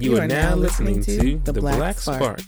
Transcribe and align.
You, 0.00 0.16
are, 0.16 0.26
now 0.26 0.54
listening, 0.54 1.02
to 1.02 1.38
The 1.44 1.52
Black, 1.52 1.98
Spark, 1.98 2.40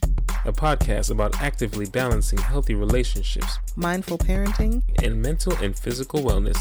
a 0.47 0.53
podcast 0.55 1.11
about 1.11 1.39
actively 1.43 1.85
balancing 1.85 2.39
healthy 2.39 2.75
relationships 2.75 3.59
mindful 3.77 4.17
parenting, 4.17 4.83
and 5.03 5.21
mental 5.21 5.53
and 5.57 5.79
physical 5.79 6.21
wellness 6.21 6.59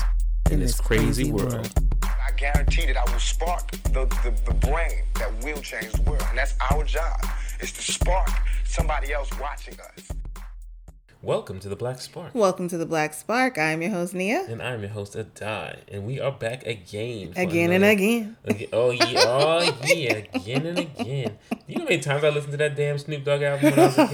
in, 0.51 0.59
this 0.59 0.81
crazy, 0.81 1.31
world. 1.31 1.71
I 2.03 2.31
guarantee 2.35 2.87
that 2.87 2.97
I 2.97 3.09
will 3.09 3.19
spark 3.19 3.71
the, 3.71 4.05
the, 4.05 4.33
the 4.45 4.53
brain 4.67 5.03
that 5.15 5.31
will 5.41 5.61
change 5.61 5.93
the 5.93 6.01
world. 6.01 6.25
And 6.27 6.37
that's 6.37 6.55
our 6.69 6.83
job, 6.83 7.25
is 7.61 7.71
to 7.71 7.81
spark 7.81 8.29
somebody 8.65 9.13
else 9.13 9.29
watching 9.39 9.75
us. 9.79 10.09
Welcome 11.23 11.59
to 11.59 11.69
The 11.69 11.75
Black 11.75 11.99
Spark. 12.01 12.33
Welcome 12.33 12.67
to 12.69 12.79
the 12.79 12.85
Black 12.87 13.13
Spark. 13.13 13.59
I'm 13.59 13.83
your 13.83 13.91
host 13.91 14.15
Nya. 14.15 14.47
And 14.49 14.59
I'm 14.61 14.79
your 14.81 14.89
host, 14.89 15.13
Adai, 15.13 15.77
and 15.87 16.03
we 16.07 16.19
are 16.19 16.31
back 16.31 16.65
again. 16.65 17.33
Again 17.35 17.71
and 17.71 17.83
again. 17.83 18.37
Again. 18.43 18.67
Oh 18.73 18.89
yeah, 18.89 19.23
oh 19.27 19.77
yeah, 19.85 20.13
again 20.33 20.65
and 20.65 20.79
again. 20.79 21.37
You 21.67 21.75
know 21.75 21.81
how 21.83 21.89
many 21.89 21.99
times 21.99 22.23
I 22.23 22.29
listened 22.29 22.53
to 22.53 22.57
that 22.57 22.75
damn 22.75 22.97
Snoop 22.97 23.23
Dogg 23.23 23.43
album 23.43 23.69
when 23.69 23.79
I 23.79 23.85
was 23.85 23.97
a 23.99 24.07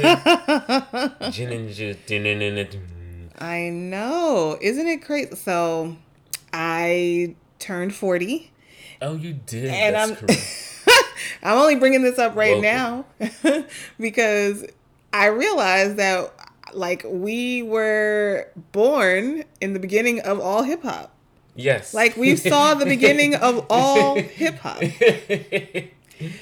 kid? 1.21 1.31
Gin 1.31 1.51
and 1.53 1.73
ju- 1.73 1.95
din- 2.05 2.23
din- 2.23 2.39
din- 2.39 2.55
din- 2.69 3.31
I 3.39 3.69
know. 3.69 4.57
Isn't 4.59 4.87
it 4.87 5.01
crazy? 5.01 5.33
So 5.35 5.95
I 6.51 7.35
turned 7.59 7.95
40. 7.95 8.51
Oh, 9.01 9.15
you 9.15 9.33
did. 9.45 9.65
And 9.71 9.95
That's 9.95 10.09
I'm- 10.11 10.17
correct. 10.19 10.73
I'm 11.43 11.57
only 11.57 11.75
bringing 11.75 12.01
this 12.03 12.19
up 12.19 12.35
right 12.35 12.61
Welcome. 12.61 13.05
now 13.21 13.65
because 13.99 14.65
I 15.13 15.27
realized 15.27 15.95
that 15.97 16.33
like 16.77 17.03
we 17.05 17.63
were 17.63 18.47
born 18.71 19.43
in 19.59 19.73
the 19.73 19.79
beginning 19.79 20.21
of 20.21 20.39
all 20.39 20.63
hip 20.63 20.83
hop. 20.83 21.13
Yes. 21.55 21.93
Like 21.93 22.15
we 22.17 22.35
saw 22.35 22.75
the 22.75 22.85
beginning 22.85 23.35
of 23.35 23.65
all 23.69 24.15
hip 24.15 24.59
hop. 24.59 24.81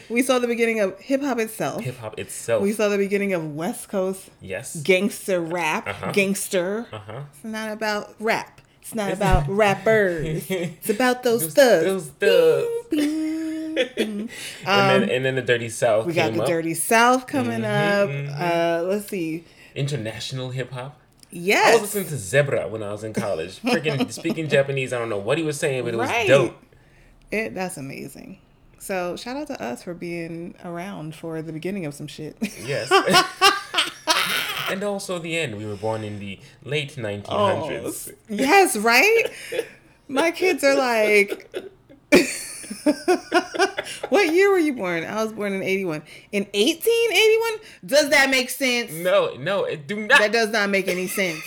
We 0.10 0.22
saw 0.22 0.40
the 0.40 0.48
beginning 0.48 0.80
of 0.80 0.98
hip 1.02 1.22
hop 1.22 1.38
itself. 1.38 1.84
Hip 1.84 1.98
hop 1.98 2.18
itself. 2.18 2.64
We 2.64 2.72
saw 2.72 2.88
the 2.88 2.98
beginning 2.98 3.34
of 3.34 3.56
West 3.56 3.90
Coast 3.90 4.30
yes. 4.40 4.74
gangster 4.78 5.42
rap, 5.42 5.86
Uh-huh. 5.90 6.12
gangster. 6.14 6.88
Uh 6.94 6.98
huh. 7.00 7.22
It's 7.34 7.44
not 7.44 7.72
about 7.74 8.16
rap. 8.18 8.62
It's 8.82 8.96
not 8.96 9.12
about 9.12 9.50
rappers. 9.50 10.46
It's 10.50 10.90
about 10.90 11.24
those 11.24 11.54
thugs. 11.54 11.84
Those 11.86 12.08
thugs. 12.08 12.88
Bing, 12.90 13.76
bing. 13.76 14.30
and 14.66 15.04
then 15.04 15.10
and 15.10 15.26
then 15.26 15.36
the 15.36 15.42
Dirty 15.42 15.68
South 15.68 16.04
Um, 16.04 16.08
We 16.08 16.14
got 16.14 16.32
the 16.34 16.42
up. 16.44 16.48
Dirty 16.48 16.74
South 16.74 17.28
coming 17.28 17.60
Mhm, 17.64 18.30
up. 18.32 18.40
Uh, 18.40 18.88
let's 18.88 19.08
see. 19.10 19.44
International 19.76 20.50
hip 20.50 20.72
hop. 20.72 21.00
Yes. 21.32 21.78
I 21.78 21.82
was 21.82 21.94
listening 21.94 22.10
to 22.10 22.18
Zeebra 22.18 22.68
when 22.68 22.82
I 22.82 22.92
was 22.92 23.04
in 23.04 23.14
college. 23.14 23.62
Freaking 23.62 24.12
speaking 24.20 24.48
Japanese. 24.48 24.94
I 24.94 25.00
don't 25.00 25.10
know 25.10 25.18
what 25.18 25.38
he 25.38 25.44
was 25.44 25.60
saying, 25.60 25.84
but 25.84 25.94
it 25.94 25.98
was 25.98 26.10
dope. 26.28 26.56
It, 27.32 27.54
that's 27.54 27.78
amazing. 27.78 28.40
So 28.80 29.16
shout 29.16 29.36
out 29.36 29.48
to 29.48 29.62
us 29.62 29.84
for 29.84 29.94
being 29.94 30.56
around 30.64 31.16
for 31.16 31.42
the 31.42 31.52
beginning 31.52 31.86
of 31.86 31.94
some 31.94 32.08
shit. 32.08 32.38
Yes. 32.64 32.92
and 34.70 34.84
also 34.84 35.20
the 35.20 35.38
end. 35.38 35.58
We 35.58 35.66
were 35.66 35.76
born 35.76 36.04
in 36.04 36.20
the 36.20 36.40
late 36.64 36.96
1900s. 36.96 38.12
Oh, 38.12 38.16
yes, 38.30 38.78
right? 38.78 39.24
My 40.08 40.32
kids 40.32 40.64
are 40.64 40.76
like, 40.76 41.52
what 44.10 44.34
year 44.34 44.50
were 44.52 44.58
you 44.60 44.74
born? 44.74 45.04
I 45.04 45.24
was 45.24 45.34
born 45.34 45.54
in 45.54 45.62
81. 45.64 46.02
In 46.32 46.44
1881? 46.54 47.60
Does 47.86 48.10
that 48.10 48.30
make 48.30 48.50
sense? 48.50 48.92
No, 48.94 49.36
no, 49.36 49.64
it 49.66 49.88
do 49.88 50.08
not. 50.08 50.20
That 50.20 50.32
does 50.32 50.50
not 50.50 50.70
make 50.70 50.88
any 50.88 51.08
sense. 51.08 51.44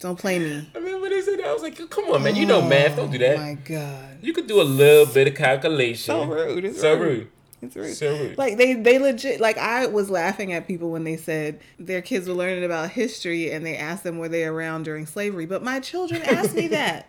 Don't 0.00 0.18
play 0.18 0.38
me. 0.38 0.66
I 0.74 0.80
mean, 0.80 1.00
when 1.00 1.10
they 1.10 1.20
said 1.20 1.38
that, 1.40 1.46
I 1.46 1.52
was 1.52 1.62
like, 1.62 1.76
come 1.90 2.04
on, 2.06 2.22
man. 2.22 2.34
You 2.34 2.46
know 2.46 2.60
oh 2.62 2.68
math. 2.68 2.96
Don't 2.96 3.10
do 3.10 3.18
Oh 3.18 3.20
that. 3.20 3.38
my 3.38 3.54
God. 3.54 4.18
You 4.22 4.32
could 4.32 4.46
do 4.46 4.60
a 4.60 4.64
little 4.64 5.12
bit 5.12 5.28
of 5.28 5.34
calculation. 5.34 5.96
So 6.14 6.24
rude. 6.24 6.64
It's 6.64 6.80
So 6.80 6.94
rude. 6.94 7.00
rude. 7.00 7.28
It's 7.60 7.76
rude. 7.76 7.94
So 7.94 8.16
rude. 8.16 8.38
Like 8.38 8.56
they, 8.56 8.72
they 8.72 8.98
legit 8.98 9.40
like 9.42 9.58
I 9.58 9.84
was 9.86 10.08
laughing 10.08 10.54
at 10.54 10.66
people 10.66 10.90
when 10.90 11.04
they 11.04 11.18
said 11.18 11.60
their 11.78 12.00
kids 12.00 12.26
were 12.26 12.34
learning 12.34 12.64
about 12.64 12.88
history 12.92 13.52
and 13.52 13.66
they 13.66 13.76
asked 13.76 14.02
them 14.02 14.16
were 14.16 14.30
they 14.30 14.44
around 14.44 14.84
during 14.84 15.04
slavery. 15.04 15.44
But 15.44 15.62
my 15.62 15.80
children 15.80 16.22
asked 16.22 16.54
me 16.54 16.68
that. 16.68 17.06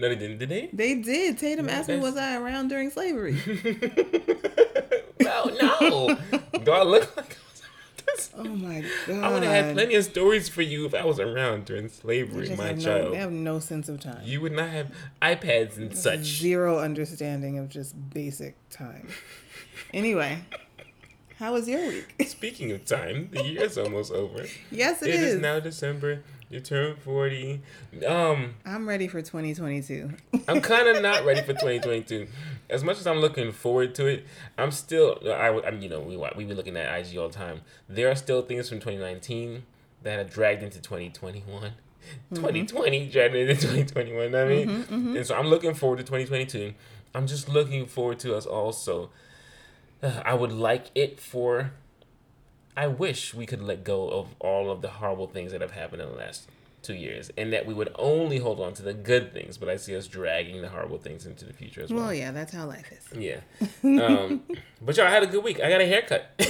No, 0.00 0.08
they 0.08 0.16
didn't, 0.16 0.38
did 0.38 0.48
they? 0.48 0.70
They 0.72 0.94
did. 0.94 1.36
Tatum 1.36 1.68
asked 1.68 1.88
me, 1.88 1.98
was 1.98 2.16
I 2.16 2.36
around 2.36 2.68
during 2.68 2.88
slavery? 2.90 3.34
no, 5.20 5.44
no. 5.60 6.18
do 6.64 6.72
I 6.72 6.82
look 6.82 7.16
like 7.16 7.36
I 7.36 7.42
was 7.50 7.62
around? 7.62 8.36
Oh 8.36 8.44
my 8.44 8.84
god. 9.06 9.22
I 9.24 9.32
would 9.32 9.42
have 9.42 9.52
had 9.52 9.74
plenty 9.74 9.94
of 9.96 10.04
stories 10.04 10.48
for 10.48 10.62
you 10.62 10.86
if 10.86 10.94
I 10.94 11.04
was 11.04 11.20
around 11.20 11.66
during 11.66 11.88
slavery, 11.88 12.54
my 12.56 12.68
have 12.68 12.78
no, 12.78 12.84
child. 12.84 13.12
they 13.12 13.18
have 13.18 13.30
no 13.30 13.58
sense 13.58 13.88
of 13.90 14.00
time. 14.00 14.22
You 14.24 14.40
would 14.40 14.52
not 14.52 14.70
have 14.70 14.90
iPads 15.20 15.76
and 15.76 15.96
such. 15.96 16.20
Zero 16.20 16.78
understanding 16.78 17.58
of 17.58 17.68
just 17.68 17.94
basic 18.10 18.56
time. 18.70 19.08
Anyway, 19.92 20.38
how 21.38 21.52
was 21.52 21.68
your 21.68 21.86
week? 21.86 22.14
Speaking 22.26 22.72
of 22.72 22.84
time, 22.84 23.28
the 23.32 23.42
year's 23.42 23.76
almost 23.78 24.12
over. 24.12 24.46
yes, 24.70 25.02
It 25.02 25.14
is 25.14 25.40
now 25.40 25.60
December. 25.60 26.22
You 26.50 26.58
turn 26.58 26.96
40. 26.96 27.60
Um, 28.08 28.54
I'm 28.66 28.88
ready 28.88 29.06
for 29.06 29.22
2022. 29.22 30.10
I'm 30.48 30.60
kind 30.60 30.88
of 30.88 31.00
not 31.00 31.24
ready 31.24 31.42
for 31.42 31.52
2022. 31.52 32.26
As 32.68 32.82
much 32.82 32.98
as 32.98 33.06
I'm 33.06 33.18
looking 33.18 33.52
forward 33.52 33.94
to 33.94 34.06
it, 34.06 34.26
I'm 34.58 34.72
still. 34.72 35.20
I, 35.24 35.48
I'm. 35.64 35.80
You 35.80 35.88
know, 35.88 36.00
we 36.00 36.16
we 36.16 36.44
be 36.44 36.54
looking 36.54 36.76
at 36.76 36.98
IG 36.98 37.16
all 37.16 37.28
the 37.28 37.34
time. 37.34 37.60
There 37.88 38.10
are 38.10 38.16
still 38.16 38.42
things 38.42 38.68
from 38.68 38.78
2019 38.78 39.62
that 40.02 40.18
have 40.18 40.28
dragged 40.28 40.64
into 40.64 40.80
2021. 40.80 41.70
2020 42.34 43.08
dragged 43.10 43.36
into 43.36 43.54
2021. 43.54 44.34
I 44.34 44.44
mean, 44.44 44.86
and 45.16 45.24
so 45.24 45.36
I'm 45.36 45.46
looking 45.46 45.74
forward 45.74 45.98
to 45.98 46.02
2022. 46.02 46.74
I'm 47.14 47.28
just 47.28 47.48
looking 47.48 47.86
forward 47.86 48.18
to 48.20 48.34
us 48.34 48.44
also. 48.44 49.10
Uh, 50.02 50.20
I 50.24 50.34
would 50.34 50.52
like 50.52 50.86
it 50.96 51.20
for. 51.20 51.70
I 52.76 52.86
wish 52.86 53.34
we 53.34 53.46
could 53.46 53.60
let 53.62 53.84
go 53.84 54.08
of 54.08 54.34
all 54.38 54.70
of 54.70 54.80
the 54.82 54.88
horrible 54.88 55.26
things 55.26 55.52
that 55.52 55.60
have 55.60 55.72
happened 55.72 56.02
in 56.02 56.08
the 56.08 56.14
last 56.16 56.48
two 56.82 56.94
years, 56.94 57.30
and 57.36 57.52
that 57.52 57.66
we 57.66 57.74
would 57.74 57.90
only 57.98 58.38
hold 58.38 58.60
on 58.60 58.72
to 58.74 58.82
the 58.82 58.94
good 58.94 59.32
things. 59.34 59.58
But 59.58 59.68
I 59.68 59.76
see 59.76 59.94
us 59.96 60.06
dragging 60.06 60.62
the 60.62 60.68
horrible 60.68 60.98
things 60.98 61.26
into 61.26 61.44
the 61.44 61.52
future 61.52 61.82
as 61.82 61.92
well. 61.92 62.04
Well, 62.04 62.14
yeah, 62.14 62.30
that's 62.30 62.54
how 62.54 62.66
life 62.66 62.90
is. 62.92 63.18
Yeah. 63.18 63.40
Um, 64.00 64.42
but 64.80 64.96
y'all 64.96 65.06
I 65.06 65.10
had 65.10 65.22
a 65.22 65.26
good 65.26 65.42
week. 65.44 65.60
I 65.60 65.68
got 65.68 65.80
a 65.80 65.86
haircut. 65.86 66.30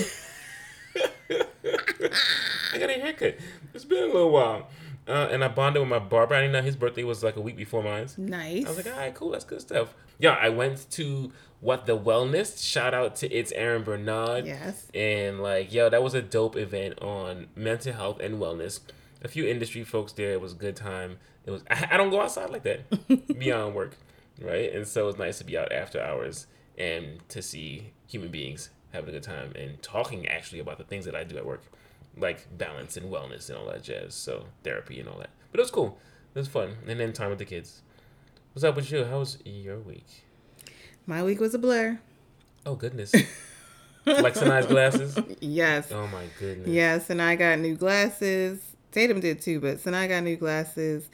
I 2.72 2.78
got 2.78 2.91
a 2.91 2.94
haircut. 2.94 3.38
It's 3.75 3.84
been 3.84 4.02
a 4.04 4.06
little 4.06 4.31
while. 4.31 4.69
Uh, 5.08 5.28
and 5.31 5.42
I 5.42 5.48
bonded 5.48 5.81
with 5.81 5.88
my 5.88 5.98
barber. 5.98 6.34
I 6.34 6.41
didn't 6.42 6.52
know 6.52 6.62
his 6.62 6.76
birthday 6.76 7.02
was 7.02 7.25
like 7.25 7.37
a 7.37 7.41
week 7.41 7.56
before 7.56 7.82
mine. 7.82 8.08
Nice. 8.16 8.64
I 8.64 8.69
was 8.69 8.76
like, 8.76 8.87
all 8.87 9.00
right, 9.00 9.14
cool. 9.14 9.31
That's 9.31 9.44
good 9.44 9.60
stuff. 9.60 9.94
Yeah, 10.20 10.36
I 10.41 10.50
went 10.50 10.91
to 10.92 11.32
What 11.60 11.86
the 11.86 11.97
Wellness. 11.98 12.62
Shout 12.64 12.94
out 12.94 13.16
to 13.16 13.31
It's 13.32 13.50
Aaron 13.53 13.82
Bernard. 13.82 14.47
yes. 14.47 14.86
And 14.94 15.41
like, 15.41 15.72
yo, 15.72 15.88
that 15.88 16.03
was 16.03 16.14
a 16.14 16.22
dope 16.22 16.56
event 16.56 17.00
on 17.03 17.47
mental 17.56 17.92
health 17.92 18.20
and 18.20 18.36
wellness. 18.38 18.81
A 19.22 19.28
few 19.28 19.47
industry 19.47 19.82
folks 19.84 20.12
there. 20.12 20.32
It 20.32 20.41
was 20.41 20.53
a 20.53 20.56
good 20.56 20.76
time. 20.76 21.19
It 21.47 21.50
was. 21.50 21.62
I, 21.70 21.88
I 21.92 21.97
don't 21.97 22.10
go 22.10 22.20
outside 22.20 22.50
like 22.50 22.62
that 22.64 22.81
beyond 23.38 23.75
work, 23.75 23.97
right? 24.41 24.72
And 24.72 24.86
so 24.86 25.08
it's 25.08 25.19
nice 25.19 25.38
to 25.38 25.44
be 25.44 25.56
out 25.58 25.72
after 25.72 26.00
hours 26.00 26.47
and 26.78 27.26
to 27.31 27.42
see 27.42 27.92
human 28.06 28.31
beings 28.31 28.70
having 28.92 29.10
a 29.10 29.12
good 29.12 29.22
time 29.22 29.52
and 29.56 29.81
talking 29.82 30.26
actually 30.28 30.58
about 30.58 30.78
the 30.78 30.84
things 30.84 31.04
that 31.04 31.14
I 31.14 31.25
do 31.25 31.37
at 31.37 31.47
work, 31.47 31.62
like 32.16 32.47
balance 32.58 32.97
and 32.97 33.10
wellness 33.10 33.48
and 33.48 33.56
all 33.58 33.66
that 33.66 33.82
jazz. 33.82 34.14
So 34.14 34.47
therapy 34.64 34.98
and 35.00 35.08
all 35.08 35.19
that. 35.19 35.31
But 35.50 35.60
it 35.60 35.62
was 35.62 35.70
cool. 35.70 35.98
It 36.34 36.38
was 36.38 36.48
fun. 36.48 36.76
And 36.87 36.98
then 37.00 37.12
time 37.12 37.31
with 37.31 37.38
the 37.38 37.44
kids. 37.44 37.82
What's 38.53 38.65
up 38.65 38.77
with 38.77 38.91
you? 38.91 39.05
How 39.05 39.19
was 39.21 39.38
your 39.44 39.78
week? 39.78 40.25
My 41.06 41.22
week 41.22 41.41
was 41.41 41.55
a 41.55 41.59
blur. 41.59 41.99
Oh 42.66 42.75
goodness. 42.75 43.12
Flexionized 44.06 44.69
glasses. 44.69 45.19
Yes. 45.41 45.91
Oh 45.93 46.06
my 46.09 46.25
goodness. 46.38 46.69
Yes, 46.69 47.11
and 47.11 47.21
I 47.22 47.37
got 47.37 47.59
new 47.59 47.75
glasses. 47.77 48.61
Tatum 48.93 49.21
did 49.21 49.41
too, 49.41 49.61
but 49.61 49.81
Sinai 49.81 50.06
got 50.09 50.22
new 50.25 50.37
glasses 50.37 51.09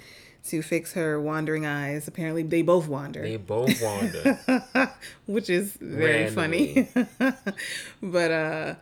to 0.49 0.63
fix 0.63 0.93
her 0.95 1.21
wandering 1.21 1.67
eyes. 1.67 2.09
Apparently, 2.09 2.43
they 2.43 2.63
both 2.63 2.89
wander. 2.89 3.23
They 3.23 3.37
both 3.37 3.81
wander. 3.83 4.93
which 5.27 5.51
is 5.51 5.77
very 5.81 6.25
Randomly. 6.25 6.85
funny. 6.85 7.33
but 8.03 8.31
uh 8.31 8.75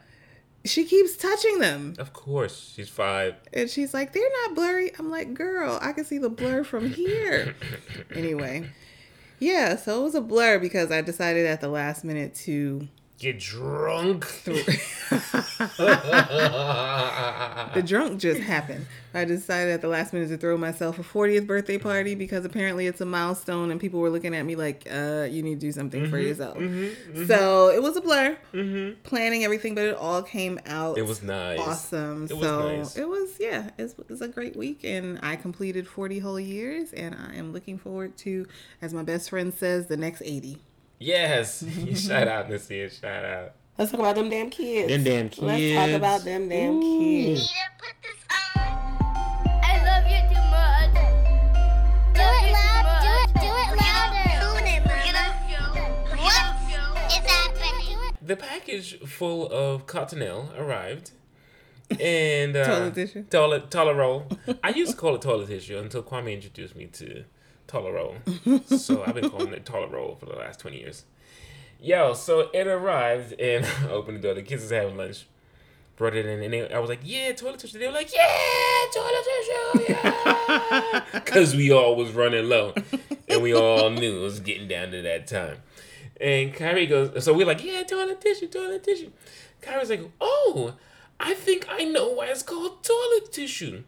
she 0.64 0.84
keeps 0.84 1.16
touching 1.16 1.58
them. 1.58 1.94
of 1.99 2.12
course, 2.12 2.72
she's 2.75 2.88
five. 2.88 3.34
And 3.52 3.69
she's 3.69 3.93
like, 3.93 4.12
they're 4.12 4.22
not 4.44 4.55
blurry. 4.55 4.93
I'm 4.99 5.11
like, 5.11 5.34
girl, 5.34 5.78
I 5.82 5.93
can 5.93 6.05
see 6.05 6.19
the 6.19 6.31
blur 6.31 6.64
from 6.64 6.90
here. 6.90 7.55
anyway. 8.14 8.70
Yeah, 9.38 9.76
so 9.76 10.00
it 10.00 10.05
was 10.05 10.14
a 10.14 10.20
blur 10.20 10.58
because 10.58 10.90
I 10.90 11.02
decided 11.02 11.46
at 11.46 11.61
the 11.61 11.69
last 11.69 12.05
minute 12.05 12.34
to 12.46 12.88
Get 13.19 13.38
drunk. 13.38 14.26
the 17.75 17.82
drunk 17.87 18.20
just 18.20 18.40
happened. 18.40 18.87
I 19.14 19.25
decided 19.25 19.72
at 19.72 19.81
the 19.82 19.88
last 19.88 20.12
minute 20.12 20.28
to 20.31 20.37
throw 20.37 20.56
myself 20.56 20.99
a 20.99 21.02
40th 21.02 21.46
birthday 21.46 21.78
party 21.78 22.16
because 22.16 22.44
apparently 22.44 22.88
it's 22.88 23.00
a 23.00 23.06
milestone 23.06 23.70
and 23.70 23.81
people 23.81 24.00
were 24.00 24.11
looking 24.11 24.34
at 24.34 24.44
me 24.44 24.56
like, 24.56 24.88
uh, 24.90 25.28
you 25.31 25.44
need 25.44 25.61
to 25.61 25.66
do 25.66 25.70
something 25.70 26.11
for 26.11 26.16
mm-hmm, 26.16 26.26
yourself. 26.26 26.58
Mm-hmm, 26.58 26.84
mm-hmm. 26.84 27.26
So 27.26 27.69
it 27.69 27.81
was 27.81 27.96
a 27.96 28.00
blur, 28.00 28.37
planning 29.05 29.44
everything, 29.44 29.76
but 29.76 29.84
it 29.84 29.96
all 29.96 30.22
came 30.22 30.58
out. 30.66 30.99
It 30.99 31.06
was 31.06 31.22
nice. 31.22 31.61
awesome. 31.61 32.25
It 32.25 32.37
was 32.37 32.43
so 32.43 32.76
nice. 32.76 32.96
it 32.96 33.08
was, 33.08 33.37
yeah, 33.38 33.70
it 33.78 33.94
was 34.08 34.22
a 34.22 34.28
great 34.28 34.56
week 34.56 34.81
and 34.82 35.20
I 35.22 35.37
completed 35.37 35.87
40 35.87 36.19
whole 36.19 36.40
years 36.40 36.93
and 36.93 37.14
I 37.14 37.37
am 37.37 37.52
looking 37.52 37.78
forward 37.78 38.16
to, 38.19 38.46
as 38.82 38.93
my 38.93 39.05
best 39.05 39.31
friend 39.31 39.55
says, 39.55 39.87
the 39.87 39.96
next 39.96 40.22
80. 40.25 40.58
Yes. 40.99 41.64
shout 42.06 42.29
out, 42.29 42.50
Nasir. 42.50 42.91
Shout 42.91 43.25
out. 43.25 43.52
Let's 43.76 43.91
talk 43.91 44.00
about 44.00 44.14
them 44.14 44.31
damn 44.31 44.50
kids. 44.50 44.88
Them 44.88 45.05
damn 45.05 45.29
kids. 45.29 45.43
Let's 45.43 45.75
talk 45.75 45.96
about 45.96 46.25
them 46.25 46.49
damn 46.49 46.75
Ooh. 46.75 46.81
kids. 46.81 47.52
The 58.23 58.37
package 58.37 59.00
full 59.00 59.49
of 59.49 59.87
cottonelle 59.87 60.58
arrived. 60.58 61.11
And 62.00 62.56
uh, 62.56 62.64
toilet 62.64 62.94
tissue. 62.94 63.25
Toilet 63.25 63.70
toilet 63.70 63.94
roll. 63.94 64.26
I 64.62 64.70
used 64.70 64.93
to 64.93 64.97
call 64.97 65.14
it 65.14 65.20
toilet 65.20 65.49
tissue 65.49 65.76
until 65.76 66.02
Kwame 66.02 66.32
introduced 66.32 66.75
me 66.75 66.87
to 66.87 67.25
toilet 67.66 67.93
roll. 67.93 68.16
so 68.66 69.05
I've 69.05 69.14
been 69.14 69.31
calling 69.31 69.52
it 69.52 69.64
toilet 69.64 69.90
roll 69.90 70.14
for 70.14 70.26
the 70.26 70.37
last 70.37 70.61
twenty 70.61 70.81
years. 70.81 71.05
Yo, 71.81 72.14
so 72.14 72.49
it 72.55 72.66
arrived 72.66 73.38
and 73.38 73.66
I 73.66 73.88
opened 73.90 74.16
the 74.19 74.22
door. 74.22 74.34
The 74.34 74.43
kids 74.43 74.62
was 74.62 74.70
having 74.70 74.96
lunch. 74.96 75.26
Brought 75.96 76.16
it 76.16 76.26
in 76.26 76.43
and 76.43 76.52
they, 76.52 76.72
I 76.72 76.78
was 76.78 76.88
like, 76.88 77.00
yeah, 77.05 77.31
toilet 77.32 77.61
tissue. 77.61 77.78
They 77.78 77.87
were 77.87 77.93
like, 77.93 78.11
yeah, 78.12 78.26
toilet 78.93 79.25
tissue, 79.25 79.93
yeah. 79.93 81.05
Because 81.12 81.55
we 81.55 81.70
all 81.70 81.94
was 81.94 82.12
running 82.12 82.49
low. 82.49 82.75
And 83.28 83.43
we 83.43 83.55
all 83.55 83.90
knew 83.90 84.19
it 84.19 84.22
was 84.22 84.40
getting 84.40 84.66
down 84.66 84.90
to 84.93 85.02
that 85.02 85.26
time. 85.26 85.58
And 86.20 86.55
Kyrie 86.55 86.87
goes, 86.87 87.22
so 87.22 87.34
we're 87.34 87.46
like, 87.46 87.62
yeah, 87.62 87.82
toilet 87.82 88.20
tissue, 88.20 88.49
toilet 88.49 88.82
tissue. 88.82 89.11
Kyrie's 89.61 89.90
like, 89.90 90.11
oh, 90.20 90.75
I 91.20 91.34
think 91.34 91.66
I 91.70 91.84
know 91.84 92.08
why 92.08 92.26
it's 92.26 92.43
called 92.43 92.82
toilet 92.82 93.31
tissue. 93.31 93.84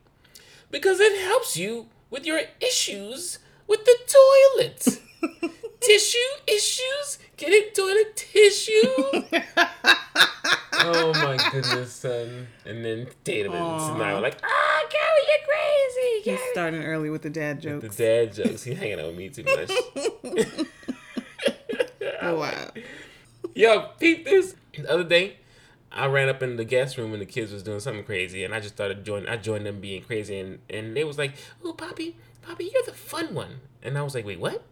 Because 0.70 1.00
it 1.00 1.19
helps 1.23 1.56
you 1.56 1.87
with 2.11 2.26
your 2.26 2.40
issues 2.61 3.38
with 3.67 3.85
the 3.85 3.97
toilet. 4.07 5.01
tissue 5.81 6.19
issues? 6.47 7.19
Getting 7.37 7.71
toilet 7.75 8.17
tissue? 8.17 8.83
oh 10.73 11.13
my 11.15 11.39
goodness, 11.53 11.93
son. 11.93 12.47
And 12.65 12.85
then 12.85 13.09
Tatum 13.25 13.53
and 13.53 13.81
Sinai 13.81 14.15
were 14.15 14.21
like, 14.21 14.39
ah, 14.43 14.47
oh, 14.47 14.89
Gary, 14.91 15.23
you're 15.29 15.47
crazy. 15.47 16.25
Gary. 16.25 16.39
He's 16.39 16.53
starting 16.53 16.83
early 16.83 17.11
with 17.11 17.23
the 17.23 17.31
dad 17.31 17.61
jokes. 17.61 17.83
With 17.83 17.97
the 17.97 18.03
dad 18.05 18.35
jokes. 18.35 18.63
He's 18.65 18.79
hanging 18.79 19.01
out 19.01 19.07
with 19.07 19.17
me 19.17 19.29
too 19.29 19.45
much. 19.45 19.71
oh, 22.23 22.39
wow. 22.39 22.71
Yo, 23.55 23.91
peep 23.99 24.25
this. 24.25 24.55
The 24.77 24.91
other 24.91 25.05
day, 25.05 25.37
I 25.91 26.07
ran 26.07 26.29
up 26.29 26.43
in 26.43 26.57
the 26.57 26.65
guest 26.65 26.99
room 26.99 27.12
and 27.12 27.23
the 27.23 27.27
kids 27.27 27.53
was 27.53 27.62
doing 27.62 27.81
something 27.81 28.05
crazy, 28.05 28.45
and 28.45 28.55
I 28.55 28.61
just 28.61 28.75
started 28.75 29.05
joining. 29.05 29.29
I 29.29 29.37
joined 29.39 29.65
them 29.65 29.81
being 29.81 30.03
crazy, 30.03 30.39
and 30.39 30.59
and 30.69 30.95
they 30.95 31.05
was 31.05 31.17
like, 31.17 31.33
"Oh, 31.65 31.73
Poppy, 31.73 32.17
Poppy, 32.47 32.71
you're 32.73 32.83
the 32.85 32.93
fun 32.93 33.35
one," 33.35 33.61
and 33.83 33.99
I 33.99 34.03
was 34.03 34.15
like, 34.15 34.25
"Wait, 34.25 34.39
what?" 34.39 34.63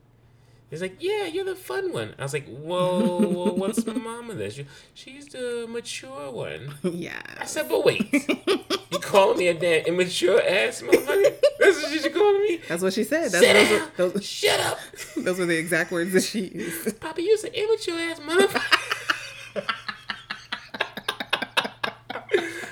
He's 0.70 0.80
like, 0.80 0.96
"Yeah, 1.00 1.26
you're 1.26 1.44
the 1.44 1.54
fun 1.56 1.92
one." 1.92 2.14
I 2.18 2.22
was 2.22 2.32
like, 2.32 2.46
"Whoa, 2.46 3.52
what's 3.54 3.84
my 3.86 3.92
mama 3.94 4.34
this? 4.34 4.54
She, 4.54 4.66
she's 4.94 5.26
the 5.26 5.66
mature 5.68 6.30
one." 6.30 6.74
Yeah. 6.82 7.20
I 7.38 7.44
said, 7.44 7.68
"But 7.68 7.84
wait, 7.84 8.12
you 8.12 8.98
calling 9.00 9.38
me 9.38 9.48
a 9.48 9.54
damn 9.54 9.86
immature 9.86 10.40
ass 10.40 10.82
motherfucker? 10.82 11.34
That's 11.58 11.82
what 11.82 11.92
she's 11.92 12.08
calling 12.08 12.42
me." 12.42 12.60
That's 12.68 12.82
what 12.82 12.92
she 12.92 13.04
said. 13.04 13.32
That's 13.32 13.44
Sit 13.44 13.54
those. 13.54 13.70
Were, 13.70 14.10
those, 14.10 14.24
Shut 14.24 14.60
up. 14.60 14.78
Those 15.16 15.38
were 15.38 15.46
the 15.46 15.58
exact 15.58 15.90
words 15.90 16.12
that 16.12 16.22
she 16.22 16.46
used. 16.48 17.00
Poppy, 17.00 17.22
you're 17.22 17.38
an 17.44 17.54
immature 17.54 17.98
ass 17.98 18.20
motherfucker. 18.20 18.80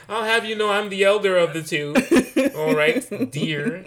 I'll 0.09 0.25
have 0.25 0.45
you 0.45 0.55
know 0.57 0.71
I'm 0.71 0.91
the 0.91 1.05
elder 1.05 1.37
of 1.37 1.55
the 1.55 1.63
two. 1.63 1.95
All 2.57 2.75
right, 2.75 3.31
dear. 3.31 3.85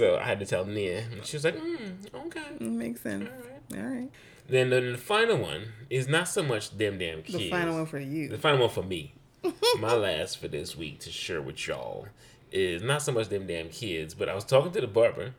So 0.00 0.16
I 0.16 0.24
had 0.24 0.40
to 0.40 0.46
tell 0.46 0.64
Nya. 0.64 1.12
And 1.12 1.26
she 1.26 1.36
was 1.36 1.44
like, 1.44 1.58
mm, 1.58 1.92
okay. 2.26 2.40
Makes 2.58 3.02
sense. 3.02 3.28
All 3.28 3.76
right. 3.78 3.84
All 3.84 3.90
right. 3.94 4.10
Then, 4.48 4.70
then 4.70 4.92
the 4.92 4.98
final 4.98 5.36
one 5.36 5.72
is 5.90 6.08
not 6.08 6.26
so 6.26 6.42
much 6.42 6.70
them 6.70 6.96
damn 6.96 7.22
kids. 7.22 7.36
The 7.36 7.50
final 7.50 7.74
one 7.74 7.84
for 7.84 7.98
you. 7.98 8.30
The 8.30 8.38
final 8.38 8.60
one 8.60 8.70
for 8.70 8.82
me. 8.82 9.12
My 9.78 9.92
last 9.92 10.38
for 10.38 10.48
this 10.48 10.74
week 10.74 11.00
to 11.00 11.12
share 11.12 11.42
with 11.42 11.66
y'all 11.68 12.08
is 12.50 12.82
not 12.82 13.02
so 13.02 13.12
much 13.12 13.28
them 13.28 13.46
damn 13.46 13.68
kids, 13.68 14.14
but 14.14 14.30
I 14.30 14.34
was 14.34 14.44
talking 14.44 14.72
to 14.72 14.80
the 14.80 14.86
barber 14.86 15.34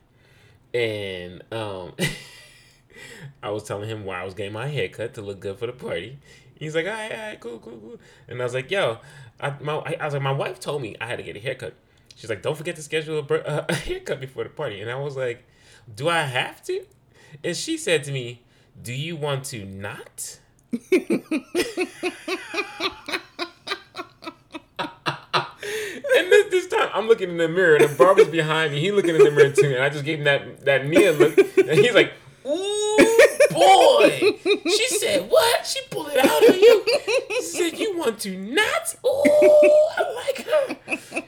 and 0.72 1.42
um 1.52 1.94
I 3.42 3.50
was 3.50 3.64
telling 3.64 3.88
him 3.88 4.04
why 4.04 4.20
I 4.20 4.24
was 4.24 4.34
getting 4.34 4.52
my 4.52 4.68
haircut 4.68 5.14
to 5.14 5.22
look 5.22 5.40
good 5.40 5.58
for 5.58 5.66
the 5.66 5.72
party. 5.72 6.20
He's 6.54 6.76
like, 6.76 6.86
all 6.86 6.92
right, 6.92 7.10
all 7.10 7.18
right, 7.18 7.40
cool, 7.40 7.58
cool, 7.58 7.78
cool. 7.78 8.00
And 8.28 8.40
I 8.40 8.44
was 8.44 8.54
like, 8.54 8.70
yo, 8.70 8.98
I, 9.40 9.54
my, 9.60 9.78
I 9.98 10.04
was 10.04 10.14
like, 10.14 10.22
my 10.22 10.30
wife 10.30 10.60
told 10.60 10.82
me 10.82 10.94
I 11.00 11.06
had 11.06 11.16
to 11.16 11.24
get 11.24 11.36
a 11.36 11.40
haircut. 11.40 11.74
She's 12.22 12.30
like, 12.30 12.40
don't 12.40 12.56
forget 12.56 12.76
to 12.76 12.82
schedule 12.84 13.18
a, 13.18 13.34
uh, 13.34 13.64
a 13.68 13.74
haircut 13.74 14.20
before 14.20 14.44
the 14.44 14.50
party. 14.50 14.80
And 14.80 14.88
I 14.88 14.94
was 14.94 15.16
like, 15.16 15.44
do 15.92 16.08
I 16.08 16.20
have 16.20 16.62
to? 16.66 16.86
And 17.42 17.56
she 17.56 17.76
said 17.76 18.04
to 18.04 18.12
me, 18.12 18.42
do 18.80 18.92
you 18.92 19.16
want 19.16 19.44
to 19.46 19.64
not? 19.64 20.38
and 20.70 20.80
this, 26.30 26.50
this 26.52 26.68
time 26.68 26.90
I'm 26.94 27.08
looking 27.08 27.28
in 27.28 27.38
the 27.38 27.48
mirror, 27.48 27.74
and 27.74 27.90
the 27.90 27.94
barber's 27.98 28.28
behind 28.28 28.72
me. 28.72 28.78
He 28.78 28.92
looking 28.92 29.16
in 29.16 29.24
the 29.24 29.32
mirror 29.32 29.50
too, 29.50 29.74
and 29.74 29.82
I 29.82 29.88
just 29.88 30.04
gave 30.04 30.18
him 30.18 30.24
that 30.24 30.64
that 30.64 30.82
Nya 30.82 31.18
look, 31.18 31.36
and 31.36 31.78
he's 31.80 31.92
like, 31.92 32.12
"Ooh, 32.46 33.18
boy!" 33.50 34.38
She 34.64 34.88
said, 34.96 35.28
"What?" 35.28 35.66
She 35.66 35.80
pulled 35.90 36.12
it 36.12 36.24
out 36.24 36.48
of 36.48 36.56
you. 36.56 36.84
She 37.36 37.42
said, 37.42 37.78
"You 37.78 37.98
want 37.98 38.20
to 38.20 38.36
not?" 38.36 38.94
Ooh, 39.04 39.22
I 39.98 40.14
like 40.14 40.46
her. 40.46 41.22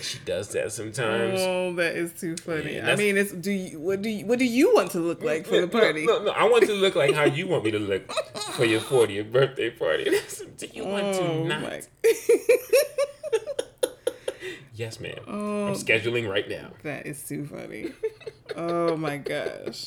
She 0.00 0.18
does 0.24 0.48
that 0.50 0.72
sometimes. 0.72 1.40
Oh, 1.40 1.72
that 1.74 1.94
is 1.94 2.12
too 2.12 2.36
funny. 2.36 2.76
Yeah, 2.76 2.90
I 2.90 2.96
mean, 2.96 3.16
it's 3.16 3.32
do 3.32 3.50
you 3.50 3.78
what 3.78 4.02
do 4.02 4.08
you 4.08 4.26
what 4.26 4.38
do 4.38 4.44
you 4.44 4.74
want 4.74 4.90
to 4.92 5.00
look 5.00 5.22
like 5.22 5.46
for 5.46 5.60
the 5.60 5.68
party? 5.68 6.06
No, 6.06 6.18
no, 6.18 6.26
no, 6.26 6.32
I 6.32 6.44
want 6.44 6.66
to 6.66 6.72
look 6.72 6.94
like 6.94 7.14
how 7.14 7.24
you 7.24 7.46
want 7.46 7.64
me 7.64 7.70
to 7.72 7.78
look 7.78 8.10
for 8.52 8.64
your 8.64 8.80
40th 8.80 9.32
birthday 9.32 9.70
party. 9.70 10.04
do 10.56 10.66
you 10.72 10.84
want 10.84 11.04
oh, 11.04 11.18
to 11.18 11.44
not? 11.44 11.88
yes, 14.74 15.00
ma'am. 15.00 15.18
Oh, 15.26 15.68
I'm 15.68 15.74
scheduling 15.74 16.28
right 16.28 16.48
now. 16.48 16.70
That 16.82 17.06
is 17.06 17.22
too 17.22 17.46
funny. 17.46 17.92
oh 18.56 18.96
my 18.96 19.18
gosh. 19.18 19.86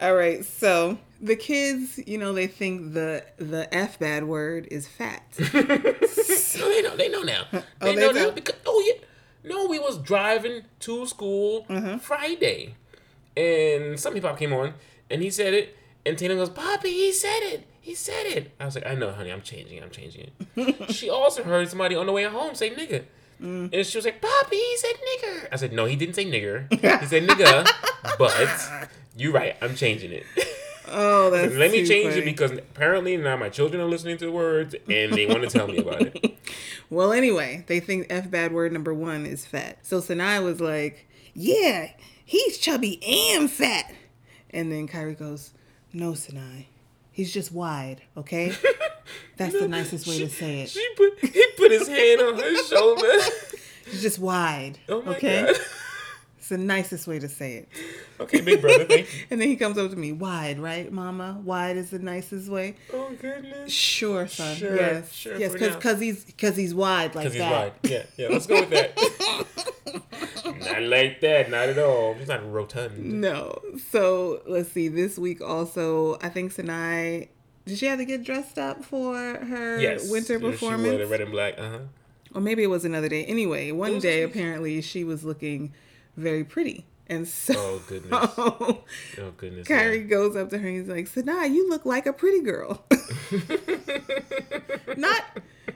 All 0.00 0.14
right, 0.14 0.44
so 0.44 0.98
the 1.20 1.36
kids, 1.36 2.00
you 2.06 2.18
know, 2.18 2.32
they 2.32 2.46
think 2.46 2.94
the 2.94 3.24
the 3.36 3.72
f 3.72 3.98
bad 3.98 4.24
word 4.24 4.66
is 4.70 4.88
fat. 4.88 5.22
so, 5.34 6.58
no, 6.58 6.68
they 6.68 6.82
know. 6.82 6.96
They 6.96 7.08
know 7.08 7.22
now. 7.22 7.44
Oh, 7.52 7.52
they, 7.52 7.60
oh, 7.60 7.94
they 7.94 7.94
know, 7.94 8.10
know 8.10 8.24
now 8.26 8.30
because 8.30 8.56
oh 8.66 8.82
yeah, 8.86 9.04
no, 9.44 9.66
we 9.66 9.78
was 9.78 9.98
driving 9.98 10.62
to 10.80 11.06
school 11.06 11.66
uh-huh. 11.68 11.98
Friday, 11.98 12.74
and 13.36 13.98
some 14.00 14.14
hip 14.14 14.24
hop 14.24 14.38
came 14.38 14.52
on, 14.52 14.74
and 15.10 15.22
he 15.22 15.30
said 15.30 15.54
it, 15.54 15.76
and 16.04 16.18
Tina 16.18 16.34
goes, 16.34 16.50
"Poppy, 16.50 16.90
he 16.90 17.12
said 17.12 17.40
it." 17.40 17.66
He 17.84 17.94
said 17.94 18.24
it. 18.24 18.52
I 18.58 18.64
was 18.64 18.76
like, 18.76 18.86
I 18.86 18.94
know, 18.94 19.12
honey. 19.12 19.30
I'm 19.30 19.42
changing. 19.42 19.76
It, 19.76 19.82
I'm 19.82 19.90
changing 19.90 20.30
it. 20.56 20.90
she 20.94 21.10
also 21.10 21.42
heard 21.42 21.68
somebody 21.68 21.94
on 21.94 22.06
the 22.06 22.12
way 22.12 22.24
home 22.24 22.54
say 22.54 22.70
nigga. 22.70 23.04
Mm. 23.42 23.74
And 23.74 23.86
she 23.86 23.98
was 23.98 24.06
like, 24.06 24.22
Poppy, 24.22 24.56
he 24.56 24.76
said 24.78 24.94
nigger. 24.94 25.48
I 25.52 25.56
said, 25.56 25.74
no, 25.74 25.84
he 25.84 25.94
didn't 25.94 26.14
say 26.14 26.24
nigger. 26.24 26.70
He 27.00 27.06
said 27.06 27.28
nigga, 27.28 27.68
but 28.18 28.90
you're 29.18 29.32
right. 29.32 29.54
I'm 29.60 29.74
changing 29.74 30.12
it. 30.12 30.24
Oh, 30.88 31.30
that's 31.30 31.54
Let 31.54 31.70
me 31.70 31.86
change 31.86 32.10
funny. 32.10 32.22
it 32.22 32.24
because 32.24 32.52
apparently 32.52 33.16
now 33.16 33.36
my 33.36 33.48
children 33.48 33.80
are 33.80 33.86
listening 33.86 34.18
to 34.18 34.26
the 34.26 34.32
words 34.32 34.74
and 34.88 35.12
they 35.12 35.26
want 35.26 35.42
to 35.42 35.48
tell 35.48 35.66
me 35.66 35.78
about 35.78 36.02
it. 36.02 36.38
well, 36.90 37.12
anyway, 37.12 37.64
they 37.66 37.80
think 37.80 38.06
F 38.10 38.30
bad 38.30 38.52
word 38.52 38.72
number 38.72 38.92
one 38.92 39.26
is 39.26 39.46
fat. 39.46 39.78
So 39.82 40.00
Sanai 40.00 40.42
was 40.44 40.60
like, 40.60 41.08
yeah, 41.34 41.90
he's 42.24 42.58
chubby 42.58 43.02
and 43.04 43.50
fat. 43.50 43.92
And 44.50 44.70
then 44.70 44.86
Kyrie 44.86 45.14
goes, 45.14 45.52
no, 45.92 46.14
Sanai. 46.14 46.66
He's 47.10 47.32
just 47.32 47.52
wide, 47.52 48.02
okay? 48.16 48.52
That's 49.36 49.54
no, 49.54 49.60
the 49.60 49.68
nicest 49.68 50.06
way 50.06 50.18
she, 50.18 50.24
to 50.24 50.30
say 50.30 50.60
it. 50.62 50.70
She 50.70 50.94
put, 50.96 51.18
he 51.20 51.46
put 51.56 51.70
his 51.70 51.86
hand 51.86 52.20
on 52.20 52.34
her 52.34 52.64
shoulder. 52.64 53.12
He's 53.86 54.02
just 54.02 54.18
wide, 54.18 54.78
oh 54.88 55.02
okay? 55.12 55.44
God. 55.44 55.56
It's 56.44 56.50
the 56.50 56.58
nicest 56.58 57.06
way 57.06 57.18
to 57.20 57.26
say 57.26 57.54
it. 57.54 57.68
Okay, 58.20 58.42
big 58.42 58.60
brother, 58.60 58.84
thank 58.84 59.10
you. 59.14 59.24
and 59.30 59.40
then 59.40 59.48
he 59.48 59.56
comes 59.56 59.78
up 59.78 59.90
to 59.90 59.96
me, 59.96 60.12
wide, 60.12 60.58
right, 60.58 60.92
Mama? 60.92 61.40
Wide 61.42 61.78
is 61.78 61.88
the 61.88 61.98
nicest 61.98 62.50
way. 62.50 62.74
Oh 62.92 63.10
goodness. 63.18 63.72
Sure, 63.72 64.28
son. 64.28 64.54
Sure, 64.54 64.76
yes, 64.76 65.10
sure. 65.10 65.38
Yes, 65.38 65.54
because 65.54 65.98
he's 66.00 66.22
because 66.22 66.54
he's 66.54 66.74
wide 66.74 67.14
like 67.14 67.32
that. 67.32 67.32
Because 67.32 67.32
he's 67.32 67.40
wide. 67.40 67.72
Yeah, 67.84 68.02
yeah. 68.18 68.28
Let's 68.28 68.46
go 68.46 68.60
with 68.60 68.68
that. 68.68 70.60
not 70.70 70.82
like 70.82 71.22
that, 71.22 71.50
not 71.50 71.70
at 71.70 71.78
all. 71.78 72.12
He's 72.12 72.28
not 72.28 72.52
rotund. 72.52 72.98
No. 73.22 73.62
So 73.90 74.42
let's 74.46 74.70
see. 74.70 74.88
This 74.88 75.18
week 75.18 75.40
also, 75.40 76.18
I 76.20 76.28
think 76.28 76.52
Sanai 76.52 77.28
did 77.64 77.78
she 77.78 77.86
have 77.86 77.98
to 78.00 78.04
get 78.04 78.22
dressed 78.22 78.58
up 78.58 78.84
for 78.84 79.16
her 79.16 79.80
yes, 79.80 80.10
winter 80.10 80.38
performance? 80.38 80.82
She 80.82 80.90
wore 80.90 80.98
the 80.98 81.06
red 81.06 81.22
and 81.22 81.30
black. 81.30 81.54
Uh 81.58 81.70
huh. 81.70 81.78
Or 82.34 82.42
maybe 82.42 82.62
it 82.62 82.68
was 82.68 82.84
another 82.84 83.08
day. 83.08 83.24
Anyway, 83.24 83.70
one 83.70 83.98
day 83.98 84.22
apparently 84.22 84.82
she 84.82 85.04
was 85.04 85.24
looking 85.24 85.72
very 86.16 86.44
pretty. 86.44 86.86
And 87.06 87.28
so, 87.28 87.54
oh 87.56 87.82
goodness, 87.86 88.12
oh 88.38 88.82
goodness, 89.36 89.68
Kyrie 89.68 90.00
man. 90.00 90.08
goes 90.08 90.36
up 90.36 90.48
to 90.50 90.58
her 90.58 90.66
and 90.66 90.78
he's 90.78 90.88
like, 90.88 91.04
"Sanaa, 91.04 91.52
you 91.52 91.68
look 91.68 91.84
like 91.84 92.06
a 92.06 92.14
pretty 92.14 92.40
girl. 92.40 92.82
Not, 94.96 95.22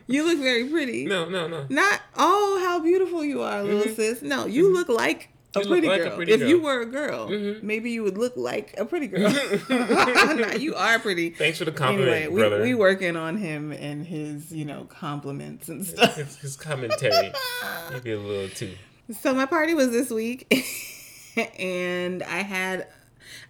you 0.07 0.25
look 0.25 0.39
very 0.39 0.71
pretty. 0.71 1.05
No, 1.05 1.29
no, 1.29 1.47
no. 1.47 1.67
Not, 1.69 2.01
oh, 2.17 2.65
how 2.65 2.81
beautiful 2.81 3.23
you 3.23 3.43
are, 3.43 3.63
little 3.63 3.83
mm-hmm. 3.83 3.95
sis. 3.95 4.23
No, 4.23 4.47
you 4.47 4.65
mm-hmm. 4.65 4.77
look 4.77 4.89
like 4.89 5.29
a 5.55 5.61
pretty 5.61 5.87
like 5.87 6.03
girl. 6.03 6.13
A 6.13 6.17
pretty 6.17 6.33
if 6.33 6.41
you 6.41 6.61
were 6.61 6.81
a 6.81 6.87
girl, 6.87 7.29
mm-hmm. 7.29 7.67
maybe 7.67 7.91
you 7.91 8.03
would 8.05 8.17
look 8.17 8.37
like 8.37 8.75
a 8.79 8.85
pretty 8.85 9.07
girl. 9.07 9.31
nah, 9.69 10.53
you 10.53 10.75
are 10.77 10.99
pretty. 10.99 11.31
Thanks 11.31 11.59
for 11.59 11.67
the 11.67 11.73
compliment, 11.73 12.11
anyway, 12.11 12.33
we, 12.33 12.41
brother. 12.41 12.63
We 12.63 12.75
working 12.75 13.17
on 13.17 13.37
him 13.37 13.73
and 13.73 14.07
his, 14.07 14.53
you 14.53 14.65
know, 14.65 14.85
compliments 14.85 15.69
and 15.69 15.87
stuff. 15.87 16.17
His, 16.17 16.37
his 16.37 16.57
commentary, 16.57 17.33
maybe 17.91 18.13
a 18.13 18.19
little 18.19 18.49
too. 18.49 18.75
So 19.11 19.35
my 19.35 19.47
party 19.47 19.75
was 19.75 19.91
this 19.91 20.11
week, 20.11 20.47
and 21.59 22.23
I 22.23 22.43
had 22.43 22.87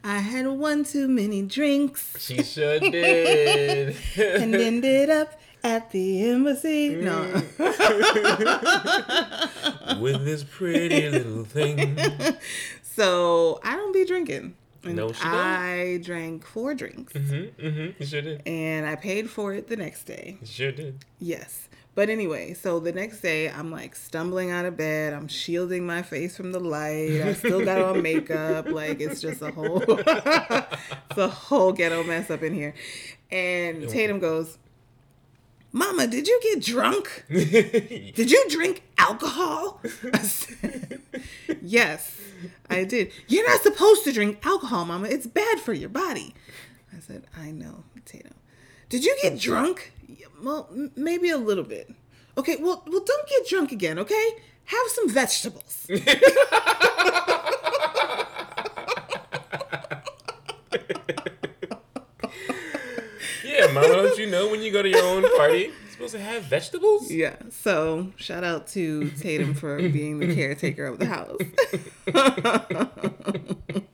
I 0.04 0.18
had 0.18 0.46
one 0.46 0.84
too 0.84 1.08
many 1.08 1.42
drinks. 1.42 2.14
She 2.24 2.42
sure 2.44 2.78
did. 2.78 3.96
and 4.16 4.54
ended 4.54 5.10
up 5.10 5.40
at 5.64 5.90
the 5.90 6.30
embassy. 6.30 6.94
Mm. 6.94 7.02
No. 7.02 7.20
With 10.00 10.24
this 10.24 10.44
pretty 10.44 11.08
little 11.10 11.44
thing. 11.44 11.98
So 12.82 13.60
I 13.64 13.74
don't 13.76 13.92
be 13.92 14.04
drinking. 14.04 14.54
no, 14.84 15.12
she 15.12 15.22
I 15.24 15.94
don't. 15.94 16.04
drank 16.04 16.46
four 16.46 16.74
drinks. 16.74 17.12
Mm-hmm, 17.14 17.66
mm-hmm. 17.66 17.90
You 18.02 18.06
sure 18.06 18.22
did. 18.22 18.42
And 18.46 18.86
I 18.86 18.94
paid 18.94 19.28
for 19.28 19.54
it 19.54 19.66
the 19.66 19.76
next 19.76 20.04
day. 20.04 20.38
You 20.40 20.46
sure 20.46 20.72
did. 20.72 21.04
Yes. 21.18 21.67
But 21.98 22.10
anyway, 22.10 22.54
so 22.54 22.78
the 22.78 22.92
next 22.92 23.22
day 23.22 23.50
I'm 23.50 23.72
like 23.72 23.96
stumbling 23.96 24.52
out 24.52 24.64
of 24.64 24.76
bed. 24.76 25.12
I'm 25.12 25.26
shielding 25.26 25.84
my 25.84 26.02
face 26.02 26.36
from 26.36 26.52
the 26.52 26.60
light. 26.60 27.22
I 27.22 27.32
still 27.32 27.64
got 27.64 27.82
on 27.82 28.02
makeup. 28.02 28.68
Like 28.78 29.00
it's 29.00 29.20
just 29.20 29.42
a 29.42 29.50
whole 29.50 29.82
it's 29.88 31.16
a 31.16 31.26
whole 31.26 31.72
ghetto 31.72 32.04
mess 32.04 32.30
up 32.30 32.44
in 32.44 32.54
here. 32.54 32.72
And 33.32 33.88
Tatum 33.88 34.20
goes, 34.20 34.58
Mama, 35.72 36.06
did 36.06 36.28
you 36.28 36.38
get 36.40 36.62
drunk? 36.62 37.24
did 37.28 38.30
you 38.30 38.44
drink 38.48 38.84
alcohol? 38.96 39.80
I 40.12 40.18
said, 40.18 41.00
yes, 41.60 42.16
I 42.70 42.84
did. 42.84 43.10
You're 43.26 43.48
not 43.48 43.62
supposed 43.62 44.04
to 44.04 44.12
drink 44.12 44.38
alcohol, 44.46 44.84
Mama. 44.84 45.08
It's 45.08 45.26
bad 45.26 45.58
for 45.58 45.72
your 45.72 45.88
body. 45.88 46.32
I 46.96 47.00
said, 47.00 47.24
I 47.36 47.50
know, 47.50 47.82
Tatum. 48.04 48.34
Did 48.88 49.04
you 49.04 49.16
get 49.22 49.38
drunk? 49.38 49.92
Well, 50.42 50.68
maybe 50.96 51.30
a 51.30 51.36
little 51.36 51.64
bit. 51.64 51.90
Okay, 52.38 52.56
well, 52.56 52.82
well, 52.86 53.02
don't 53.04 53.28
get 53.28 53.46
drunk 53.48 53.70
again, 53.72 53.98
okay? 53.98 54.30
Have 54.66 54.86
some 54.88 55.08
vegetables. 55.10 55.86
yeah, 55.88 56.04
mama, 63.72 63.88
don't 63.88 64.18
you 64.18 64.30
know 64.30 64.48
when 64.50 64.62
you 64.62 64.72
go 64.72 64.82
to 64.82 64.88
your 64.88 65.04
own 65.04 65.22
party, 65.36 65.58
you're 65.58 65.72
supposed 65.90 66.14
to 66.14 66.20
have 66.20 66.44
vegetables? 66.44 67.10
Yeah. 67.10 67.36
So 67.50 68.12
shout 68.16 68.44
out 68.44 68.68
to 68.68 69.10
Tatum 69.10 69.52
for 69.54 69.76
being 69.76 70.18
the 70.18 70.34
caretaker 70.34 70.86
of 70.86 70.98
the 70.98 71.06
house. 71.06 71.36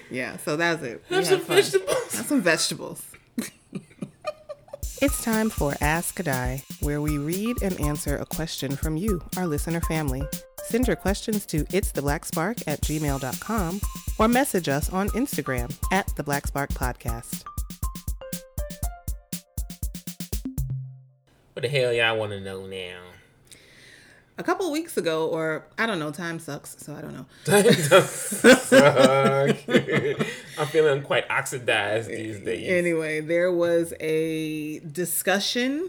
yeah. 0.10 0.36
So 0.38 0.56
that's 0.56 0.82
it. 0.82 1.02
Have 1.08 1.26
some 1.26 1.40
vegetables. 1.40 2.16
Have 2.16 2.26
some 2.26 2.42
vegetables. 2.42 3.02
It's 5.02 5.22
time 5.24 5.50
for 5.50 5.74
Ask 5.80 6.16
Adai, 6.22 6.62
where 6.80 7.00
we 7.00 7.18
read 7.18 7.62
and 7.62 7.78
answer 7.80 8.16
a 8.16 8.24
question 8.24 8.76
from 8.76 8.96
you, 8.96 9.20
our 9.36 9.46
listener 9.46 9.80
family. 9.80 10.22
Send 10.64 10.86
your 10.86 10.96
questions 10.96 11.44
to 11.46 11.64
it'stheblackspark 11.64 12.62
at 12.66 12.80
gmail.com 12.80 13.80
or 14.18 14.28
message 14.28 14.68
us 14.68 14.90
on 14.90 15.08
Instagram 15.10 15.76
at 15.92 16.06
the 16.16 16.22
Black 16.22 16.46
Spark 16.46 16.70
Podcast. 16.70 17.42
What 21.52 21.62
the 21.62 21.68
hell 21.68 21.92
y'all 21.92 22.16
want 22.16 22.32
to 22.32 22.40
know 22.40 22.66
now? 22.66 23.13
A 24.36 24.42
couple 24.42 24.70
weeks 24.72 24.96
ago, 24.96 25.28
or 25.28 25.66
I 25.78 25.86
don't 25.86 25.98
know, 25.98 26.10
time 26.10 26.38
sucks, 26.38 26.76
so 26.78 26.94
I 26.94 27.00
don't 27.00 27.14
know. 27.14 27.26
Time 27.44 27.64
does 27.64 28.10
suck. 28.10 29.56
I'm 30.58 30.66
feeling 30.68 31.02
quite 31.02 31.30
oxidized 31.30 32.08
these 32.08 32.40
days. 32.40 32.68
Anyway, 32.68 33.20
there 33.20 33.52
was 33.52 33.94
a 34.00 34.80
discussion 34.80 35.88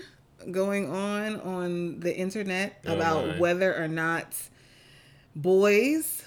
going 0.51 0.91
on 0.91 1.39
on 1.41 1.99
the 2.01 2.15
internet 2.15 2.79
oh 2.85 2.95
about 2.95 3.27
my. 3.27 3.39
whether 3.39 3.75
or 3.75 3.87
not 3.87 4.27
boys 5.35 6.23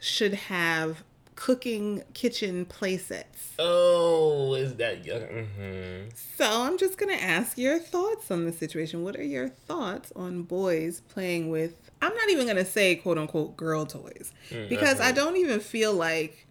should 0.00 0.34
have 0.34 1.04
cooking 1.36 2.02
kitchen 2.14 2.66
playsets. 2.66 3.52
Oh, 3.58 4.54
is 4.54 4.76
that 4.76 5.04
young? 5.04 5.20
Mm-hmm. 5.20 6.08
So 6.36 6.44
I'm 6.48 6.78
just 6.78 6.98
gonna 6.98 7.14
ask 7.14 7.58
your 7.58 7.78
thoughts 7.78 8.30
on 8.30 8.44
the 8.44 8.52
situation. 8.52 9.02
What 9.02 9.16
are 9.16 9.24
your 9.24 9.48
thoughts 9.48 10.12
on 10.14 10.42
boys 10.42 11.00
playing 11.08 11.50
with? 11.50 11.74
I'm 12.00 12.14
not 12.14 12.30
even 12.30 12.46
gonna 12.46 12.64
say 12.64 12.96
quote 12.96 13.18
unquote 13.18 13.56
girl 13.56 13.86
toys 13.86 14.32
mm, 14.50 14.68
because. 14.68 15.00
I 15.00 15.12
don't 15.12 15.36
even 15.36 15.60
feel 15.60 15.92
like. 15.92 16.46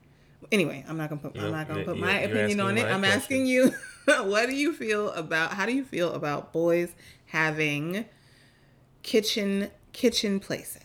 Anyway, 0.52 0.84
I'm 0.88 0.98
not 0.98 1.10
gonna 1.10 1.22
put. 1.22 1.38
I'm 1.38 1.52
not 1.52 1.68
gonna 1.68 1.84
put 1.86 1.98
my 1.98 2.20
opinion 2.20 2.60
on 2.60 2.78
it. 2.78 2.86
I'm 2.86 3.02
question. 3.02 3.22
asking 3.22 3.46
you, 3.46 3.74
what 4.06 4.48
do 4.48 4.56
you 4.56 4.74
feel 4.74 5.12
about? 5.12 5.54
How 5.54 5.66
do 5.66 5.74
you 5.74 5.84
feel 5.84 6.14
about 6.14 6.52
boys 6.52 6.94
having 7.28 8.06
kitchen 9.04 9.70
kitchen 9.94 10.40
playsets? 10.40 10.82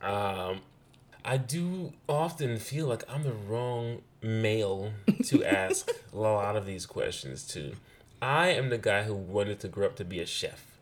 Um, 0.00 0.60
I 1.26 1.38
do 1.38 1.92
often 2.08 2.58
feel 2.58 2.86
like 2.86 3.02
I'm 3.08 3.24
the 3.24 3.32
wrong 3.32 4.02
male 4.22 4.92
to 5.24 5.44
ask 5.44 5.90
a 6.12 6.16
lot 6.16 6.56
of 6.56 6.66
these 6.66 6.86
questions 6.86 7.46
to. 7.48 7.72
I 8.22 8.48
am 8.48 8.70
the 8.70 8.78
guy 8.78 9.02
who 9.02 9.14
wanted 9.14 9.58
to 9.60 9.68
grow 9.68 9.86
up 9.86 9.96
to 9.96 10.04
be 10.04 10.20
a 10.20 10.26
chef. 10.26 10.78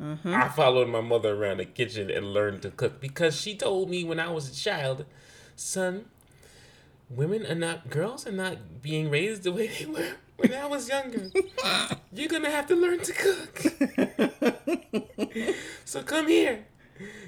Mm-hmm. 0.00 0.34
I 0.34 0.48
followed 0.48 0.88
my 0.88 1.02
mother 1.02 1.34
around 1.34 1.58
the 1.58 1.66
kitchen 1.66 2.10
and 2.10 2.32
learned 2.32 2.62
to 2.62 2.70
cook 2.70 3.00
because 3.00 3.38
she 3.38 3.54
told 3.54 3.90
me 3.90 4.02
when 4.02 4.18
I 4.18 4.30
was 4.30 4.50
a 4.50 4.54
child, 4.54 5.04
son, 5.54 6.06
women 7.10 7.46
are 7.46 7.54
not, 7.54 7.90
girls 7.90 8.26
are 8.26 8.32
not 8.32 8.82
being 8.82 9.10
raised 9.10 9.42
the 9.42 9.52
way 9.52 9.68
they 9.68 9.86
were 9.86 10.12
when 10.38 10.54
I 10.54 10.66
was 10.66 10.88
younger. 10.88 11.30
You're 12.12 12.28
gonna 12.28 12.50
have 12.50 12.66
to 12.68 12.74
learn 12.74 13.00
to 13.00 13.12
cook. 13.12 13.62
so 15.84 16.02
come 16.02 16.28
here. 16.28 16.64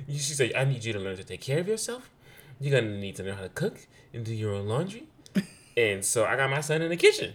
She 0.08 0.18
said, 0.18 0.52
I 0.54 0.64
need 0.64 0.84
you 0.84 0.94
to 0.94 0.98
learn 0.98 1.16
to 1.16 1.24
take 1.24 1.42
care 1.42 1.60
of 1.60 1.68
yourself 1.68 2.10
you're 2.60 2.80
gonna 2.80 2.96
need 2.98 3.16
to 3.16 3.22
know 3.22 3.34
how 3.34 3.42
to 3.42 3.48
cook 3.48 3.86
and 4.12 4.24
do 4.24 4.34
your 4.34 4.54
own 4.54 4.66
laundry. 4.66 5.06
and 5.76 6.04
so 6.04 6.24
I 6.24 6.36
got 6.36 6.50
my 6.50 6.60
son 6.60 6.82
in 6.82 6.90
the 6.90 6.96
kitchen. 6.96 7.34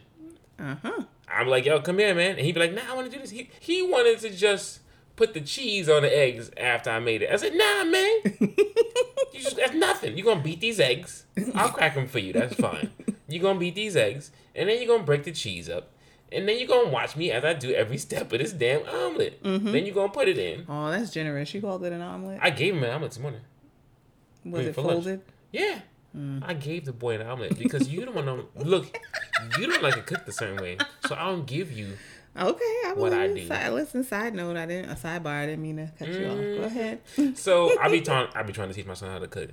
Uh 0.60 0.76
huh. 0.82 1.04
I'm 1.28 1.48
like, 1.48 1.66
yo, 1.66 1.82
come 1.82 1.98
here, 1.98 2.14
man. 2.14 2.32
And 2.32 2.40
he'd 2.40 2.54
be 2.54 2.60
like, 2.60 2.74
nah, 2.74 2.82
I 2.90 2.96
want 2.96 3.10
to 3.10 3.16
do 3.16 3.22
this. 3.22 3.32
He 3.32 3.50
he 3.60 3.82
wanted 3.82 4.20
to 4.20 4.30
just 4.30 4.82
put 5.16 5.34
the 5.34 5.42
cheese 5.42 5.90
on 5.90 6.02
the 6.02 6.16
eggs 6.16 6.52
after 6.58 6.90
I 6.90 7.00
made 7.00 7.22
it. 7.22 7.30
I 7.32 7.36
said, 7.38 7.54
nah, 7.54 7.84
man. 7.84 8.20
you 9.34 9.40
just 9.40 9.58
that's 9.58 9.74
nothing. 9.74 10.18
You're 10.18 10.26
gonna 10.26 10.44
beat 10.44 10.60
these 10.60 10.80
eggs. 10.80 11.26
I'll 11.56 11.70
crack 11.70 11.96
them 11.96 12.08
for 12.08 12.20
you. 12.20 12.34
That's 12.34 12.56
fine. 12.56 12.92
You're 13.28 13.42
gonna 13.42 13.60
beat 13.60 13.76
these 13.76 13.96
eggs, 13.96 14.32
and 14.54 14.70
then 14.70 14.78
you're 14.78 14.88
gonna 14.88 15.06
break 15.06 15.24
the 15.24 15.32
cheese 15.32 15.68
up. 15.68 15.90
And 16.32 16.48
then 16.48 16.60
you're 16.60 16.68
gonna 16.68 16.90
watch 16.90 17.16
me 17.16 17.32
as 17.32 17.44
I 17.44 17.54
do 17.54 17.74
every 17.74 17.98
step 17.98 18.32
of 18.32 18.40
this 18.40 18.52
damn 18.52 18.86
omelet. 18.88 19.42
Mm-hmm. 19.42 19.72
Then 19.72 19.86
you're 19.86 19.96
gonna 19.96 20.12
put 20.12 20.28
it 20.28 20.38
in. 20.38 20.66
Oh, 20.70 20.92
that's 20.92 21.10
generous. 21.10 21.52
You 21.52 21.62
called 21.62 21.84
it 21.84 21.94
an 21.94 22.02
omelet. 22.02 22.40
I 22.42 22.52
gave 22.52 22.76
him 22.76 22.84
an 22.84 22.92
omelet 22.92 23.12
this 23.12 23.20
morning. 23.20 23.42
Was 24.46 24.68
it 24.68 24.76
folded? 24.76 25.06
Lunch. 25.06 25.22
Yeah. 25.52 25.80
Mm. 26.16 26.44
I 26.46 26.54
gave 26.54 26.86
the 26.86 26.94
boy 26.94 27.16
an 27.16 27.26
omelet 27.26 27.58
because 27.58 27.90
you 27.90 28.06
don't 28.06 28.16
want 28.16 28.28
to 28.28 28.64
look. 28.64 29.00
You 29.58 29.68
don't 29.68 29.82
like 29.82 29.96
to 29.96 30.02
cook 30.02 30.26
the 30.26 30.32
certain 30.32 30.58
way, 30.58 30.78
so 31.08 31.16
I 31.16 31.26
don't 31.26 31.46
give 31.48 31.72
you. 31.72 31.98
Okay, 32.38 32.82
I 32.86 32.94
what 32.96 33.14
I 33.14 33.28
do. 33.28 33.48
Side, 33.48 33.74
listen, 33.74 34.04
side 34.04 34.34
note, 34.36 34.56
I 34.56 34.66
didn't 34.66 34.92
a 34.92 34.96
sidebar. 34.96 35.44
I 35.44 35.46
didn't 35.48 35.64
mean 35.64 35.78
to 35.78 35.92
cut 35.98 36.08
mm. 36.08 36.20
you 36.20 36.28
off. 36.28 36.38
Go 36.38 36.44
mm. 36.44 36.66
ahead. 36.66 37.38
so 37.38 37.80
I 37.80 37.90
be 37.90 38.02
trying. 38.02 38.28
I 38.36 38.44
be 38.44 38.54
trying 38.54 38.70
to 38.70 38.74
teach 38.76 38.86
my 38.86 38.94
son 38.94 39.10
how 39.10 39.20
to 39.20 39.28
cook. 39.28 39.50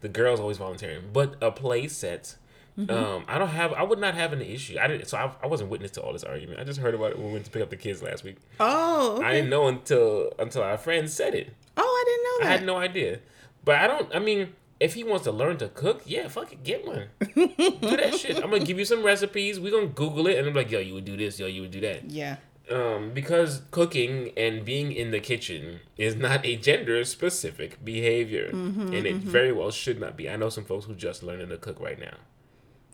The 0.00 0.08
girls 0.08 0.38
always 0.38 0.58
volunteering, 0.58 1.10
but 1.12 1.36
a 1.40 1.50
play 1.50 1.88
set. 1.88 2.36
Mm-hmm. 2.78 2.90
Um, 2.90 3.24
I 3.28 3.38
don't 3.38 3.48
have. 3.48 3.72
I 3.72 3.82
would 3.82 3.98
not 3.98 4.14
have 4.14 4.32
an 4.32 4.42
issue. 4.42 4.78
I 4.78 4.86
didn't. 4.86 5.08
So 5.08 5.16
I, 5.16 5.32
I 5.42 5.46
wasn't 5.46 5.70
witness 5.70 5.92
to 5.92 6.02
all 6.02 6.12
this 6.12 6.24
argument. 6.24 6.60
I 6.60 6.64
just 6.64 6.80
heard 6.80 6.94
about 6.94 7.12
it 7.12 7.18
when 7.18 7.28
we 7.28 7.32
went 7.32 7.44
to 7.44 7.50
pick 7.50 7.62
up 7.62 7.70
the 7.70 7.76
kids 7.76 8.02
last 8.02 8.24
week. 8.24 8.36
Oh, 8.60 9.16
okay. 9.16 9.26
I 9.26 9.32
didn't 9.32 9.50
know 9.50 9.66
until 9.66 10.32
until 10.38 10.62
our 10.62 10.78
friend 10.78 11.10
said 11.10 11.34
it. 11.34 11.54
Oh, 11.76 11.82
I 11.82 12.04
didn't 12.04 12.24
know 12.24 12.38
that. 12.38 12.46
I 12.46 12.56
had 12.56 12.66
no 12.66 12.76
idea. 12.76 13.20
But 13.64 13.76
I 13.76 13.86
don't. 13.86 14.14
I 14.14 14.18
mean, 14.18 14.54
if 14.80 14.94
he 14.94 15.04
wants 15.04 15.24
to 15.24 15.32
learn 15.32 15.56
to 15.58 15.68
cook, 15.68 16.02
yeah, 16.04 16.28
fuck 16.28 16.52
it, 16.52 16.62
get 16.62 16.86
one. 16.86 17.08
do 17.34 17.96
that 17.96 18.14
shit. 18.18 18.36
I'm 18.36 18.50
gonna 18.50 18.64
give 18.64 18.78
you 18.78 18.84
some 18.84 19.02
recipes. 19.02 19.60
We're 19.60 19.72
gonna 19.72 19.86
Google 19.86 20.26
it, 20.26 20.38
and 20.38 20.48
I'm 20.48 20.54
like, 20.54 20.70
yo, 20.70 20.80
you 20.80 20.94
would 20.94 21.04
do 21.04 21.16
this, 21.16 21.38
yo, 21.38 21.46
you 21.46 21.62
would 21.62 21.70
do 21.70 21.80
that. 21.80 22.10
Yeah. 22.10 22.36
Um, 22.70 23.10
because 23.12 23.60
cooking 23.70 24.32
and 24.38 24.64
being 24.64 24.90
in 24.90 25.10
the 25.10 25.20
kitchen 25.20 25.80
is 25.98 26.16
not 26.16 26.46
a 26.46 26.56
gender 26.56 27.04
specific 27.04 27.84
behavior, 27.84 28.50
mm-hmm, 28.52 28.80
and 28.80 29.06
it 29.06 29.16
mm-hmm. 29.16 29.28
very 29.28 29.52
well 29.52 29.70
should 29.70 30.00
not 30.00 30.16
be. 30.16 30.30
I 30.30 30.36
know 30.36 30.48
some 30.48 30.64
folks 30.64 30.86
who 30.86 30.94
just 30.94 31.22
learning 31.22 31.50
to 31.50 31.58
cook 31.58 31.78
right 31.78 32.00
now, 32.00 32.16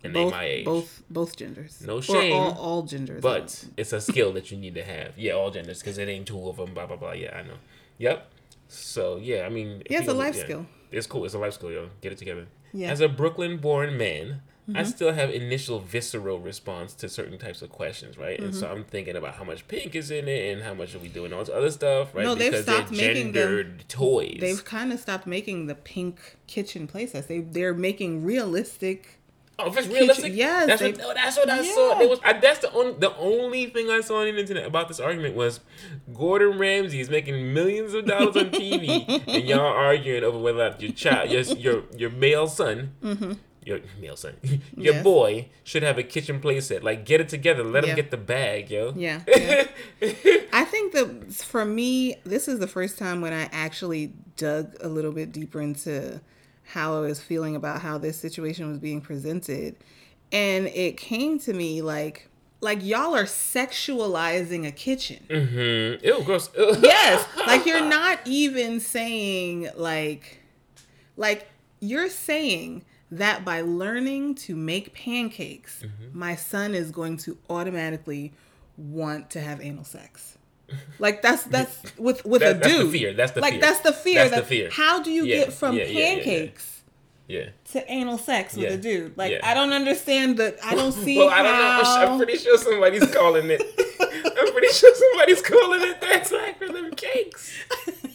and 0.03 0.13
both, 0.13 0.31
they 0.31 0.37
my 0.37 0.43
age. 0.43 0.65
Both 0.65 1.03
both 1.09 1.37
genders. 1.37 1.81
No 1.85 2.01
shame. 2.01 2.33
Or 2.33 2.47
all, 2.47 2.57
all 2.57 2.83
genders. 2.83 3.21
But 3.21 3.65
it's 3.77 3.93
a 3.93 4.01
skill 4.01 4.33
that 4.33 4.51
you 4.51 4.57
need 4.57 4.75
to 4.75 4.83
have. 4.83 5.17
Yeah, 5.17 5.33
all 5.33 5.51
genders, 5.51 5.79
because 5.79 5.97
it 5.97 6.09
ain't 6.09 6.27
two 6.27 6.49
of 6.49 6.57
them. 6.57 6.73
Blah 6.73 6.87
blah 6.87 6.97
blah. 6.97 7.13
Yeah, 7.13 7.37
I 7.37 7.43
know. 7.43 7.55
Yep. 7.97 8.30
So 8.71 9.17
yeah, 9.17 9.45
I 9.45 9.49
mean, 9.49 9.83
yeah, 9.89 9.99
it's 9.99 10.07
a 10.07 10.13
life 10.13 10.35
yeah. 10.35 10.43
skill 10.43 10.65
it's 10.91 11.07
cool. 11.07 11.25
It's 11.25 11.33
a 11.33 11.39
life 11.39 11.53
skill, 11.53 11.71
yo. 11.71 11.89
Get 12.01 12.11
it 12.11 12.17
together. 12.17 12.47
Yeah. 12.73 12.91
As 12.91 13.01
a 13.01 13.07
Brooklyn-born 13.07 13.97
man, 13.97 14.41
mm-hmm. 14.67 14.77
I 14.77 14.83
still 14.83 15.13
have 15.13 15.29
initial 15.29 15.79
visceral 15.79 16.39
response 16.39 16.93
to 16.95 17.09
certain 17.09 17.37
types 17.37 17.61
of 17.61 17.69
questions, 17.69 18.17
right? 18.17 18.37
Mm-hmm. 18.37 18.45
And 18.45 18.55
so 18.55 18.67
mm-hmm. 18.67 18.75
I'm 18.75 18.83
thinking 18.83 19.15
about 19.15 19.35
how 19.35 19.43
much 19.43 19.67
pink 19.67 19.95
is 19.95 20.11
in 20.11 20.27
it 20.27 20.53
and 20.53 20.63
how 20.63 20.73
much 20.73 20.93
are 20.93 20.99
we 20.99 21.07
doing 21.07 21.33
all 21.33 21.39
this 21.39 21.49
other 21.49 21.71
stuff, 21.71 22.13
right? 22.13 22.25
No, 22.25 22.35
they've 22.35 22.51
because 22.51 22.65
stopped 22.65 22.91
making 22.91 23.31
them, 23.31 23.79
toys. 23.87 24.37
They've 24.39 24.63
kind 24.63 24.91
of 24.91 24.99
stopped 24.99 25.25
making 25.25 25.67
the 25.67 25.75
pink 25.75 26.37
kitchen 26.47 26.87
playsets. 26.87 27.27
They 27.27 27.39
they're 27.39 27.73
making 27.73 28.23
realistic 28.25 29.20
Oh, 29.63 29.67
if 29.67 29.77
it's 29.77 29.87
realistic, 29.87 30.33
yes, 30.35 30.67
that's, 30.67 30.81
they, 30.81 30.91
what, 30.91 31.01
oh, 31.03 31.13
that's 31.13 31.37
what 31.37 31.49
I 31.49 31.61
yeah. 31.61 31.73
saw. 31.73 32.07
Was 32.07 32.19
I, 32.23 32.33
that's 32.33 32.59
the 32.59 32.71
only 32.73 32.93
the 32.93 33.15
only 33.17 33.65
thing 33.67 33.89
I 33.89 34.01
saw 34.01 34.19
on 34.19 34.25
the 34.25 34.39
internet 34.39 34.65
about 34.65 34.87
this 34.87 34.99
argument 34.99 35.35
was 35.35 35.59
Gordon 36.13 36.57
Ramsay 36.57 36.99
is 36.99 37.09
making 37.09 37.53
millions 37.53 37.93
of 37.93 38.05
dollars 38.05 38.35
on 38.35 38.51
TV, 38.51 39.07
and 39.27 39.43
y'all 39.45 39.59
arguing 39.59 40.23
over 40.23 40.37
whether 40.37 40.75
your 40.79 40.91
child, 40.91 41.29
your 41.29 41.41
your 41.41 41.83
your 41.95 42.09
male 42.09 42.47
son, 42.47 42.93
mm-hmm. 43.03 43.33
your 43.63 43.79
male 43.99 44.15
son, 44.15 44.35
your 44.75 44.95
yes. 44.95 45.03
boy 45.03 45.49
should 45.63 45.83
have 45.83 45.97
a 45.97 46.03
kitchen 46.03 46.39
playset. 46.41 46.83
Like, 46.83 47.05
get 47.05 47.21
it 47.21 47.29
together. 47.29 47.63
Let 47.63 47.83
yeah. 47.83 47.91
him 47.91 47.95
get 47.95 48.11
the 48.11 48.17
bag, 48.17 48.71
yo. 48.71 48.93
Yeah. 48.95 49.21
yeah. 49.27 49.67
I 50.53 50.65
think 50.65 50.93
that 50.93 51.33
for 51.33 51.65
me, 51.65 52.15
this 52.25 52.47
is 52.47 52.59
the 52.59 52.67
first 52.67 52.97
time 52.97 53.21
when 53.21 53.33
I 53.33 53.49
actually 53.51 54.13
dug 54.37 54.75
a 54.81 54.87
little 54.87 55.11
bit 55.11 55.31
deeper 55.31 55.61
into 55.61 56.21
how 56.71 56.95
I 56.95 56.99
was 57.01 57.19
feeling 57.19 57.55
about 57.55 57.81
how 57.81 57.97
this 57.97 58.17
situation 58.17 58.69
was 58.69 58.79
being 58.79 59.01
presented. 59.01 59.75
And 60.31 60.67
it 60.67 60.95
came 60.95 61.37
to 61.39 61.53
me 61.53 61.81
like, 61.81 62.29
like 62.61 62.83
y'all 62.83 63.13
are 63.13 63.25
sexualizing 63.25 64.65
a 64.65 64.71
kitchen. 64.71 65.25
Mm-hmm. 65.29 66.05
Ew, 66.05 66.23
gross. 66.23 66.49
Ew. 66.55 66.77
yes, 66.81 67.27
like 67.45 67.65
you're 67.65 67.85
not 67.85 68.19
even 68.25 68.79
saying 68.79 69.69
like, 69.75 70.39
like 71.17 71.47
you're 71.81 72.09
saying 72.09 72.85
that 73.11 73.43
by 73.43 73.61
learning 73.61 74.35
to 74.35 74.55
make 74.55 74.93
pancakes, 74.93 75.83
mm-hmm. 75.83 76.17
my 76.17 76.35
son 76.35 76.73
is 76.73 76.91
going 76.91 77.17
to 77.17 77.37
automatically 77.49 78.31
want 78.77 79.29
to 79.31 79.41
have 79.41 79.59
anal 79.59 79.83
sex. 79.83 80.37
Like 80.99 81.21
that's 81.21 81.43
that's 81.43 81.97
with 81.97 82.23
with 82.25 82.41
that, 82.41 82.57
a 82.57 82.59
dude. 82.59 82.63
That's 82.63 82.83
the 82.83 82.91
fear. 82.91 83.13
That's 83.13 83.31
the 83.31 83.41
like 83.41 83.53
fear. 83.53 83.61
that's 83.61 83.79
the 83.79 83.93
fear. 83.93 84.29
That's, 84.29 84.41
the 84.41 84.47
fear. 84.47 84.69
How 84.71 85.01
do 85.01 85.11
you 85.11 85.25
yeah, 85.25 85.37
get 85.37 85.53
from 85.53 85.75
yeah, 85.75 85.85
pancakes 85.85 86.83
yeah, 87.27 87.49
to 87.71 87.91
anal 87.91 88.17
sex 88.17 88.55
with 88.55 88.71
a 88.71 88.77
dude? 88.77 89.17
Like 89.17 89.39
I 89.43 89.53
don't 89.53 89.73
understand 89.73 90.37
the. 90.37 90.57
I 90.63 90.75
don't 90.75 90.91
see. 91.03 91.17
well, 91.17 91.29
I 91.29 91.41
don't 91.41 91.55
how... 91.55 91.81
know. 91.81 92.11
I'm 92.13 92.17
pretty 92.17 92.37
sure 92.37 92.57
somebody's 92.57 93.11
calling 93.13 93.49
it. 93.49 93.61
I'm 93.99 94.51
pretty 94.51 94.67
sure 94.67 94.93
somebody's 94.95 95.41
calling 95.41 95.81
it 95.81 96.01
that's 96.01 96.31
like 96.31 96.59
for 96.59 96.71
them 96.71 96.91
cakes. 96.91 97.51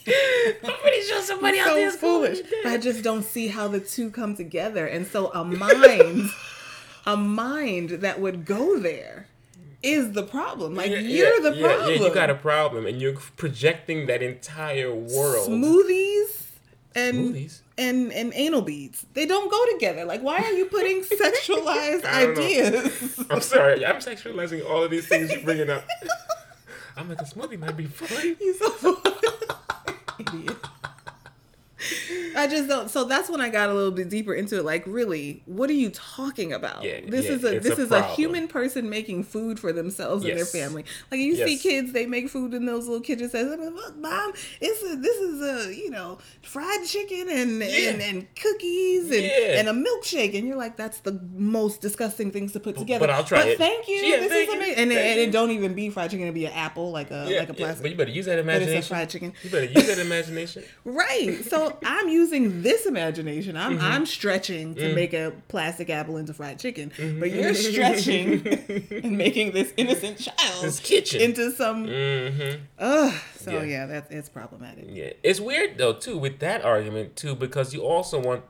I'm 0.06 0.78
pretty 0.80 1.02
sure 1.02 1.22
somebody 1.22 1.58
out 1.58 1.74
there 1.74 1.88
is 1.88 1.96
foolish. 1.96 2.38
I 2.64 2.78
just 2.78 3.02
don't 3.02 3.24
see 3.24 3.48
how 3.48 3.68
the 3.68 3.80
two 3.80 4.10
come 4.10 4.36
together, 4.36 4.86
and 4.86 5.06
so 5.06 5.32
a 5.32 5.44
mind, 5.44 6.30
a 7.06 7.16
mind 7.16 7.90
that 7.90 8.20
would 8.20 8.44
go 8.44 8.78
there 8.78 9.26
is 9.86 10.12
the 10.12 10.22
problem. 10.24 10.74
Like 10.74 10.90
yeah, 10.90 10.98
you're 10.98 11.34
yeah, 11.42 11.50
the 11.50 11.60
problem. 11.60 11.88
Yeah, 11.90 12.06
you 12.06 12.14
got 12.14 12.28
a 12.28 12.34
problem, 12.34 12.86
and 12.86 13.00
you're 13.00 13.14
projecting 13.36 14.06
that 14.06 14.22
entire 14.22 14.92
world. 14.94 15.48
Smoothies 15.48 16.46
and 16.96 17.16
Smoothies. 17.34 17.60
and 17.78 18.12
and 18.12 18.32
anal 18.34 18.62
beads. 18.62 19.06
They 19.14 19.26
don't 19.26 19.50
go 19.50 19.64
together. 19.74 20.04
Like, 20.04 20.22
why 20.22 20.38
are 20.38 20.52
you 20.52 20.66
putting 20.66 21.02
sexualized 21.24 22.04
ideas? 22.04 23.24
I'm 23.30 23.40
sorry. 23.54 23.86
I'm 23.86 23.96
sexualizing 23.96 24.68
all 24.68 24.82
of 24.82 24.90
these 24.90 25.06
things 25.06 25.30
you're 25.30 25.42
bringing 25.42 25.70
up. 25.70 25.84
I'm 26.96 27.08
like, 27.08 27.20
a 27.20 27.24
smoothie 27.24 27.58
might 27.58 27.76
be 27.76 27.86
fun. 27.86 28.36
He's 28.38 28.58
so 28.58 29.00
idiot. 30.18 30.56
I 32.36 32.46
just 32.46 32.68
don't. 32.68 32.90
So 32.90 33.04
that's 33.04 33.30
when 33.30 33.40
I 33.40 33.48
got 33.48 33.70
a 33.70 33.74
little 33.74 33.90
bit 33.90 34.10
deeper 34.10 34.34
into 34.34 34.58
it. 34.58 34.64
Like, 34.64 34.84
really, 34.86 35.42
what 35.46 35.70
are 35.70 35.74
you 35.74 35.90
talking 35.90 36.52
about? 36.52 36.84
Yeah, 36.84 37.00
this 37.06 37.24
yeah, 37.24 37.32
is 37.32 37.44
a 37.44 37.58
this 37.58 37.78
a 37.78 37.82
is 37.82 37.88
problem. 37.88 38.10
a 38.10 38.14
human 38.14 38.46
person 38.46 38.90
making 38.90 39.24
food 39.24 39.58
for 39.58 39.72
themselves 39.72 40.22
yes. 40.22 40.30
and 40.30 40.38
their 40.38 40.46
family. 40.46 40.84
Like 41.10 41.20
you 41.20 41.34
yes. 41.34 41.48
see 41.48 41.56
kids, 41.56 41.92
they 41.92 42.04
make 42.04 42.28
food 42.28 42.52
in 42.52 42.66
those 42.66 42.86
little 42.86 43.00
kitchen 43.00 43.30
says, 43.30 43.46
"Look, 43.46 43.96
mom, 43.96 44.32
it's 44.60 44.82
a, 44.82 44.96
this 44.96 45.16
is 45.16 45.40
a 45.40 45.74
you 45.74 45.90
know 45.90 46.18
fried 46.42 46.84
chicken 46.84 47.28
and 47.30 47.58
yeah. 47.60 47.90
and, 47.90 48.02
and, 48.02 48.34
cookies 48.36 49.10
and 49.10 49.24
and 49.24 49.68
a 49.68 49.72
milkshake," 49.72 50.36
and 50.36 50.46
you're 50.46 50.58
like, 50.58 50.76
"That's 50.76 51.00
the 51.00 51.18
most 51.32 51.80
disgusting 51.80 52.30
things 52.30 52.52
to 52.52 52.60
put 52.60 52.76
together." 52.76 53.06
But 53.06 53.10
I'll 53.10 53.24
try 53.24 53.40
but 53.40 53.48
it. 53.48 53.58
Thank 53.58 53.88
you. 53.88 54.02
this 54.02 54.32
is 54.32 54.54
amazing. 54.54 54.74
And, 54.76 54.92
and, 54.92 55.20
it 55.20 55.32
don't 55.32 55.52
even 55.52 55.74
be 55.74 55.88
fried 55.88 56.10
chicken; 56.10 56.26
it 56.26 56.32
be 56.32 56.44
an 56.44 56.52
apple, 56.52 56.90
like 56.90 57.10
a 57.10 57.26
like 57.38 57.48
a 57.48 57.54
plastic. 57.54 57.82
But 57.82 57.90
you 57.90 57.96
better 57.96 58.10
use 58.10 58.26
that 58.26 58.38
imagination. 58.38 58.72
But 58.74 58.78
it's 58.78 58.86
a 58.86 58.88
fried 58.88 59.10
chicken. 59.10 59.32
You 59.42 59.50
better 59.50 59.64
use 59.64 59.86
that 59.86 59.98
imagination. 59.98 60.64
right. 60.84 61.42
So 61.44 61.78
I'm 61.84 62.08
using 62.08 62.25
using 62.26 62.62
this 62.62 62.86
imagination. 62.86 63.56
I'm 63.56 63.76
mm-hmm. 63.76 63.84
I'm 63.84 64.06
stretching 64.06 64.74
to 64.76 64.80
mm 64.80 64.96
make 64.96 65.12
a 65.12 65.32
plastic 65.48 65.90
apple 65.90 66.16
into 66.16 66.32
fried 66.32 66.58
chicken, 66.58 66.90
mm-hmm. 66.96 67.20
but 67.20 67.30
you're 67.30 67.52
stretching 67.52 68.46
and 69.04 69.18
making 69.18 69.52
this 69.52 69.74
innocent 69.76 70.18
child 70.18 70.62
this 70.64 70.80
kitchen 70.80 71.20
into 71.20 71.50
some. 71.50 71.86
Mm-hmm. 71.86 72.62
Ugh. 72.78 73.14
So 73.36 73.50
yeah. 73.50 73.62
yeah, 73.62 73.86
that's 73.86 74.10
it's 74.10 74.28
problematic. 74.30 74.86
Yeah, 74.88 75.10
it's 75.22 75.38
weird 75.38 75.76
though 75.76 75.92
too 75.92 76.16
with 76.16 76.38
that 76.38 76.64
argument 76.64 77.16
too 77.16 77.34
because 77.34 77.74
you 77.74 77.82
also 77.82 78.18
want 78.18 78.42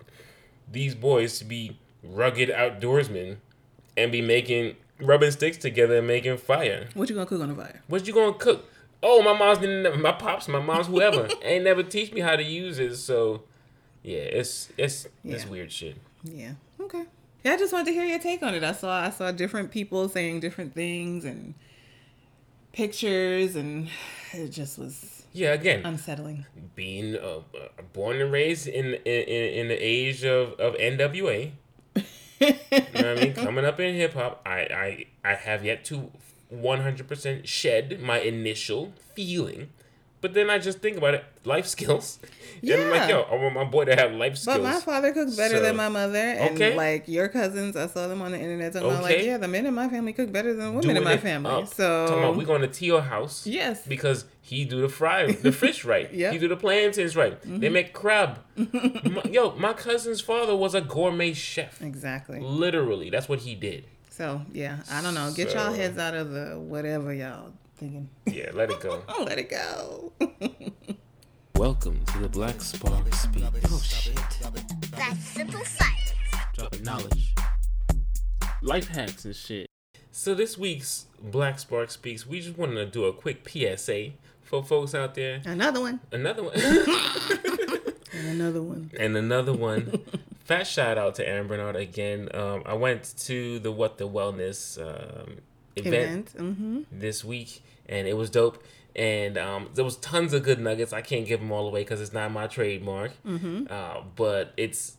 these 0.70 0.94
boys 0.94 1.38
to 1.40 1.44
be 1.44 1.78
rugged 2.04 2.48
outdoorsmen 2.50 3.38
and 3.96 4.12
be 4.12 4.22
making 4.22 4.76
rubbing 5.00 5.32
sticks 5.32 5.56
together 5.56 5.96
and 5.96 6.06
making 6.06 6.36
fire. 6.36 6.88
What 6.94 7.08
you 7.08 7.16
gonna 7.16 7.26
cook 7.26 7.40
on 7.40 7.48
the 7.48 7.54
fire? 7.54 7.82
What 7.88 8.06
you 8.06 8.14
gonna 8.14 8.34
cook? 8.34 8.70
Oh, 9.02 9.22
my 9.22 9.36
mom's. 9.36 9.60
My 9.98 10.12
pops, 10.12 10.48
my 10.48 10.60
mom's, 10.60 10.86
whoever 10.86 11.28
ain't 11.42 11.64
never 11.64 11.82
teach 11.82 12.12
me 12.12 12.20
how 12.20 12.36
to 12.36 12.44
use 12.44 12.78
it. 12.78 12.96
So 12.96 13.42
yeah, 14.06 14.18
it's 14.18 14.68
it's 14.78 15.08
yeah. 15.24 15.34
it's 15.34 15.46
weird 15.46 15.72
shit. 15.72 15.96
Yeah. 16.22 16.52
Okay. 16.80 17.04
Yeah, 17.42 17.54
I 17.54 17.56
just 17.56 17.72
wanted 17.72 17.86
to 17.86 17.92
hear 17.92 18.04
your 18.04 18.20
take 18.20 18.40
on 18.40 18.54
it. 18.54 18.62
I 18.62 18.70
saw 18.70 19.00
I 19.02 19.10
saw 19.10 19.32
different 19.32 19.72
people 19.72 20.08
saying 20.08 20.38
different 20.38 20.74
things 20.74 21.24
and 21.24 21.54
pictures, 22.72 23.56
and 23.56 23.88
it 24.32 24.50
just 24.50 24.78
was 24.78 25.24
yeah 25.32 25.54
again 25.54 25.84
unsettling. 25.84 26.46
Being 26.76 27.16
uh, 27.16 27.40
born 27.92 28.20
and 28.20 28.30
raised 28.30 28.68
in 28.68 28.94
in 28.94 29.22
in 29.24 29.68
the 29.68 29.74
age 29.74 30.24
of 30.24 30.52
of 30.60 30.74
NWA. 30.74 31.50
you 31.96 32.02
know 32.40 32.56
what 32.70 33.06
I 33.06 33.14
mean? 33.16 33.34
Coming 33.34 33.64
up 33.64 33.80
in 33.80 33.96
hip 33.96 34.14
hop, 34.14 34.40
I, 34.46 35.06
I 35.24 35.30
I 35.32 35.34
have 35.34 35.64
yet 35.64 35.84
to 35.86 36.12
100% 36.54 37.44
shed 37.44 38.00
my 38.00 38.20
initial 38.20 38.92
feeling 39.16 39.70
but 40.26 40.34
then 40.34 40.50
I 40.50 40.58
just 40.58 40.80
think 40.80 40.96
about 40.96 41.14
it, 41.14 41.24
life 41.44 41.68
skills. 41.68 42.18
Yeah. 42.60 42.74
And 42.76 42.82
I'm 42.82 42.90
like, 42.90 43.08
yo, 43.08 43.20
I 43.20 43.34
want 43.36 43.54
my 43.54 43.62
boy 43.62 43.84
to 43.84 43.94
have 43.94 44.10
life 44.10 44.36
skills. 44.36 44.56
But 44.56 44.64
my 44.64 44.80
father 44.80 45.12
cooks 45.12 45.36
better 45.36 45.58
so, 45.58 45.62
than 45.62 45.76
my 45.76 45.88
mother. 45.88 46.18
And 46.18 46.56
okay. 46.56 46.74
like 46.74 47.06
your 47.06 47.28
cousins, 47.28 47.76
I 47.76 47.86
saw 47.86 48.08
them 48.08 48.22
on 48.22 48.32
the 48.32 48.40
internet 48.40 48.72
talking 48.72 48.88
okay. 48.88 48.96
about 48.96 49.04
like, 49.04 49.22
yeah, 49.22 49.36
the 49.36 49.46
men 49.46 49.66
in 49.66 49.74
my 49.74 49.88
family 49.88 50.12
cook 50.12 50.32
better 50.32 50.52
than 50.52 50.70
women 50.70 50.82
Doing 50.82 50.96
in 50.96 51.04
my 51.04 51.16
family. 51.16 51.52
Up. 51.52 51.68
So 51.68 52.06
talking 52.08 52.24
about 52.24 52.36
we 52.36 52.44
going 52.44 52.62
to 52.62 52.66
Tio 52.66 53.00
house. 53.00 53.46
Yes. 53.46 53.86
Because 53.86 54.24
he 54.40 54.64
do 54.64 54.80
the 54.80 54.88
fry 54.88 55.30
the 55.30 55.52
fish 55.62 55.84
right. 55.84 56.12
yeah. 56.12 56.32
He 56.32 56.38
do 56.38 56.48
the 56.48 56.56
plantains 56.56 57.14
right. 57.14 57.40
Mm-hmm. 57.40 57.60
They 57.60 57.68
make 57.68 57.92
crab. 57.92 58.40
my, 58.56 59.22
yo, 59.30 59.54
my 59.56 59.74
cousin's 59.74 60.20
father 60.20 60.56
was 60.56 60.74
a 60.74 60.80
gourmet 60.80 61.34
chef. 61.34 61.80
Exactly. 61.80 62.40
Literally. 62.40 63.10
That's 63.10 63.28
what 63.28 63.38
he 63.40 63.54
did. 63.54 63.86
So 64.10 64.42
yeah, 64.52 64.78
I 64.90 65.02
don't 65.02 65.14
know. 65.14 65.30
Get 65.36 65.52
so, 65.52 65.58
y'all 65.58 65.72
heads 65.72 65.98
out 65.98 66.14
of 66.14 66.32
the 66.32 66.58
whatever 66.58 67.14
y'all 67.14 67.52
thinking. 67.76 68.08
Yeah, 68.26 68.50
let 68.54 68.70
it 68.70 68.80
go. 68.80 69.02
let 69.20 69.38
it 69.38 69.50
go. 69.50 70.12
Welcome 71.56 72.04
to 72.06 72.18
the 72.18 72.28
Black 72.28 72.60
Spark 72.60 73.12
Speak. 73.12 73.44
Oh 73.70 73.80
shit. 73.80 74.18
That's 74.92 75.20
simple 75.20 75.64
science. 75.64 76.12
Dropping 76.54 76.84
knowledge. 76.84 77.34
Life 78.62 78.88
hacks 78.88 79.24
and 79.24 79.36
shit. 79.36 79.68
So 80.10 80.34
this 80.34 80.56
week's 80.56 81.06
Black 81.22 81.58
Spark 81.58 81.90
Speaks, 81.90 82.26
we 82.26 82.40
just 82.40 82.56
wanted 82.56 82.76
to 82.76 82.86
do 82.86 83.04
a 83.04 83.12
quick 83.12 83.46
PSA 83.46 84.12
for 84.42 84.62
folks 84.62 84.94
out 84.94 85.14
there. 85.14 85.42
Another 85.44 85.80
one. 85.80 86.00
Another 86.12 86.42
one. 86.42 86.54
and 88.12 88.28
another 88.28 88.62
one. 88.62 88.90
And 88.98 89.16
another 89.16 89.52
one. 89.52 90.00
Fat 90.44 90.66
shout 90.66 90.96
out 90.96 91.16
to 91.16 91.28
Aaron 91.28 91.46
Bernard 91.46 91.76
again. 91.76 92.28
Um, 92.32 92.62
I 92.64 92.74
went 92.74 93.14
to 93.18 93.58
the 93.58 93.72
What 93.72 93.98
the 93.98 94.08
Wellness 94.08 94.78
um, 94.80 95.38
event, 95.76 96.34
event. 96.34 96.58
Mm-hmm. 96.58 96.80
this 96.92 97.24
week, 97.24 97.62
and 97.88 98.06
it 98.06 98.16
was 98.16 98.30
dope. 98.30 98.62
And 98.94 99.36
um, 99.36 99.68
there 99.74 99.84
was 99.84 99.96
tons 99.96 100.32
of 100.32 100.42
good 100.42 100.58
nuggets. 100.58 100.92
I 100.92 101.02
can't 101.02 101.26
give 101.26 101.40
them 101.40 101.52
all 101.52 101.68
away 101.68 101.82
because 101.82 102.00
it's 102.00 102.14
not 102.14 102.32
my 102.32 102.46
trademark. 102.46 103.12
Mm-hmm. 103.24 103.64
Uh, 103.68 104.02
but 104.14 104.54
it's 104.56 104.96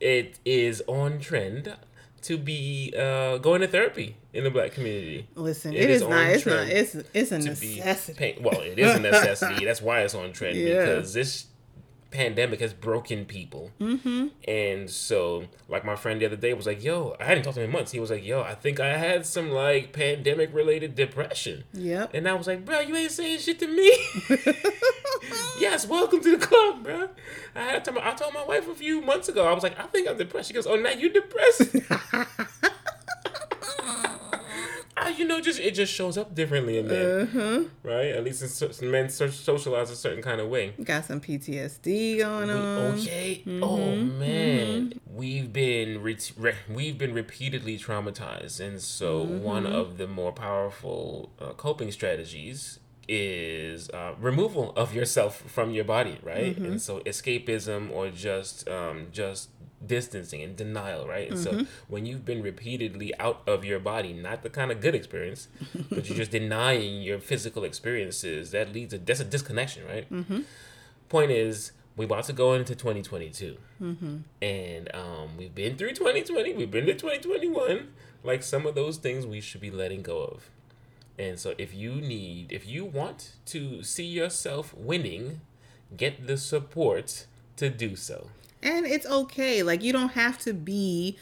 it 0.00 0.38
is 0.44 0.82
on 0.86 1.20
trend 1.20 1.76
to 2.22 2.38
be 2.38 2.94
uh, 2.98 3.38
going 3.38 3.60
to 3.60 3.68
therapy 3.68 4.16
in 4.32 4.44
the 4.44 4.50
black 4.50 4.72
community. 4.72 5.28
Listen, 5.34 5.72
it, 5.72 5.82
it 5.82 5.90
is, 5.90 6.02
is 6.02 6.08
not. 6.08 6.26
It's 6.26 6.46
not. 6.46 6.68
It's 6.68 6.94
it's 7.14 7.32
a 7.32 7.38
necessity. 7.38 8.38
well, 8.40 8.60
it 8.60 8.78
is 8.78 8.96
a 8.96 9.00
necessity. 9.00 9.64
That's 9.64 9.82
why 9.82 10.00
it's 10.00 10.14
on 10.14 10.32
trend 10.32 10.56
yeah. 10.58 10.86
because 10.86 11.12
this 11.14 11.46
pandemic 12.10 12.60
has 12.60 12.72
broken 12.72 13.24
people. 13.24 13.70
Mm-hmm. 13.80 14.28
And 14.48 14.90
so, 14.90 15.44
like 15.68 15.84
my 15.84 15.96
friend 15.96 16.20
the 16.20 16.26
other 16.26 16.36
day 16.36 16.54
was 16.54 16.66
like, 16.66 16.82
"Yo, 16.82 17.16
I 17.20 17.24
hadn't 17.24 17.44
talked 17.44 17.56
to 17.56 17.62
him 17.62 17.70
in 17.70 17.72
months." 17.72 17.92
He 17.92 18.00
was 18.00 18.10
like, 18.10 18.24
"Yo, 18.24 18.42
I 18.42 18.54
think 18.54 18.80
I 18.80 18.96
had 18.96 19.26
some 19.26 19.50
like 19.50 19.92
pandemic 19.92 20.54
related 20.54 20.94
depression." 20.94 21.64
Yep. 21.72 22.14
And 22.14 22.28
I 22.28 22.34
was 22.34 22.46
like, 22.46 22.64
"Bro, 22.64 22.80
you 22.80 22.96
ain't 22.96 23.12
saying 23.12 23.38
shit 23.38 23.58
to 23.60 23.66
me. 23.66 23.92
Yes, 25.60 25.86
welcome 25.86 26.22
to 26.22 26.36
the 26.36 26.46
club, 26.46 26.82
bro. 26.82 27.10
I 27.54 27.60
had 27.60 27.84
to, 27.84 28.06
I 28.06 28.12
told 28.14 28.32
my 28.32 28.44
wife 28.44 28.66
a 28.66 28.74
few 28.74 29.02
months 29.02 29.28
ago. 29.28 29.46
I 29.46 29.52
was 29.52 29.62
like, 29.62 29.78
I 29.78 29.82
think 29.82 30.08
I'm 30.08 30.16
depressed. 30.16 30.48
She 30.48 30.54
goes, 30.54 30.66
Oh, 30.66 30.76
now 30.76 30.90
you 30.90 31.10
depressed. 31.10 31.76
You 35.18 35.26
know, 35.26 35.40
just 35.40 35.60
it 35.60 35.72
just 35.72 35.92
shows 35.92 36.16
up 36.16 36.34
differently 36.34 36.78
in 36.78 36.86
men, 36.88 37.06
Uh-huh. 37.22 37.64
right? 37.82 38.08
At 38.08 38.24
least 38.24 38.42
in 38.42 38.48
so- 38.48 38.70
men 38.86 39.08
so- 39.08 39.28
socialize 39.30 39.90
a 39.90 39.96
certain 39.96 40.22
kind 40.22 40.40
of 40.40 40.48
way. 40.48 40.74
Got 40.82 41.04
some 41.06 41.20
PTSD 41.20 42.18
going 42.18 42.48
We- 42.48 42.54
on. 42.54 42.98
okay. 42.98 43.42
Mm-hmm. 43.46 43.62
Oh 43.64 43.96
man, 43.96 44.94
we've 45.06 45.52
been 45.52 46.02
re- 46.02 46.16
re- 46.36 46.54
we've 46.68 46.96
been 46.98 47.12
repeatedly 47.14 47.78
traumatized, 47.78 48.60
and 48.60 48.80
so 48.80 49.22
one 49.22 49.64
Mm-hmm. 49.64 49.74
of 49.74 49.98
the 49.98 50.06
more 50.06 50.32
powerful 50.32 51.30
uh, 51.40 51.52
coping 51.52 51.90
strategies 51.92 52.78
is 53.08 53.90
uh, 53.90 54.14
removal 54.20 54.72
of 54.76 54.94
yourself 54.94 55.42
from 55.46 55.72
your 55.72 55.84
body, 55.84 56.18
right? 56.22 56.54
Mm-hmm. 56.54 56.64
And 56.64 56.82
so 56.82 57.00
escapism 57.00 57.90
or 57.90 58.08
just 58.10 58.68
um, 58.68 59.08
just 59.12 59.48
distancing 59.84 60.42
and 60.42 60.56
denial, 60.56 61.06
right? 61.08 61.30
And 61.30 61.38
Mm-hmm. 61.38 61.60
so 61.60 61.66
when 61.88 62.04
you've 62.06 62.24
been 62.24 62.42
repeatedly 62.42 63.12
out 63.18 63.42
of 63.46 63.64
your 63.64 63.78
body, 63.78 64.12
not 64.12 64.42
the 64.42 64.50
kind 64.50 64.70
of 64.70 64.80
good 64.80 64.94
experience, 64.94 65.48
but 65.90 66.08
you're 66.08 66.18
just 66.18 66.30
denying 66.40 67.02
your 67.02 67.18
physical 67.18 67.64
experiences, 67.64 68.50
that 68.50 68.72
leads 68.72 68.92
to 68.92 68.98
that's 68.98 69.20
a 69.20 69.24
disconnection, 69.24 69.86
right? 69.86 70.10
Mm-hmm. 70.12 70.40
Point 71.08 71.30
is, 71.30 71.72
we 71.96 72.04
about 72.04 72.24
to 72.24 72.32
go 72.32 72.54
into 72.54 72.74
2022, 72.74 73.56
and 74.40 74.94
um, 74.94 75.36
we've 75.36 75.54
been 75.54 75.76
through 75.76 75.92
2020, 75.94 76.54
we've 76.54 76.70
been 76.70 76.86
to 76.86 76.94
2021. 76.94 77.88
Like 78.22 78.42
some 78.42 78.66
of 78.66 78.74
those 78.74 78.98
things, 78.98 79.26
we 79.26 79.40
should 79.40 79.60
be 79.60 79.70
letting 79.70 80.02
go 80.02 80.18
of. 80.22 80.50
And 81.18 81.38
so, 81.38 81.54
if 81.58 81.74
you 81.74 81.94
need, 81.96 82.52
if 82.52 82.66
you 82.66 82.84
want 82.84 83.32
to 83.46 83.82
see 83.82 84.04
yourself 84.04 84.72
winning, 84.74 85.40
get 85.96 86.26
the 86.26 86.36
support 86.36 87.26
to 87.56 87.68
do 87.70 87.96
so. 87.96 88.28
And 88.62 88.86
it's 88.86 89.06
okay. 89.06 89.62
Like 89.62 89.82
you 89.82 89.92
don't 89.92 90.10
have 90.12 90.38
to 90.40 90.52
be 90.52 91.16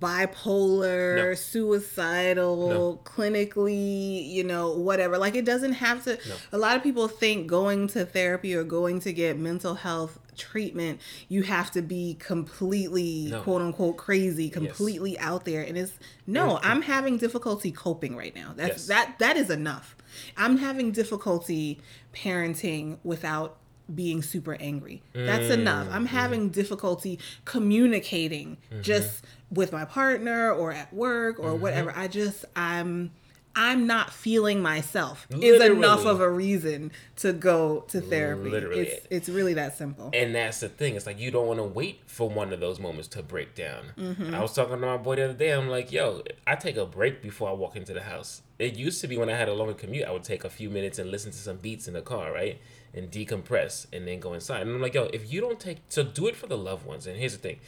bipolar, 0.00 1.16
No. 1.16 1.34
suicidal, 1.34 2.68
No. 2.68 3.00
clinically, 3.04 4.28
you 4.28 4.42
know, 4.44 4.72
whatever. 4.76 5.16
Like 5.18 5.34
it 5.36 5.44
doesn't 5.44 5.74
have 5.74 6.02
to 6.04 6.18
a 6.52 6.58
lot 6.58 6.76
of 6.76 6.82
people 6.82 7.06
think 7.08 7.46
going 7.46 7.86
to 7.88 8.04
therapy 8.04 8.54
or 8.54 8.64
going 8.64 9.00
to 9.00 9.12
get 9.12 9.38
mental 9.38 9.74
health 9.74 10.18
treatment, 10.36 11.00
you 11.28 11.42
have 11.44 11.70
to 11.70 11.82
be 11.82 12.16
completely 12.18 13.28
No. 13.30 13.42
quote 13.42 13.62
unquote 13.62 13.96
crazy, 13.96 14.50
completely 14.50 15.18
out 15.18 15.44
there. 15.44 15.62
And 15.62 15.78
it's 15.78 15.92
no, 16.26 16.58
I'm 16.62 16.82
having 16.82 17.16
difficulty 17.16 17.70
coping 17.70 18.16
right 18.16 18.34
now. 18.34 18.52
That's 18.56 18.78
Yes. 18.78 18.86
that 18.88 19.18
that 19.20 19.36
is 19.36 19.50
enough. 19.50 19.94
I'm 20.36 20.58
having 20.58 20.90
difficulty 20.92 21.80
parenting 22.14 22.98
without 23.04 23.56
being 23.94 24.22
super 24.22 24.54
angry. 24.54 25.02
That's 25.12 25.50
enough. 25.50 25.88
I'm 25.90 26.06
mm-hmm. 26.06 26.16
having 26.16 26.48
difficulty 26.50 27.18
communicating 27.44 28.58
mm-hmm. 28.70 28.82
just 28.82 29.24
with 29.50 29.72
my 29.72 29.84
partner 29.84 30.50
or 30.50 30.72
at 30.72 30.92
work 30.92 31.38
or 31.38 31.50
mm-hmm. 31.50 31.62
whatever. 31.62 31.92
I 31.94 32.08
just 32.08 32.44
I'm 32.54 33.12
I'm 33.58 33.86
not 33.86 34.12
feeling 34.12 34.60
myself 34.60 35.26
is 35.30 35.62
enough 35.62 36.04
of 36.04 36.20
a 36.20 36.30
reason 36.30 36.92
to 37.16 37.32
go 37.32 37.84
to 37.88 38.02
therapy. 38.02 38.50
Literally. 38.50 38.80
It's 38.80 39.06
it's 39.08 39.28
really 39.30 39.54
that 39.54 39.78
simple. 39.78 40.10
And 40.12 40.34
that's 40.34 40.60
the 40.60 40.68
thing. 40.68 40.94
It's 40.94 41.06
like 41.06 41.18
you 41.18 41.30
don't 41.30 41.46
want 41.46 41.58
to 41.58 41.64
wait 41.64 42.02
for 42.06 42.28
one 42.28 42.52
of 42.52 42.60
those 42.60 42.78
moments 42.78 43.08
to 43.08 43.22
break 43.22 43.54
down. 43.54 43.84
Mm-hmm. 43.96 44.34
I 44.34 44.42
was 44.42 44.52
talking 44.52 44.72
to 44.72 44.86
my 44.86 44.98
boy 44.98 45.16
the 45.16 45.24
other 45.24 45.32
day. 45.32 45.52
I'm 45.52 45.68
like, 45.68 45.90
yo, 45.90 46.22
I 46.46 46.54
take 46.56 46.76
a 46.76 46.84
break 46.84 47.22
before 47.22 47.48
I 47.48 47.52
walk 47.52 47.76
into 47.76 47.94
the 47.94 48.02
house. 48.02 48.42
It 48.58 48.74
used 48.74 49.00
to 49.00 49.08
be 49.08 49.16
when 49.16 49.30
I 49.30 49.36
had 49.36 49.48
a 49.48 49.54
longer 49.54 49.74
commute, 49.74 50.06
I 50.06 50.12
would 50.12 50.24
take 50.24 50.44
a 50.44 50.50
few 50.50 50.68
minutes 50.68 50.98
and 50.98 51.10
listen 51.10 51.30
to 51.30 51.38
some 51.38 51.56
beats 51.56 51.88
in 51.88 51.94
the 51.94 52.02
car, 52.02 52.32
right? 52.32 52.60
And 52.96 53.10
decompress 53.10 53.86
and 53.92 54.08
then 54.08 54.20
go 54.20 54.32
inside. 54.32 54.62
And 54.62 54.70
I'm 54.70 54.80
like, 54.80 54.94
yo, 54.94 55.04
if 55.12 55.30
you 55.30 55.42
don't 55.42 55.60
take, 55.60 55.78
so 55.90 56.02
do 56.02 56.26
it 56.28 56.34
for 56.34 56.46
the 56.46 56.56
loved 56.56 56.86
ones. 56.86 57.06
And 57.06 57.18
here's 57.18 57.34
the 57.34 57.38
thing 57.38 57.58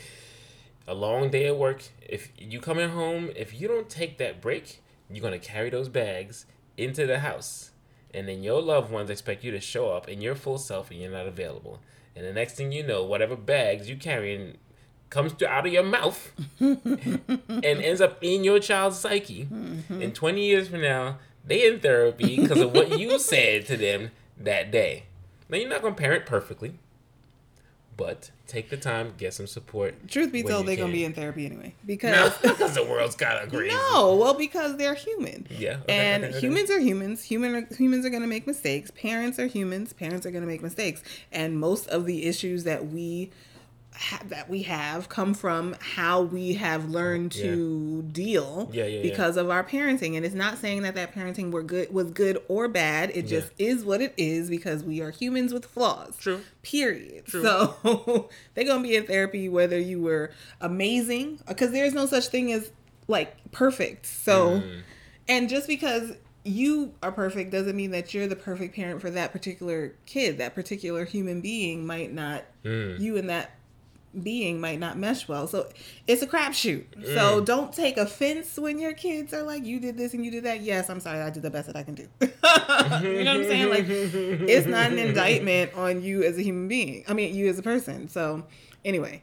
a 0.89 0.95
long 0.95 1.29
day 1.29 1.47
at 1.47 1.57
work, 1.59 1.85
if 2.01 2.33
you 2.39 2.61
come 2.61 2.79
coming 2.79 2.89
home, 2.89 3.31
if 3.37 3.61
you 3.61 3.69
don't 3.69 3.91
take 3.91 4.17
that 4.17 4.41
break, 4.41 4.83
you're 5.11 5.21
going 5.21 5.39
to 5.39 5.47
carry 5.47 5.69
those 5.69 5.89
bags 5.91 6.47
into 6.79 7.07
the 7.07 7.19
house. 7.19 7.73
And 8.15 8.27
then 8.27 8.43
your 8.43 8.63
loved 8.63 8.91
ones 8.91 9.11
expect 9.11 9.45
you 9.45 9.51
to 9.51 9.61
show 9.61 9.91
up 9.91 10.09
in 10.09 10.23
your 10.23 10.35
full 10.35 10.57
self 10.57 10.91
and 10.91 10.99
you're 10.99 11.11
not 11.11 11.27
available. 11.27 11.81
And 12.17 12.25
the 12.25 12.33
next 12.33 12.55
thing 12.55 12.73
you 12.73 12.83
know, 12.83 13.05
whatever 13.05 13.37
bags 13.37 13.89
you 13.89 13.97
carrying 13.97 14.57
comes 15.11 15.35
to, 15.35 15.49
out 15.49 15.67
of 15.67 15.73
your 15.73 15.83
mouth 15.83 16.33
and 16.59 17.51
ends 17.63 18.01
up 18.01 18.19
in 18.23 18.45
your 18.45 18.59
child's 18.59 18.99
psyche. 18.99 19.45
Mm-hmm. 19.45 20.03
And 20.03 20.15
20 20.15 20.45
years 20.45 20.69
from 20.69 20.81
now, 20.81 21.19
they 21.45 21.67
in 21.67 21.81
therapy 21.81 22.37
because 22.37 22.61
of 22.61 22.73
what 22.73 22.99
you 22.99 23.19
said 23.19 23.67
to 23.67 23.77
them 23.77 24.11
that 24.39 24.71
day. 24.71 25.05
Now, 25.49 25.57
you're 25.57 25.69
not 25.69 25.83
going 25.83 25.95
to 25.95 26.01
parent 26.01 26.27
perfectly, 26.27 26.75
but 27.99 28.31
take 28.47 28.71
the 28.71 28.77
time, 28.77 29.13
get 29.19 29.35
some 29.35 29.47
support. 29.47 30.09
Truth 30.09 30.33
be 30.33 30.43
told, 30.43 30.67
they're 30.67 30.77
gonna 30.77 30.93
be 30.93 31.05
in 31.05 31.13
therapy 31.13 31.45
anyway 31.45 31.75
because 31.87 32.39
because 32.39 32.75
the 32.75 32.85
world's 32.85 33.17
kind 33.17 33.39
of 33.45 33.51
crazy. 33.51 33.75
No, 33.75 34.15
well, 34.15 34.35
because 34.35 34.77
they're 34.77 34.95
human. 34.95 35.47
Yeah, 35.51 35.79
okay, 35.83 35.99
and 35.99 36.25
okay, 36.25 36.33
okay. 36.37 36.47
humans 36.47 36.71
are 36.71 36.79
humans. 36.79 37.25
Human 37.25 37.55
are, 37.57 37.75
humans 37.75 38.07
are 38.07 38.11
going 38.11 38.23
to 38.23 38.29
make 38.29 38.47
mistakes. 38.47 38.91
Parents 38.93 39.39
are 39.39 39.47
humans. 39.47 39.93
Parents 39.93 40.25
are 40.25 40.31
going 40.31 40.43
to 40.43 40.49
make 40.49 40.63
mistakes. 40.63 41.03
And 41.33 41.59
most 41.59 41.89
of 41.89 42.07
the 42.07 42.25
issues 42.25 42.65
that 42.65 42.87
we 42.87 43.31
that 44.27 44.49
we 44.49 44.63
have 44.63 45.09
come 45.09 45.35
from 45.35 45.75
how 45.81 46.23
we 46.23 46.55
have 46.55 46.89
learned 46.89 47.33
to 47.33 48.03
deal 48.03 48.71
Yeah, 48.73 48.85
yeah, 48.85 48.97
yeah. 48.99 49.03
because 49.03 49.37
of 49.37 49.51
our 49.51 49.65
parenting. 49.65 50.17
And 50.17 50.25
it's 50.25 50.35
not 50.35 50.59
saying 50.59 50.83
that 50.83 50.95
that 50.95 51.15
parenting 51.15 51.51
were 51.51 51.63
good 51.63 51.93
was 51.93 52.11
good 52.11 52.39
or 52.49 52.69
bad. 52.69 53.11
It 53.15 53.23
just 53.27 53.51
is 53.59 53.85
what 53.85 54.01
it 54.01 54.15
is 54.17 54.49
because 54.51 54.85
we 54.85 55.01
are 55.01 55.11
humans 55.11 55.53
with 55.53 55.67
flaws. 55.67 56.17
True. 56.17 56.43
Period. 56.63 57.27
true. 57.27 57.43
So 57.43 58.29
they're 58.55 58.65
gonna 58.65 58.83
be 58.83 58.95
in 58.97 59.05
therapy 59.07 59.49
whether 59.49 59.79
you 59.79 60.01
were 60.01 60.31
amazing 60.61 61.41
because 61.49 61.73
there's 61.73 61.95
no 61.95 62.07
such 62.07 62.29
thing 62.29 62.53
as 62.53 62.71
like 63.09 63.35
perfect. 63.53 64.07
So 64.07 64.61
Mm. 64.61 64.81
and 65.29 65.49
just 65.49 65.67
because 65.67 66.13
you 66.45 66.95
are 67.03 67.13
perfect 67.13 67.51
doesn't 67.51 67.77
mean 67.77 67.91
that 67.91 68.15
you're 68.15 68.27
the 68.29 68.37
perfect 68.37 68.75
parent 68.77 69.01
for 69.01 69.11
that 69.11 69.33
particular 69.33 69.93
kid. 70.07 70.39
That 70.39 70.55
particular 70.55 71.05
human 71.05 71.41
being 71.41 71.85
might 71.87 72.13
not 72.13 72.45
Mm. 72.65 73.01
you 73.01 73.17
and 73.17 73.29
that 73.29 73.51
being 74.23 74.61
might 74.61 74.79
not 74.79 74.99
mesh 74.99 75.29
well. 75.29 75.47
So 75.47 75.69
it's 76.07 76.23
a 76.23 76.27
crapshoot. 76.27 76.85
Mm. 76.97 77.15
So 77.15 77.41
don't 77.41 77.73
take 77.73 77.97
offense 77.97 78.57
when 78.59 78.79
your 78.79 78.95
kids 78.95 79.35
are 79.35 79.43
like, 79.43 79.65
you 79.65 79.81
did 79.81 79.97
this 79.97 80.15
and 80.15 80.25
you 80.25 80.31
did 80.31 80.45
that. 80.45 80.61
Yes, 80.61 80.89
I'm 80.89 81.01
sorry, 81.01 81.21
I 81.21 81.31
did 81.31 81.43
the 81.43 81.51
best 81.51 81.67
that 81.67 81.77
I 81.77 81.83
can 81.83 81.95
do. 81.95 82.09
you 82.21 82.29
know 83.25 83.35
what 83.35 83.43
I'm 83.43 83.45
saying? 83.45 83.69
Like 83.71 83.85
it's 83.89 84.67
not 84.67 84.93
an 84.93 84.99
indictment 84.99 85.75
on 85.75 86.03
you 86.03 86.23
as 86.23 86.39
a 86.39 86.43
human 86.43 86.69
being. 86.69 87.05
I 87.09 87.15
mean 87.15 87.35
you 87.35 87.49
as 87.49 87.59
a 87.59 87.63
person. 87.63 88.09
So 88.09 88.45
anyway. 88.85 89.23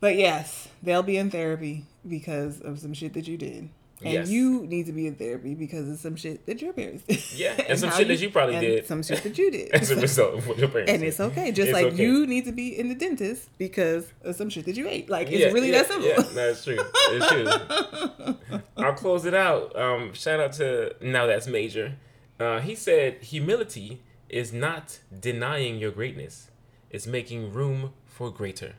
But 0.00 0.16
yes, 0.16 0.68
they'll 0.82 1.02
be 1.02 1.16
in 1.16 1.30
therapy 1.30 1.86
because 2.06 2.60
of 2.60 2.78
some 2.78 2.92
shit 2.92 3.14
that 3.14 3.26
you 3.26 3.38
did. 3.38 3.70
And 4.02 4.12
Yes. 4.12 4.28
you 4.28 4.66
need 4.66 4.86
to 4.86 4.92
be 4.92 5.06
in 5.06 5.14
therapy 5.14 5.54
because 5.54 5.88
of 5.88 5.98
some 5.98 6.16
shit 6.16 6.44
that 6.46 6.60
your 6.60 6.72
parents 6.72 7.04
did. 7.04 7.22
Yeah, 7.36 7.54
and 7.68 7.78
some 7.78 7.90
how 7.90 7.96
shit 7.96 8.08
that 8.08 8.20
you 8.20 8.28
probably 8.30 8.56
and 8.56 8.66
did. 8.66 8.86
Some 8.86 9.02
shit 9.02 9.22
that 9.22 9.38
you 9.38 9.50
did. 9.50 9.70
As 9.72 9.90
a 9.90 9.96
result 9.96 10.34
of 10.34 10.46
what 10.48 10.58
your 10.58 10.68
parents 10.68 10.90
And 10.90 11.00
did. 11.00 11.08
it's 11.08 11.20
okay. 11.20 11.52
Just 11.52 11.68
It's 11.68 11.74
like 11.74 11.86
okay. 11.86 12.02
you 12.02 12.26
need 12.26 12.44
to 12.44 12.52
be 12.52 12.78
in 12.78 12.88
the 12.88 12.94
dentist 12.94 13.48
because 13.56 14.12
of 14.22 14.34
some 14.36 14.50
shit 14.50 14.66
that 14.66 14.76
you 14.76 14.88
ate. 14.88 15.08
Like 15.08 15.28
it's 15.30 15.38
Yeah, 15.40 15.46
really 15.52 15.70
yeah, 15.70 15.82
that 15.82 15.86
simple. 15.88 16.08
Yeah, 16.08 16.20
that's 16.34 16.64
true. 16.64 16.78
It's 16.78 17.28
true. 17.28 18.60
I'll 18.84 18.94
close 18.94 19.24
it 19.24 19.34
out. 19.34 19.74
Um, 19.78 20.12
shout 20.12 20.40
out 20.40 20.52
to 20.54 20.94
now 21.00 21.26
that's 21.26 21.46
major. 21.46 21.94
Uh, 22.38 22.60
he 22.60 22.74
said 22.74 23.22
humility 23.22 24.02
is 24.28 24.52
not 24.52 24.98
denying 25.18 25.78
your 25.78 25.92
greatness; 25.92 26.50
it's 26.90 27.06
making 27.06 27.52
room 27.52 27.92
for 28.06 28.30
greater. 28.30 28.74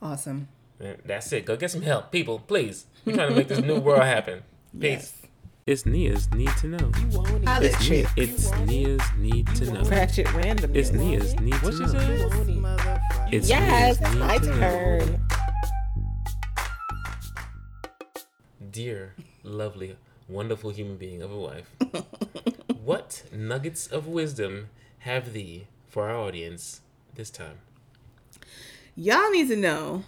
Awesome. 0.00 0.48
And 0.80 0.98
that's 1.04 1.32
it. 1.32 1.44
Go 1.44 1.56
get 1.56 1.70
some 1.70 1.82
help, 1.82 2.10
people, 2.10 2.38
please. 2.40 2.86
We're 3.04 3.14
trying 3.14 3.30
to 3.30 3.34
make 3.36 3.48
this 3.48 3.60
new 3.60 3.78
world 3.80 4.02
happen. 4.02 4.42
Peace. 4.80 5.12
It's 5.66 5.86
Nya's 5.86 6.30
need 6.34 6.50
to 6.58 6.66
know. 6.66 6.92
Holla 7.46 7.64
It's, 7.64 7.74
at 7.74 7.80
Nya, 7.80 8.10
it's 8.16 8.50
Nya's 8.50 9.00
need 9.16 9.46
to 9.54 9.72
know. 9.72 9.82
Ratchet 9.84 10.30
random. 10.34 10.70
It's 10.74 10.90
Nya's 10.92 11.40
need 11.40 11.54
to 11.54 11.70
know. 11.72 13.26
It's 13.32 13.48
Yes, 13.48 13.98
Nya's 13.98 14.12
need 14.14 14.18
my 14.20 14.38
to 14.38 14.46
know. 14.46 14.58
turn. 14.60 15.20
Dear, 18.70 19.14
lovely, 19.42 19.96
wonderful 20.28 20.70
human 20.70 20.96
being 20.96 21.22
of 21.22 21.30
a 21.32 21.38
wife, 21.38 21.70
what 22.84 23.22
nuggets 23.32 23.86
of 23.86 24.06
wisdom 24.06 24.68
have 24.98 25.32
thee 25.32 25.66
for 25.88 26.08
our 26.10 26.16
audience 26.16 26.80
this 27.14 27.30
time? 27.30 27.58
Y'all 28.96 29.30
need 29.30 29.48
to 29.48 29.56
know 29.56 30.04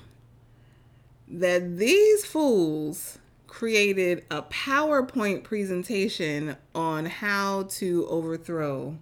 that 1.29 1.79
these 1.79 2.25
fools 2.25 3.19
created 3.47 4.25
a 4.31 4.43
PowerPoint 4.43 5.43
presentation 5.43 6.57
on 6.75 7.07
how 7.07 7.65
to 7.65 8.07
overthrow 8.09 8.99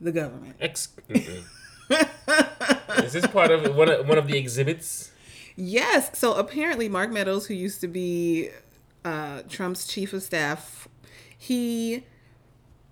the 0.00 0.12
government. 0.12 0.56
Ex- 0.60 0.88
Is 1.88 3.12
this 3.12 3.26
part 3.26 3.50
of 3.50 3.76
one 3.76 3.88
of, 3.88 4.08
one 4.08 4.18
of 4.18 4.26
the 4.26 4.36
exhibits? 4.36 5.12
Yes. 5.56 6.18
So 6.18 6.34
apparently, 6.34 6.88
Mark 6.88 7.10
Meadows, 7.10 7.46
who 7.46 7.54
used 7.54 7.80
to 7.80 7.88
be 7.88 8.50
uh, 9.04 9.42
Trump's 9.48 9.86
chief 9.86 10.12
of 10.12 10.22
staff, 10.22 10.88
he 11.36 12.04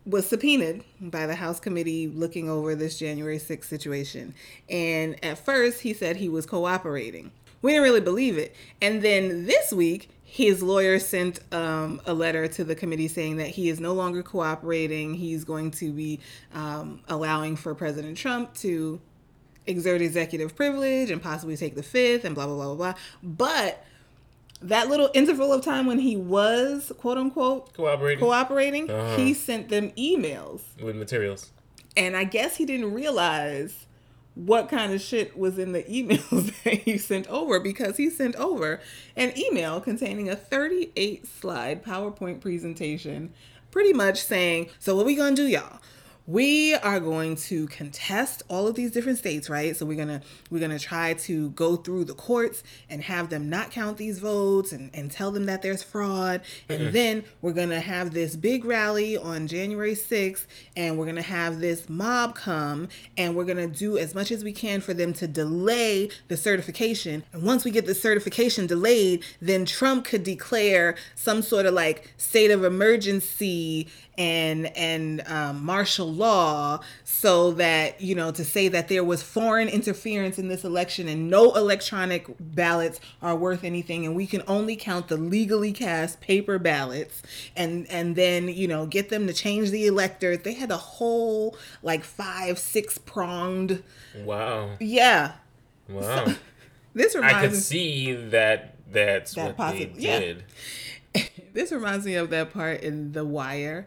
was 0.06 0.26
subpoenaed 0.26 0.84
by 1.00 1.26
the 1.26 1.34
House 1.34 1.58
committee 1.60 2.08
looking 2.08 2.48
over 2.48 2.74
this 2.74 2.98
January 2.98 3.38
6th 3.38 3.64
situation. 3.64 4.34
And 4.68 5.22
at 5.24 5.38
first, 5.38 5.80
he 5.80 5.94
said 5.94 6.16
he 6.16 6.28
was 6.28 6.46
cooperating. 6.46 7.32
We 7.64 7.70
didn't 7.72 7.84
really 7.84 8.00
believe 8.02 8.36
it. 8.36 8.54
And 8.82 9.00
then 9.00 9.46
this 9.46 9.72
week, 9.72 10.10
his 10.22 10.62
lawyer 10.62 10.98
sent 10.98 11.40
um, 11.50 11.98
a 12.04 12.12
letter 12.12 12.46
to 12.46 12.62
the 12.62 12.74
committee 12.74 13.08
saying 13.08 13.38
that 13.38 13.48
he 13.48 13.70
is 13.70 13.80
no 13.80 13.94
longer 13.94 14.22
cooperating. 14.22 15.14
He's 15.14 15.44
going 15.44 15.70
to 15.72 15.90
be 15.90 16.20
um, 16.52 17.00
allowing 17.08 17.56
for 17.56 17.74
President 17.74 18.18
Trump 18.18 18.52
to 18.56 19.00
exert 19.66 20.02
executive 20.02 20.54
privilege 20.54 21.10
and 21.10 21.22
possibly 21.22 21.56
take 21.56 21.74
the 21.74 21.82
fifth 21.82 22.26
and 22.26 22.34
blah, 22.34 22.44
blah, 22.46 22.54
blah, 22.54 22.66
blah, 22.74 22.92
blah. 22.92 22.94
But 23.22 23.82
that 24.60 24.90
little 24.90 25.10
interval 25.14 25.50
of 25.50 25.64
time 25.64 25.86
when 25.86 26.00
he 26.00 26.16
was 26.18 26.92
quote 26.98 27.16
unquote 27.16 27.72
Cooperating. 27.72 28.18
cooperating, 28.22 28.90
Uh-huh. 28.90 29.16
he 29.16 29.32
sent 29.32 29.70
them 29.70 29.90
emails. 29.92 30.60
with 30.82 30.96
materials. 30.96 31.50
And 31.96 32.14
I 32.14 32.24
guess 32.24 32.56
he 32.56 32.66
didn't 32.66 32.92
realize 32.92 33.86
what 34.34 34.68
kind 34.68 34.92
of 34.92 35.00
shit 35.00 35.36
was 35.38 35.58
in 35.58 35.72
the 35.72 35.82
emails 35.84 36.52
that 36.64 36.74
he 36.74 36.98
sent 36.98 37.26
over 37.28 37.60
because 37.60 37.96
he 37.96 38.10
sent 38.10 38.34
over 38.36 38.80
an 39.16 39.32
email 39.38 39.80
containing 39.80 40.28
a 40.28 40.36
38 40.36 41.26
slide 41.26 41.84
PowerPoint 41.84 42.40
presentation, 42.40 43.32
pretty 43.70 43.92
much 43.92 44.22
saying, 44.22 44.70
So, 44.78 44.96
what 44.96 45.06
we 45.06 45.14
gonna 45.14 45.36
do, 45.36 45.46
y'all? 45.46 45.80
We 46.26 46.74
are 46.74 47.00
going 47.00 47.36
to 47.36 47.66
contest 47.66 48.42
all 48.48 48.66
of 48.66 48.74
these 48.74 48.90
different 48.90 49.18
states 49.18 49.50
right? 49.50 49.76
So 49.76 49.84
we're 49.84 49.98
gonna 49.98 50.22
we're 50.50 50.60
gonna 50.60 50.78
try 50.78 51.14
to 51.14 51.50
go 51.50 51.76
through 51.76 52.04
the 52.04 52.14
courts 52.14 52.62
and 52.88 53.02
have 53.02 53.28
them 53.28 53.50
not 53.50 53.70
count 53.70 53.98
these 53.98 54.18
votes 54.18 54.72
and, 54.72 54.90
and 54.94 55.10
tell 55.10 55.30
them 55.30 55.46
that 55.46 55.62
there's 55.62 55.82
fraud. 55.82 56.40
And 56.68 56.92
then 56.92 57.24
we're 57.42 57.52
gonna 57.52 57.80
have 57.80 58.12
this 58.14 58.36
big 58.36 58.64
rally 58.64 59.16
on 59.16 59.46
january 59.46 59.94
6th 59.94 60.46
and 60.76 60.98
we're 60.98 61.06
gonna 61.06 61.22
have 61.22 61.60
this 61.60 61.88
mob 61.88 62.34
come 62.34 62.88
and 63.18 63.36
we're 63.36 63.44
gonna 63.44 63.66
do 63.66 63.98
as 63.98 64.14
much 64.14 64.30
as 64.30 64.42
we 64.42 64.52
can 64.52 64.80
for 64.80 64.94
them 64.94 65.12
to 65.14 65.26
delay 65.26 66.08
the 66.28 66.36
certification. 66.36 67.22
And 67.32 67.42
once 67.42 67.64
we 67.64 67.70
get 67.70 67.86
the 67.86 67.94
certification 67.94 68.66
delayed 68.66 69.24
then 69.40 69.66
trump 69.66 70.06
could 70.06 70.24
declare 70.24 70.96
some 71.14 71.42
sort 71.42 71.66
of 71.66 71.74
like 71.74 72.14
state 72.16 72.50
of 72.50 72.64
emergency 72.64 73.88
and 74.16 74.66
and 74.76 75.22
um, 75.26 75.64
martial 75.64 76.12
law 76.12 76.80
so 77.04 77.50
that 77.52 78.00
you 78.00 78.14
know 78.14 78.30
to 78.30 78.44
say 78.44 78.68
that 78.68 78.88
there 78.88 79.02
was 79.04 79.22
foreign 79.22 79.68
interference 79.68 80.38
in 80.38 80.48
this 80.48 80.64
election 80.64 81.08
and 81.08 81.28
no 81.28 81.52
electronic 81.54 82.26
ballots 82.38 83.00
are 83.22 83.34
worth 83.36 83.64
anything 83.64 84.04
and 84.06 84.14
we 84.14 84.26
can 84.26 84.42
only 84.46 84.76
count 84.76 85.08
the 85.08 85.16
legally 85.16 85.72
cast 85.72 86.20
paper 86.20 86.58
ballots 86.58 87.22
and 87.56 87.86
and 87.90 88.14
then 88.16 88.48
you 88.48 88.68
know 88.68 88.86
get 88.86 89.08
them 89.08 89.26
to 89.26 89.32
change 89.32 89.70
the 89.70 89.86
electors 89.86 90.38
they 90.44 90.54
had 90.54 90.70
a 90.70 90.76
whole 90.76 91.56
like 91.82 92.04
five 92.04 92.58
six 92.58 92.98
pronged 92.98 93.82
Wow. 94.24 94.70
yeah 94.80 95.32
Wow. 95.88 96.26
this 96.94 97.14
reminds 97.14 97.34
I 97.36 97.46
could 97.48 97.56
see 97.56 98.12
that 98.14 98.74
that's 98.92 99.34
That 99.34 99.58
what 99.58 99.74
possi- 99.74 99.94
they 99.96 100.00
yeah. 100.00 100.34
This 101.54 101.70
reminds 101.70 102.04
me 102.04 102.16
of 102.16 102.30
that 102.30 102.52
part 102.52 102.80
in 102.80 103.12
The 103.12 103.24
Wire 103.24 103.86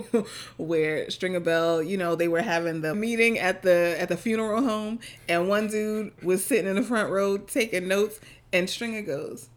where 0.56 1.10
Stringer 1.10 1.40
Bell, 1.40 1.82
you 1.82 1.98
know, 1.98 2.14
they 2.14 2.26
were 2.26 2.40
having 2.40 2.80
the 2.80 2.94
meeting 2.94 3.38
at 3.38 3.62
the 3.62 3.96
at 3.98 4.08
the 4.08 4.16
funeral 4.16 4.62
home 4.62 4.98
and 5.28 5.46
one 5.46 5.68
dude 5.68 6.12
was 6.22 6.42
sitting 6.42 6.66
in 6.66 6.76
the 6.76 6.82
front 6.82 7.10
row 7.10 7.36
taking 7.36 7.86
notes 7.86 8.18
and 8.50 8.70
Stringer 8.70 9.02
goes, 9.02 9.50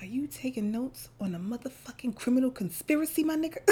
"Are 0.00 0.06
you 0.06 0.26
taking 0.26 0.72
notes 0.72 1.10
on 1.20 1.34
a 1.34 1.38
motherfucking 1.38 2.16
criminal 2.16 2.50
conspiracy, 2.50 3.24
my 3.24 3.36
nigga?" 3.36 3.58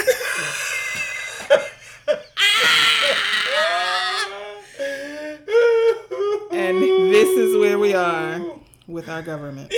and 6.51 6.77
this 7.11 7.27
is 7.37 7.57
where 7.57 7.79
we 7.79 7.93
are 7.93 8.41
with 8.87 9.09
our 9.09 9.21
government. 9.21 9.73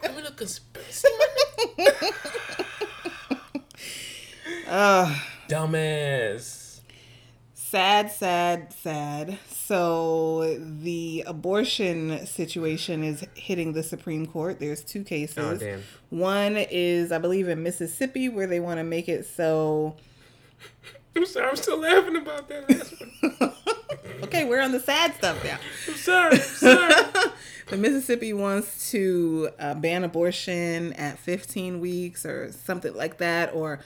Criminal 0.00 0.32
conspiracy. 0.32 1.08
Dumbass. 5.48 6.80
Sad, 7.54 8.10
sad, 8.10 8.72
sad. 8.72 9.38
So 9.48 10.58
the 10.60 11.24
abortion 11.26 12.26
situation 12.26 13.02
is 13.02 13.26
hitting 13.34 13.72
the 13.72 13.82
Supreme 13.82 14.26
Court. 14.26 14.60
There's 14.60 14.82
two 14.82 15.02
cases. 15.02 15.38
Oh, 15.38 15.56
damn. 15.56 15.82
One 16.10 16.56
is, 16.56 17.10
I 17.12 17.18
believe, 17.18 17.48
in 17.48 17.62
Mississippi, 17.62 18.28
where 18.28 18.46
they 18.46 18.60
want 18.60 18.78
to 18.78 18.84
make 18.84 19.08
it 19.08 19.26
so. 19.26 19.96
I'm 21.16 21.26
sorry. 21.26 21.48
I'm 21.48 21.56
still 21.56 21.80
laughing 21.80 22.16
about 22.16 22.48
that 22.48 22.70
last 22.70 22.94
one. 23.40 23.75
Okay, 24.22 24.44
we're 24.44 24.60
on 24.60 24.72
the 24.72 24.80
sad 24.80 25.14
stuff 25.14 25.42
now. 25.44 25.58
I'm 25.86 25.94
sorry. 25.94 26.32
I'm 26.34 26.40
sorry. 26.40 26.94
the 27.68 27.76
Mississippi 27.76 28.32
wants 28.32 28.90
to 28.90 29.50
uh, 29.58 29.74
ban 29.74 30.04
abortion 30.04 30.92
at 30.94 31.18
15 31.18 31.80
weeks 31.80 32.24
or 32.24 32.52
something 32.52 32.94
like 32.94 33.18
that. 33.18 33.54
Or 33.54 33.80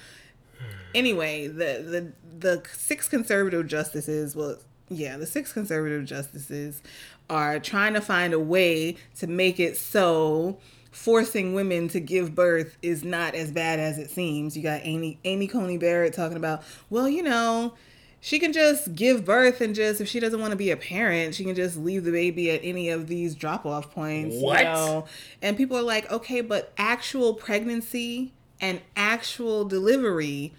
anyway, 0.94 1.46
the 1.46 1.52
the 1.54 2.12
the 2.38 2.62
six 2.72 3.08
conservative 3.08 3.66
justices, 3.66 4.34
well, 4.36 4.56
yeah, 4.88 5.16
the 5.16 5.26
six 5.26 5.52
conservative 5.52 6.04
justices 6.04 6.82
are 7.28 7.58
trying 7.58 7.94
to 7.94 8.00
find 8.00 8.34
a 8.34 8.40
way 8.40 8.96
to 9.18 9.26
make 9.26 9.60
it 9.60 9.76
so 9.76 10.58
forcing 10.90 11.54
women 11.54 11.86
to 11.86 12.00
give 12.00 12.34
birth 12.34 12.76
is 12.82 13.04
not 13.04 13.34
as 13.34 13.52
bad 13.52 13.78
as 13.78 13.98
it 13.98 14.10
seems. 14.10 14.56
You 14.56 14.62
got 14.62 14.80
Amy 14.84 15.18
Amy 15.24 15.46
Coney 15.46 15.78
Barrett 15.78 16.12
talking 16.12 16.36
about, 16.36 16.62
well, 16.88 17.08
you 17.08 17.22
know, 17.22 17.74
she 18.20 18.38
can 18.38 18.52
just 18.52 18.94
give 18.94 19.24
birth 19.24 19.60
and 19.60 19.74
just 19.74 20.00
if 20.00 20.08
she 20.08 20.20
doesn't 20.20 20.40
want 20.40 20.50
to 20.50 20.56
be 20.56 20.70
a 20.70 20.76
parent, 20.76 21.34
she 21.34 21.44
can 21.44 21.54
just 21.54 21.76
leave 21.76 22.04
the 22.04 22.12
baby 22.12 22.50
at 22.50 22.60
any 22.62 22.90
of 22.90 23.06
these 23.06 23.34
drop 23.34 23.64
off 23.64 23.90
points. 23.90 24.36
you 24.36 24.64
know? 24.64 25.06
And 25.40 25.56
people 25.56 25.76
are 25.78 25.82
like, 25.82 26.10
okay, 26.12 26.42
but 26.42 26.72
actual 26.76 27.34
pregnancy 27.34 28.32
and 28.60 28.82
actual 28.94 29.64
delivery 29.64 30.52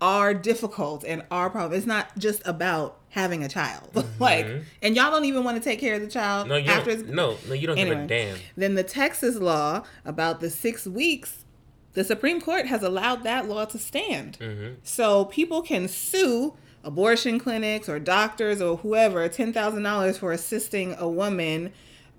are 0.00 0.34
difficult 0.34 1.04
and 1.04 1.22
are 1.30 1.48
problem. 1.50 1.78
It's 1.78 1.86
not 1.86 2.18
just 2.18 2.42
about 2.44 2.98
having 3.10 3.44
a 3.44 3.48
child. 3.48 4.04
like, 4.18 4.46
and 4.82 4.96
y'all 4.96 5.12
don't 5.12 5.24
even 5.24 5.44
want 5.44 5.56
to 5.56 5.62
take 5.62 5.78
care 5.78 5.94
of 5.94 6.00
the 6.00 6.08
child 6.08 6.48
Mm-hmm. 6.48 6.48
No, 6.48 6.56
you 6.56 6.70
after 6.70 6.96
don't. 6.96 7.08
No, 7.10 7.36
no, 7.48 7.54
you 7.54 7.66
don't 7.68 7.76
give 7.76 7.90
a 7.90 8.06
damn. 8.06 8.36
then 8.56 8.74
the 8.74 8.82
Texas 8.82 9.36
law 9.36 9.84
about 10.04 10.40
the 10.40 10.50
six 10.50 10.84
weeks, 10.84 11.44
the 11.92 12.02
Supreme 12.02 12.40
Court 12.40 12.66
has 12.66 12.82
allowed 12.82 13.22
that 13.22 13.48
law 13.48 13.64
to 13.66 13.78
stand. 13.78 14.36
Mm-hmm. 14.40 14.74
So 14.82 15.26
people 15.26 15.62
can 15.62 15.86
sue 15.86 16.54
abortion 16.84 17.38
clinics 17.38 17.88
or 17.88 17.98
doctors 17.98 18.60
or 18.60 18.76
whoever 18.78 19.28
$10,000 19.28 20.18
for 20.18 20.32
assisting 20.32 20.94
a 20.98 21.08
woman 21.08 21.72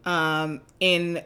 um, 0.05 0.61
in 0.79 1.23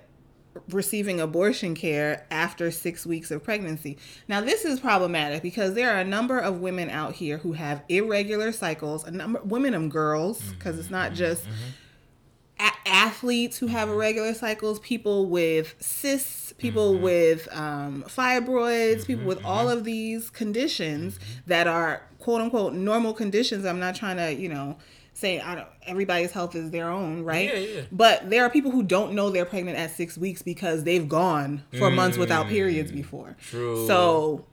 receiving 0.69 1.19
abortion 1.19 1.75
care 1.75 2.25
after 2.31 2.71
six 2.71 3.05
weeks 3.05 3.31
of 3.31 3.43
pregnancy. 3.43 3.97
Now, 4.27 4.41
this 4.41 4.65
is 4.65 4.79
problematic 4.79 5.41
because 5.41 5.73
there 5.73 5.95
are 5.95 5.99
a 5.99 6.05
number 6.05 6.37
of 6.37 6.59
women 6.59 6.89
out 6.89 7.13
here 7.13 7.37
who 7.37 7.53
have 7.53 7.83
irregular 7.89 8.51
cycles, 8.51 9.03
a 9.05 9.11
number 9.11 9.41
women 9.43 9.73
and 9.73 9.89
girls, 9.89 10.41
because 10.53 10.77
it's 10.79 10.89
not 10.89 11.07
mm-hmm, 11.07 11.15
just 11.15 11.43
mm-hmm. 11.43 12.65
a- 12.65 12.89
athletes 12.89 13.57
who 13.57 13.67
have 13.67 13.87
mm-hmm. 13.87 13.97
irregular 13.97 14.33
cycles, 14.33 14.79
people 14.79 15.27
with 15.27 15.75
cysts, 15.79 16.53
people 16.53 16.97
with 16.97 17.47
um, 17.55 18.03
fibroids, 18.07 19.05
people 19.05 19.25
with 19.25 19.43
all 19.45 19.69
of 19.69 19.83
these 19.83 20.29
conditions 20.29 21.19
that 21.47 21.67
are 21.67 22.08
quote 22.19 22.41
unquote 22.41 22.73
normal 22.73 23.13
conditions. 23.13 23.65
I'm 23.65 23.79
not 23.79 23.95
trying 23.95 24.17
to, 24.17 24.33
you 24.33 24.49
know, 24.49 24.77
say 25.13 25.39
I 25.39 25.55
don't. 25.55 25.67
Everybody's 25.85 26.31
health 26.31 26.55
is 26.55 26.71
their 26.71 26.89
own, 26.89 27.23
right? 27.23 27.53
Yeah, 27.53 27.59
yeah. 27.59 27.81
But 27.91 28.29
there 28.29 28.43
are 28.43 28.49
people 28.49 28.71
who 28.71 28.83
don't 28.83 29.13
know 29.13 29.29
they're 29.29 29.45
pregnant 29.45 29.77
at 29.77 29.91
six 29.91 30.17
weeks 30.17 30.41
because 30.41 30.83
they've 30.83 31.07
gone 31.07 31.63
for 31.77 31.89
months 31.89 32.17
without 32.17 32.45
mm, 32.45 32.49
periods 32.49 32.91
before. 32.91 33.35
True. 33.49 33.87
So 33.87 34.45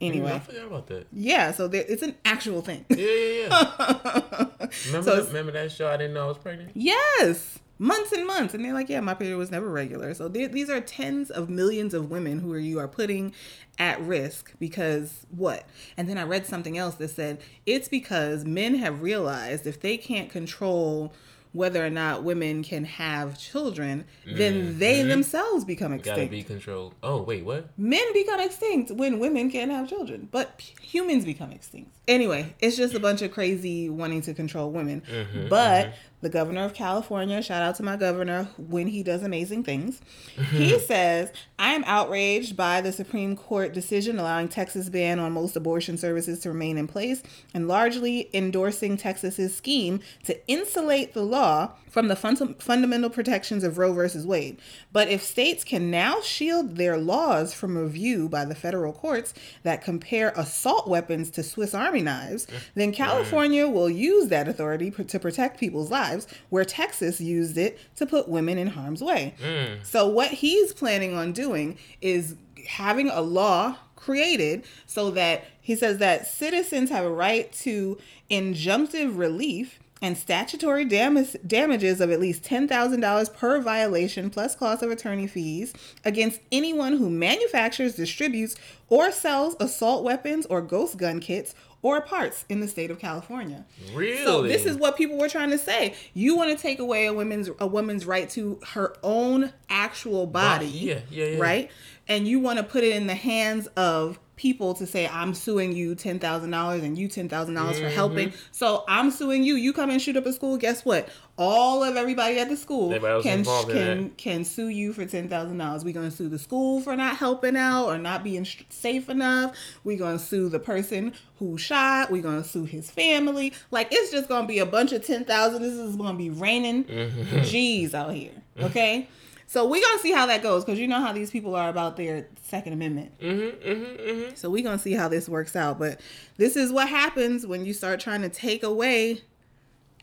anyway, 0.00 0.32
I 0.34 0.38
forgot 0.40 0.66
about 0.66 0.86
that. 0.88 1.06
yeah. 1.12 1.52
So 1.52 1.68
there, 1.68 1.84
it's 1.88 2.02
an 2.02 2.16
actual 2.24 2.62
thing. 2.62 2.84
Yeah, 2.88 2.96
yeah, 2.96 3.48
yeah. 3.48 4.46
remember, 4.86 5.02
So 5.10 5.16
that, 5.16 5.26
remember 5.28 5.52
that 5.52 5.72
show? 5.72 5.88
I 5.88 5.96
didn't 5.96 6.14
know 6.14 6.24
I 6.24 6.28
was 6.28 6.38
pregnant. 6.38 6.72
Yes, 6.74 7.58
months 7.80 8.12
and 8.12 8.26
months, 8.26 8.52
and 8.54 8.64
they're 8.64 8.74
like, 8.74 8.88
"Yeah, 8.88 9.00
my 9.00 9.14
period 9.14 9.38
was 9.38 9.50
never 9.50 9.68
regular." 9.68 10.14
So 10.14 10.28
these 10.28 10.68
are 10.70 10.80
tens 10.80 11.30
of 11.30 11.48
millions 11.48 11.94
of 11.94 12.10
women 12.10 12.38
who 12.38 12.52
are 12.52 12.58
you 12.58 12.78
are 12.78 12.86
putting 12.86 13.32
at 13.78 14.00
risk 14.02 14.52
because 14.60 15.26
what? 15.30 15.64
And 15.96 16.08
then 16.08 16.18
I 16.18 16.22
read 16.24 16.46
something 16.46 16.76
else 16.76 16.96
that 16.96 17.08
said 17.08 17.40
it's 17.66 17.88
because 17.88 18.44
men 18.44 18.74
have 18.76 19.02
realized 19.02 19.66
if 19.66 19.80
they 19.80 19.96
can't 19.96 20.30
control 20.30 21.12
whether 21.52 21.84
or 21.84 21.90
not 21.90 22.22
women 22.22 22.62
can 22.62 22.84
have 22.84 23.36
children, 23.36 24.04
then 24.24 24.78
they 24.78 25.00
mm-hmm. 25.00 25.08
themselves 25.08 25.64
become 25.64 25.92
extinct. 25.92 26.18
Gotta 26.18 26.30
be 26.30 26.42
controlled. 26.42 26.94
Oh 27.02 27.22
wait, 27.22 27.44
what? 27.44 27.70
Men 27.76 28.12
become 28.12 28.40
extinct 28.40 28.92
when 28.92 29.18
women 29.18 29.50
can't 29.50 29.70
have 29.70 29.88
children, 29.88 30.28
but 30.30 30.60
humans 30.80 31.24
become 31.24 31.50
extinct. 31.50 31.90
Anyway, 32.10 32.52
it's 32.58 32.76
just 32.76 32.92
a 32.92 32.98
bunch 32.98 33.22
of 33.22 33.30
crazy 33.30 33.88
wanting 33.88 34.20
to 34.20 34.34
control 34.34 34.72
women. 34.72 35.00
Mm-hmm, 35.08 35.48
but 35.48 35.86
mm-hmm. 35.86 35.96
the 36.22 36.28
governor 36.28 36.64
of 36.64 36.74
California, 36.74 37.40
shout 37.40 37.62
out 37.62 37.76
to 37.76 37.84
my 37.84 37.94
governor 37.94 38.48
when 38.58 38.88
he 38.88 39.04
does 39.04 39.22
amazing 39.22 39.62
things. 39.62 40.00
he 40.50 40.76
says, 40.80 41.32
I 41.56 41.74
am 41.74 41.84
outraged 41.86 42.56
by 42.56 42.80
the 42.80 42.90
Supreme 42.90 43.36
Court 43.36 43.72
decision 43.72 44.18
allowing 44.18 44.48
Texas 44.48 44.88
ban 44.88 45.20
on 45.20 45.30
most 45.30 45.54
abortion 45.54 45.96
services 45.96 46.40
to 46.40 46.48
remain 46.48 46.78
in 46.78 46.88
place 46.88 47.22
and 47.54 47.68
largely 47.68 48.28
endorsing 48.34 48.96
Texas's 48.96 49.56
scheme 49.56 50.00
to 50.24 50.48
insulate 50.48 51.14
the 51.14 51.22
law 51.22 51.74
from 51.88 52.08
the 52.08 52.16
fun- 52.16 52.54
fundamental 52.54 53.10
protections 53.10 53.62
of 53.62 53.78
Roe 53.78 53.92
versus 53.92 54.26
Wade. 54.26 54.58
But 54.92 55.08
if 55.08 55.22
states 55.22 55.62
can 55.62 55.90
now 55.90 56.20
shield 56.22 56.76
their 56.76 56.96
laws 56.96 57.52
from 57.52 57.78
review 57.78 58.28
by 58.28 58.44
the 58.44 58.54
federal 58.54 58.92
courts 58.92 59.32
that 59.62 59.84
compare 59.84 60.32
assault 60.36 60.88
weapons 60.88 61.30
to 61.30 61.42
Swiss 61.42 61.74
Army 61.74 61.99
knives, 62.00 62.46
then 62.74 62.92
California 62.92 63.68
will 63.68 63.90
use 63.90 64.28
that 64.28 64.48
authority 64.48 64.90
pr- 64.90 65.02
to 65.02 65.18
protect 65.18 65.58
people's 65.58 65.90
lives, 65.90 66.26
where 66.48 66.64
Texas 66.64 67.20
used 67.20 67.56
it 67.58 67.78
to 67.96 68.06
put 68.06 68.28
women 68.28 68.58
in 68.58 68.68
harm's 68.68 69.02
way. 69.02 69.34
Mm. 69.42 69.84
So, 69.84 70.06
what 70.08 70.30
he's 70.30 70.72
planning 70.72 71.14
on 71.14 71.32
doing 71.32 71.78
is 72.00 72.36
having 72.68 73.08
a 73.08 73.20
law 73.20 73.76
created 73.96 74.64
so 74.86 75.10
that 75.10 75.44
he 75.60 75.76
says 75.76 75.98
that 75.98 76.26
citizens 76.26 76.90
have 76.90 77.04
a 77.04 77.10
right 77.10 77.52
to 77.52 77.98
injunctive 78.30 79.16
relief 79.18 79.78
and 80.02 80.16
statutory 80.16 80.84
damage, 80.84 81.36
damages 81.46 82.00
of 82.00 82.10
at 82.10 82.20
least 82.20 82.42
$10,000 82.42 83.34
per 83.34 83.60
violation 83.60 84.30
plus 84.30 84.54
cost 84.54 84.82
of 84.82 84.90
attorney 84.90 85.26
fees 85.26 85.72
against 86.04 86.40
anyone 86.50 86.96
who 86.96 87.10
manufactures, 87.10 87.96
distributes, 87.96 88.56
or 88.88 89.12
sells 89.12 89.56
assault 89.60 90.02
weapons 90.02 90.46
or 90.46 90.62
ghost 90.62 90.96
gun 90.96 91.20
kits 91.20 91.54
or 91.82 92.00
parts 92.00 92.44
in 92.48 92.60
the 92.60 92.68
state 92.68 92.90
of 92.90 92.98
California. 92.98 93.64
Really? 93.94 94.24
So 94.24 94.42
this 94.42 94.66
is 94.66 94.76
what 94.76 94.96
people 94.96 95.16
were 95.16 95.28
trying 95.28 95.50
to 95.50 95.58
say. 95.58 95.94
You 96.12 96.36
want 96.36 96.56
to 96.56 96.60
take 96.60 96.78
away 96.78 97.06
a 97.06 97.12
woman's 97.12 97.50
a 97.58 97.66
woman's 97.66 98.04
right 98.04 98.28
to 98.30 98.60
her 98.72 98.94
own 99.02 99.52
actual 99.68 100.26
body, 100.26 100.66
yeah, 100.66 101.00
yeah, 101.10 101.26
yeah. 101.26 101.38
right? 101.38 101.70
And 102.08 102.26
you 102.26 102.40
want 102.40 102.58
to 102.58 102.64
put 102.64 102.84
it 102.84 102.96
in 102.96 103.06
the 103.06 103.14
hands 103.14 103.66
of 103.76 104.18
people 104.40 104.72
to 104.72 104.86
say, 104.86 105.06
"I'm 105.06 105.34
suing 105.34 105.72
you 105.72 105.94
ten 105.94 106.18
thousand 106.18 106.50
dollars 106.50 106.82
and 106.82 106.96
you 106.96 107.08
ten 107.08 107.28
thousand 107.28 107.54
dollars 107.54 107.78
for 107.78 107.88
helping." 107.90 108.30
Mm-hmm. 108.30 108.38
So 108.52 108.84
I'm 108.88 109.10
suing 109.10 109.44
you. 109.44 109.54
You 109.54 109.74
come 109.74 109.90
and 109.90 110.00
shoot 110.00 110.16
up 110.16 110.24
a 110.24 110.32
school. 110.32 110.56
Guess 110.56 110.82
what? 110.84 111.10
All 111.36 111.84
of 111.84 111.96
everybody 111.96 112.38
at 112.38 112.48
the 112.48 112.56
school 112.56 112.90
can 113.22 113.44
can 113.74 114.10
can 114.16 114.44
sue 114.44 114.68
you 114.68 114.94
for 114.94 115.04
ten 115.04 115.28
thousand 115.28 115.58
dollars. 115.58 115.84
We're 115.84 115.92
gonna 115.94 116.10
sue 116.10 116.28
the 116.30 116.38
school 116.38 116.80
for 116.80 116.96
not 116.96 117.16
helping 117.18 117.54
out 117.56 117.86
or 117.86 117.98
not 117.98 118.24
being 118.24 118.46
safe 118.70 119.10
enough. 119.10 119.54
We're 119.84 119.98
gonna 119.98 120.18
sue 120.18 120.48
the 120.48 120.58
person 120.58 121.12
who 121.38 121.58
shot. 121.58 122.10
We're 122.10 122.22
gonna 122.22 122.44
sue 122.44 122.64
his 122.64 122.90
family. 122.90 123.52
Like 123.70 123.88
it's 123.90 124.10
just 124.10 124.28
gonna 124.28 124.48
be 124.48 124.58
a 124.58 124.66
bunch 124.66 124.92
of 124.92 125.04
ten 125.04 125.24
thousand. 125.26 125.60
This 125.62 125.74
is 125.74 125.96
gonna 125.96 126.16
be 126.16 126.30
raining 126.30 126.84
Mm-hmm. 126.84 127.42
G's 127.42 127.94
out 127.94 128.14
here. 128.14 128.32
Okay. 128.58 129.06
So 129.50 129.66
we're 129.66 129.82
gonna 129.82 129.98
see 129.98 130.12
how 130.12 130.26
that 130.26 130.44
goes 130.44 130.64
because 130.64 130.78
you 130.78 130.86
know 130.86 131.00
how 131.00 131.12
these 131.12 131.32
people 131.32 131.56
are 131.56 131.68
about 131.68 131.96
their 131.96 132.28
Second 132.40 132.72
Amendment. 132.72 133.18
Mm-hmm, 133.18 133.68
mm-hmm, 133.68 134.08
mm-hmm. 134.08 134.34
So 134.36 134.48
we're 134.48 134.62
gonna 134.62 134.78
see 134.78 134.92
how 134.92 135.08
this 135.08 135.28
works 135.28 135.56
out. 135.56 135.76
But 135.76 136.00
this 136.36 136.54
is 136.54 136.70
what 136.70 136.88
happens 136.88 137.44
when 137.44 137.64
you 137.64 137.74
start 137.74 137.98
trying 137.98 138.22
to 138.22 138.28
take 138.28 138.62
away 138.62 139.22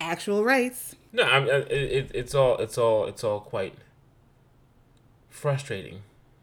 actual 0.01 0.43
rights. 0.43 0.97
No, 1.13 1.23
I 1.23 1.39
mean, 1.39 1.47
it, 1.47 1.71
it, 1.71 2.11
it's 2.13 2.35
all 2.35 2.57
it's 2.57 2.77
all 2.77 3.05
it's 3.05 3.23
all 3.23 3.39
quite 3.39 3.75
frustrating. 5.29 6.01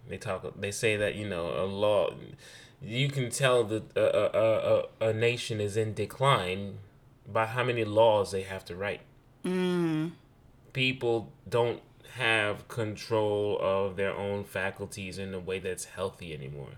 They 0.09 0.17
talk. 0.17 0.59
They 0.59 0.71
say 0.71 0.97
that 0.97 1.15
you 1.15 1.29
know 1.29 1.49
a 1.63 1.67
law. 1.67 2.15
You 2.81 3.11
can 3.11 3.29
tell 3.29 3.65
that 3.65 3.95
a, 3.95 4.01
a, 4.01 5.05
a, 5.05 5.11
a 5.11 5.13
nation 5.13 5.61
is 5.61 5.77
in 5.77 5.93
decline 5.93 6.79
by 7.31 7.45
how 7.45 7.65
many 7.65 7.85
laws 7.85 8.31
they 8.31 8.45
have 8.45 8.65
to 8.65 8.75
write. 8.75 9.03
Mm. 9.45 10.13
People 10.73 11.31
don't 11.47 11.83
have 12.15 12.67
control 12.69 13.59
of 13.61 13.97
their 13.97 14.15
own 14.15 14.45
faculties 14.45 15.19
in 15.19 15.35
a 15.35 15.39
way 15.41 15.59
that's 15.59 15.85
healthy 15.85 16.33
anymore. 16.35 16.71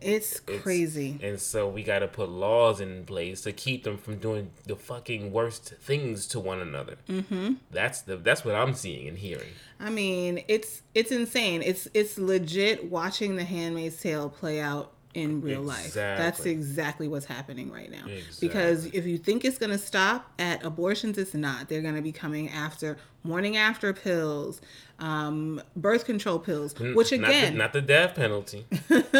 It's 0.00 0.36
It's- 0.46 0.62
crazy. 0.62 1.18
And 1.22 1.40
so 1.40 1.68
we 1.68 1.82
got 1.82 1.98
to 2.00 2.08
put 2.08 2.28
laws 2.28 2.80
in 2.80 3.04
place 3.04 3.40
to 3.42 3.52
keep 3.52 3.82
them 3.82 3.98
from 3.98 4.18
doing 4.18 4.52
the 4.64 4.76
fucking 4.76 5.32
worst 5.32 5.74
things 5.80 6.26
to 6.28 6.38
one 6.40 6.60
another. 6.60 6.96
Mm-hmm. 7.08 7.54
That's 7.72 8.02
the 8.02 8.16
that's 8.16 8.44
what 8.44 8.54
I'm 8.54 8.74
seeing 8.74 9.08
and 9.08 9.18
hearing. 9.18 9.48
I 9.80 9.90
mean, 9.90 10.44
it's 10.46 10.82
it's 10.94 11.10
insane. 11.10 11.62
It's 11.62 11.88
it's 11.94 12.16
legit 12.16 12.88
watching 12.90 13.34
The 13.36 13.44
Handmaid's 13.44 14.00
Tale 14.00 14.28
play 14.30 14.60
out 14.60 14.92
in 15.22 15.40
real 15.40 15.62
life. 15.62 15.92
That's 15.94 16.38
Exactly. 16.40 16.50
exactly 16.52 17.08
what's 17.08 17.26
happening 17.26 17.70
right 17.70 17.90
now. 17.90 18.04
Because 18.40 18.86
if 18.86 19.06
you 19.06 19.18
think 19.18 19.44
it's 19.44 19.58
going 19.58 19.72
to 19.72 19.78
stop 19.78 20.32
at 20.38 20.64
abortions, 20.64 21.18
it's 21.18 21.34
not. 21.34 21.68
They're 21.68 21.82
going 21.82 21.96
to 21.96 22.02
be 22.02 22.12
coming 22.12 22.48
after 22.50 22.96
morning 23.24 23.56
after 23.56 23.92
pills, 23.92 24.60
um, 25.00 25.60
birth 25.76 26.04
control 26.04 26.38
pills, 26.38 26.78
which 26.78 27.12
Not 27.12 27.20
the- 27.20 27.26
again, 27.26 27.56
not 27.58 27.72
the 27.72 27.82
death 27.82 28.14
penalty. 28.14 28.64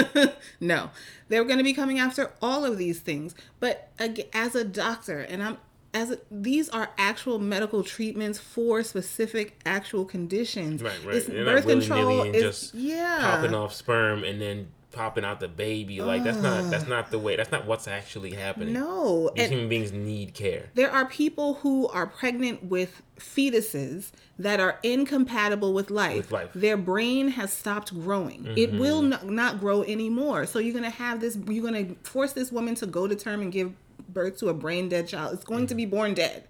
no, 0.61 0.91
they're 1.29 1.45
going 1.45 1.59
to 1.59 1.65
be 1.65 1.75
coming 1.75 1.99
after 1.99 2.33
all 2.41 2.65
of 2.65 2.79
these 2.79 3.01
things. 3.01 3.35
But 3.61 3.91
as 4.33 4.55
a 4.55 4.65
doctor, 4.65 5.21
and 5.21 5.43
I'm 5.43 5.59
as 5.95 6.11
a, 6.11 6.19
these 6.31 6.69
are 6.69 6.91
actual 6.99 7.39
medical 7.39 7.83
treatments 7.83 8.39
for 8.39 8.83
specific 8.83 9.59
actual 9.65 10.05
conditions. 10.05 10.83
Right, 10.83 10.93
right. 11.05 11.17
It's 11.17 11.29
You're 11.29 11.45
birth 11.45 11.67
not 11.67 11.71
control 11.73 12.23
is 12.25 12.43
just 12.43 12.75
yeah. 12.75 13.19
popping 13.21 13.55
off 13.55 13.75
sperm 13.75 14.23
and 14.23 14.41
then 14.41 14.69
popping 14.91 15.25
out 15.25 15.39
the 15.41 15.49
baby. 15.49 16.01
Like 16.01 16.25
that's 16.25 16.39
not 16.39 16.71
that's 16.71 16.87
not 16.89 17.11
the 17.11 17.19
way. 17.19 17.37
That's 17.37 17.53
not 17.53 17.67
what's 17.67 17.87
actually 17.87 18.33
happening. 18.33 18.73
No, 18.73 19.31
These 19.35 19.45
and 19.45 19.53
human 19.53 19.69
beings 19.69 19.93
need 19.93 20.35
care. 20.35 20.71
there 20.75 20.91
are 20.91 21.05
people 21.07 21.55
who 21.55 21.89
are 21.89 22.07
pregnant 22.07 22.65
with 22.65 23.03
fetuses 23.19 24.11
that 24.39 24.61
are 24.61 24.79
incompatible 24.83 25.73
with 25.75 25.91
life. 25.91 26.17
With 26.17 26.33
life. 26.33 26.49
Mm-hmm. 26.51 26.61
Their 26.61 26.77
brain 26.77 27.29
has 27.29 27.53
stopped 27.53 27.93
growing. 27.93 28.47
It 28.57 28.73
will 28.73 29.03
not, 29.03 29.27
not 29.27 29.61
grow 29.61 29.83
anymore. 29.83 30.47
So 30.47 30.59
you're 30.59 30.73
going 30.79 30.85
to 30.91 30.97
have 30.97 31.21
this, 31.21 31.37
you're 31.49 31.69
going 31.69 31.89
to 31.89 31.95
force 32.09 32.33
this 32.33 32.53
woman 32.53 32.75
to 32.77 32.87
go 32.87 33.09
to 33.09 33.17
term 33.17 33.41
and 33.43 33.51
give 33.51 33.73
birth 34.09 34.39
to 34.39 34.49
a 34.49 34.55
brain 34.55 34.89
dead 34.89 35.09
child. 35.09 35.35
It's 35.35 35.45
going 35.45 35.67
to 35.67 35.75
be 35.75 35.85
born 35.87 36.15
dead. 36.15 36.45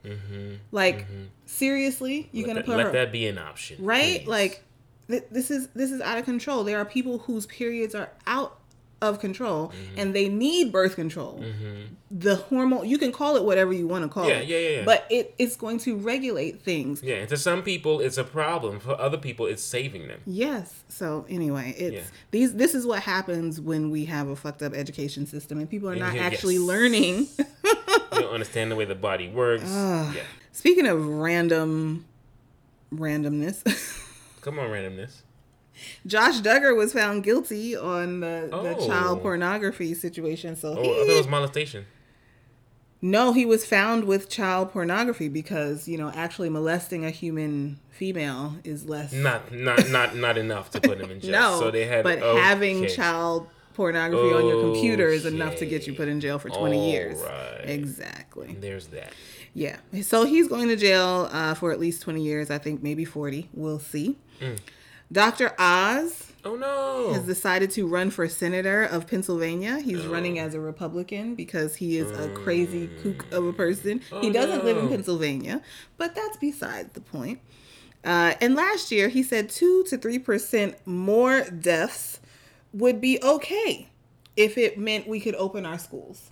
Like, 0.70 1.06
seriously? 1.46 2.28
You're 2.32 2.44
going 2.46 2.56
to 2.56 2.60
Let, 2.60 2.66
put 2.66 2.76
let 2.76 2.86
her. 2.86 2.92
that 2.92 3.12
be 3.12 3.26
an 3.26 3.38
option, 3.38 3.82
right 3.84 4.20
please. 4.20 4.28
like 4.28 4.64
th- 5.08 5.24
this 5.30 5.50
is 5.50 5.68
this 5.68 5.90
is 5.90 6.00
out 6.00 6.18
of 6.18 6.24
control 6.24 6.64
there 6.64 6.78
are 6.78 6.84
people 6.84 7.18
whose 7.18 7.46
periods 7.46 7.94
are 7.94 8.10
out 8.26 8.54
of 9.00 9.20
control 9.20 9.68
Mm-hmm. 9.68 9.98
and 10.00 10.12
they 10.14 10.28
need 10.28 10.72
birth 10.72 10.96
control 10.96 11.40
the 12.10 12.34
hormone 12.34 12.88
you 12.88 12.98
can 12.98 13.12
call 13.12 13.36
it 13.36 13.44
whatever 13.44 13.72
you 13.72 13.86
want 13.86 14.02
to 14.02 14.08
call 14.08 14.26
Yeah, 14.28 14.38
it 14.38 14.48
yeah, 14.48 14.58
yeah, 14.58 14.68
yeah. 14.78 14.84
but 14.84 15.06
it, 15.08 15.34
it's 15.38 15.54
going 15.54 15.78
to 15.80 15.96
regulate 15.96 16.62
things 16.62 17.00
yeah. 17.00 17.16
And 17.16 17.28
to 17.28 17.36
some 17.36 17.62
people, 17.62 18.00
it's 18.00 18.18
a 18.18 18.24
problem. 18.24 18.80
For 18.80 19.00
other 19.00 19.16
people, 19.18 19.46
it's 19.46 19.62
saving 19.62 20.08
them. 20.08 20.20
yes 20.26 20.82
so 20.88 21.24
anyway 21.28 21.74
it's 21.78 21.94
Yeah. 21.94 22.02
these 22.32 22.54
this 22.54 22.74
is 22.74 22.84
what 22.86 23.00
happens 23.04 23.60
when 23.60 23.90
we 23.90 24.06
have 24.06 24.26
a 24.28 24.34
fucked 24.34 24.62
up 24.64 24.74
education 24.74 25.26
system 25.26 25.58
and 25.60 25.70
people 25.70 25.88
are 25.88 25.94
not 25.96 26.16
actually 26.16 26.54
yes. 26.54 26.62
learning 26.64 27.28
You 27.38 28.24
don't 28.24 28.34
understand 28.34 28.72
the 28.72 28.76
way 28.76 28.84
the 28.84 28.96
body 28.96 29.28
works. 29.28 29.62
yeah. 29.64 30.12
speaking 30.50 30.88
of 30.88 31.06
random 31.06 32.04
randomness 32.92 33.62
Come 34.40 34.58
on, 34.58 34.68
randomness. 34.70 35.22
Josh 36.06 36.40
Duggar 36.40 36.76
was 36.76 36.92
found 36.92 37.22
guilty 37.22 37.76
on 37.76 38.20
the, 38.20 38.48
the 38.50 38.76
Oh. 38.76 38.86
child 38.86 39.22
pornography 39.22 39.94
situation. 39.94 40.56
So 40.56 40.76
Oh, 40.76 40.82
he, 40.82 40.90
I 40.90 40.94
thought 41.06 41.12
it 41.12 41.18
was 41.18 41.28
molestation. 41.28 41.86
no, 43.00 43.32
he 43.32 43.46
was 43.46 43.64
found 43.64 44.04
with 44.04 44.28
child 44.28 44.72
pornography 44.72 45.28
because 45.28 45.86
you 45.86 45.96
know 45.96 46.10
actually 46.14 46.48
molesting 46.50 47.04
a 47.04 47.10
human 47.10 47.78
female 47.90 48.56
is 48.64 48.86
less. 48.88 49.12
Not, 49.12 49.52
not, 49.52 49.88
not, 49.88 50.16
not 50.16 50.36
enough 50.36 50.70
to 50.72 50.80
put 50.80 51.00
him 51.00 51.10
in 51.10 51.20
jail. 51.20 51.30
no, 51.32 51.60
so 51.60 51.70
they 51.70 51.84
had. 51.86 52.02
but 52.02 52.20
okay. 52.20 52.40
having 52.40 52.88
child 52.88 53.46
pornography 53.74 54.34
on 54.34 54.46
your 54.48 54.60
computer 54.72 55.06
is 55.06 55.26
enough 55.26 55.54
to 55.56 55.66
get 55.66 55.86
you 55.86 55.92
put 55.94 56.08
in 56.08 56.20
jail 56.20 56.40
for 56.40 56.48
twenty 56.48 56.90
years. 56.90 57.20
Alright. 57.20 57.68
Exactly. 57.70 58.56
There's 58.58 58.88
that. 58.88 59.12
Yeah. 59.54 59.76
So 60.02 60.24
he's 60.24 60.48
going 60.48 60.66
to 60.68 60.76
jail 60.76 61.28
uh, 61.30 61.54
for 61.54 61.70
at 61.70 61.78
least 61.78 62.02
twenty 62.02 62.22
years. 62.24 62.50
I 62.50 62.58
think 62.58 62.82
maybe 62.82 63.04
forty. 63.04 63.48
We'll 63.54 63.78
see. 63.78 64.16
Mm. 64.40 64.58
Dr. 65.10 65.54
Oz 65.58 66.32
Oh 66.44 66.54
no. 66.54 67.12
has 67.14 67.24
decided 67.24 67.70
to 67.72 67.86
run 67.86 68.10
for 68.10 68.28
senator 68.28 68.82
of 68.84 69.06
Pennsylvania. 69.06 69.80
He's 69.80 70.04
Oh. 70.04 70.10
running 70.10 70.38
as 70.38 70.54
a 70.54 70.60
Republican 70.60 71.34
because 71.34 71.76
he 71.76 71.96
is 71.96 72.10
a 72.12 72.28
crazy 72.34 72.88
kook 73.02 73.24
of 73.32 73.46
a 73.46 73.52
person. 73.52 74.00
he 74.20 74.28
Oh, 74.28 74.32
doesn't 74.32 74.64
live 74.64 74.76
in. 74.78 74.88
Pennsylvania, 74.88 75.62
but 75.96 76.14
that's 76.14 76.36
beside 76.36 76.94
the 76.94 77.00
point. 77.00 77.40
Uh, 78.04 78.34
and 78.40 78.54
last 78.54 78.92
year, 78.92 79.08
he 79.08 79.22
said 79.22 79.48
two 79.50 79.82
to 79.84 79.98
three 79.98 80.18
percent 80.18 80.76
more 80.86 81.42
deaths 81.50 82.20
would 82.72 83.00
be 83.00 83.18
okay 83.22 83.88
if 84.36 84.56
it 84.58 84.78
meant 84.78 85.08
we 85.08 85.18
could 85.20 85.34
open 85.34 85.66
our 85.66 85.78
schools. 85.78 86.30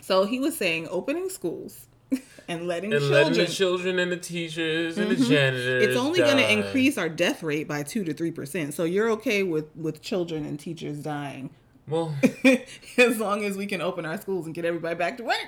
So 0.00 0.24
he 0.24 0.40
was 0.40 0.56
saying 0.56 0.88
opening 0.90 1.28
schools 1.28 1.86
and 2.48 2.66
letting 2.66 2.92
and 2.92 3.00
children. 3.00 3.24
letting 3.24 3.44
the 3.44 3.50
children 3.50 3.98
and 3.98 4.12
the 4.12 4.16
teas 4.16 4.56
and 4.58 4.96
the 4.96 5.14
mm-hmm. 5.14 5.24
janitors. 5.24 5.84
it's 5.84 5.96
only 5.96 6.20
going 6.20 6.36
to 6.36 6.50
increase 6.50 6.98
our 6.98 7.08
death 7.08 7.42
rate 7.42 7.66
by 7.68 7.82
two 7.82 8.04
to 8.04 8.12
three 8.14 8.30
percent. 8.30 8.74
So 8.74 8.84
you're 8.84 9.10
okay 9.10 9.42
with 9.42 9.74
with 9.76 10.02
children 10.02 10.44
and 10.44 10.58
teachers 10.58 10.98
dying 10.98 11.50
Well, 11.88 12.14
as 12.98 13.18
long 13.18 13.44
as 13.44 13.56
we 13.56 13.66
can 13.66 13.80
open 13.80 14.04
our 14.06 14.20
schools 14.20 14.46
and 14.46 14.54
get 14.54 14.64
everybody 14.64 14.94
back 14.94 15.16
to 15.18 15.24
work. 15.24 15.46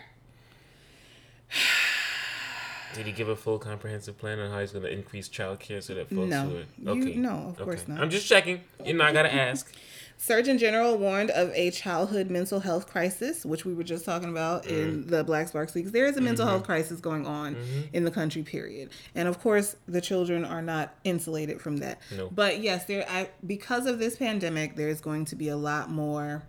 Did 2.95 3.07
he 3.07 3.13
give 3.13 3.29
a 3.29 3.37
full 3.37 3.59
comprehensive 3.59 4.17
plan 4.17 4.39
on 4.41 4.51
how 4.51 4.61
he's 4.61 4.73
going 4.73 4.85
to 4.85 4.91
increase 4.91 5.29
childcare 5.29 5.83
so 5.83 5.95
that 5.95 6.09
folks 6.09 6.31
No. 6.31 6.65
who 6.83 6.91
are 6.91 6.95
You- 6.97 7.17
no, 7.17 7.49
of 7.49 7.59
course 7.59 7.87
not. 7.87 8.01
I'm 8.01 8.09
just 8.09 8.27
checking. 8.27 8.63
You 8.85 8.95
know, 8.95 9.05
I 9.05 9.13
gotta 9.13 9.33
ask. 9.33 9.71
Surgeon 10.19 10.57
General 10.59 10.97
warned 10.97 11.31
of 11.31 11.51
a 11.55 11.71
childhood 11.71 12.31
mental 12.31 12.61
health 12.61 12.89
crisis, 12.91 13.45
which 13.45 13.65
we 13.65 13.75
were 13.75 13.85
just 13.85 14.05
talking 14.05 14.29
about 14.31 14.65
Mm. 14.65 14.71
in 14.71 15.07
the 15.09 15.23
Black 15.23 15.49
Sparks 15.49 15.75
Leaks. 15.75 15.91
There 15.91 16.07
is 16.07 16.17
a 16.17 16.21
mental 16.21 16.45
Mm-hmm. 16.47 16.53
health 16.55 16.65
crisis 16.65 17.01
going 17.01 17.27
on 17.27 17.55
in 17.93 18.05
the 18.05 18.11
country, 18.11 18.43
period. 18.43 18.89
And 19.15 19.29
of 19.29 19.41
course, 19.41 19.77
the 19.87 20.01
children 20.01 20.45
are 20.45 20.63
not 20.63 20.95
insulated 21.05 21.61
from 21.61 21.77
that. 21.79 22.01
No. 22.17 22.29
But 22.35 22.61
yes, 22.61 22.87
there 22.87 23.05
I, 23.09 23.29
because 23.47 23.87
of 23.87 23.99
this 23.99 24.17
pandemic, 24.17 24.75
there's 24.77 25.01
going 25.01 25.27
to 25.27 25.37
be 25.37 25.49
a 25.49 25.57
lot 25.57 25.91
more 25.91 26.43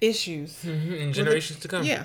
issues. 0.00 0.64
In 0.64 1.12
generations 1.12 1.60
to 1.60 1.68
come. 1.68 1.84
Yeah. 1.84 2.04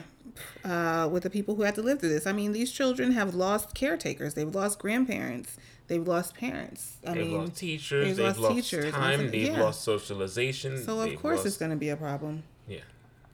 Uh, 0.64 1.08
with 1.12 1.24
the 1.24 1.30
people 1.30 1.56
who 1.56 1.64
had 1.64 1.74
to 1.76 1.82
live 1.82 2.00
through 2.00 2.10
this. 2.10 2.28
I 2.28 2.32
mean, 2.34 2.52
these 2.52 2.72
children 2.72 3.14
have 3.14 3.34
lost 3.34 3.74
caretakers. 3.74 4.34
They've 4.36 4.54
lost 4.54 4.78
grandparents. 4.80 5.58
They've 5.88 6.06
lost 6.06 6.36
parents. 6.36 6.98
I 7.06 7.14
They've 7.14 7.28
mean, 7.28 7.38
lost 7.38 7.56
teachers. 7.56 8.06
they've 8.08 8.16
They've, 8.18 8.38
lost 8.38 8.56
teachers. 8.56 8.92
time. 8.92 9.32
They've 9.32 9.48
Yeah. 9.54 9.62
lost 9.62 9.84
socialization. 9.84 10.84
so 10.84 11.00
of 11.00 11.16
course 11.16 11.38
lost, 11.38 11.48
it's 11.48 11.58
going 11.58 11.72
to 11.72 11.78
be 11.78 11.90
a 11.90 11.96
problem. 11.98 12.44
Yeah. 12.68 12.80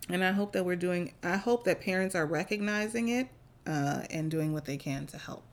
And 0.09 0.23
I 0.23 0.31
hope 0.31 0.51
that 0.53 0.65
we're 0.65 0.75
doing, 0.75 1.13
I 1.23 1.37
hope 1.37 1.63
that 1.63 1.81
parents 1.81 2.13
are 2.15 2.25
recognizing 2.25 3.09
it 3.09 3.27
uh, 3.65 4.03
and 4.11 4.29
doing 4.29 4.53
what 4.53 4.65
they 4.65 4.77
can 4.77 5.07
to 5.07 5.17
help. 5.17 5.43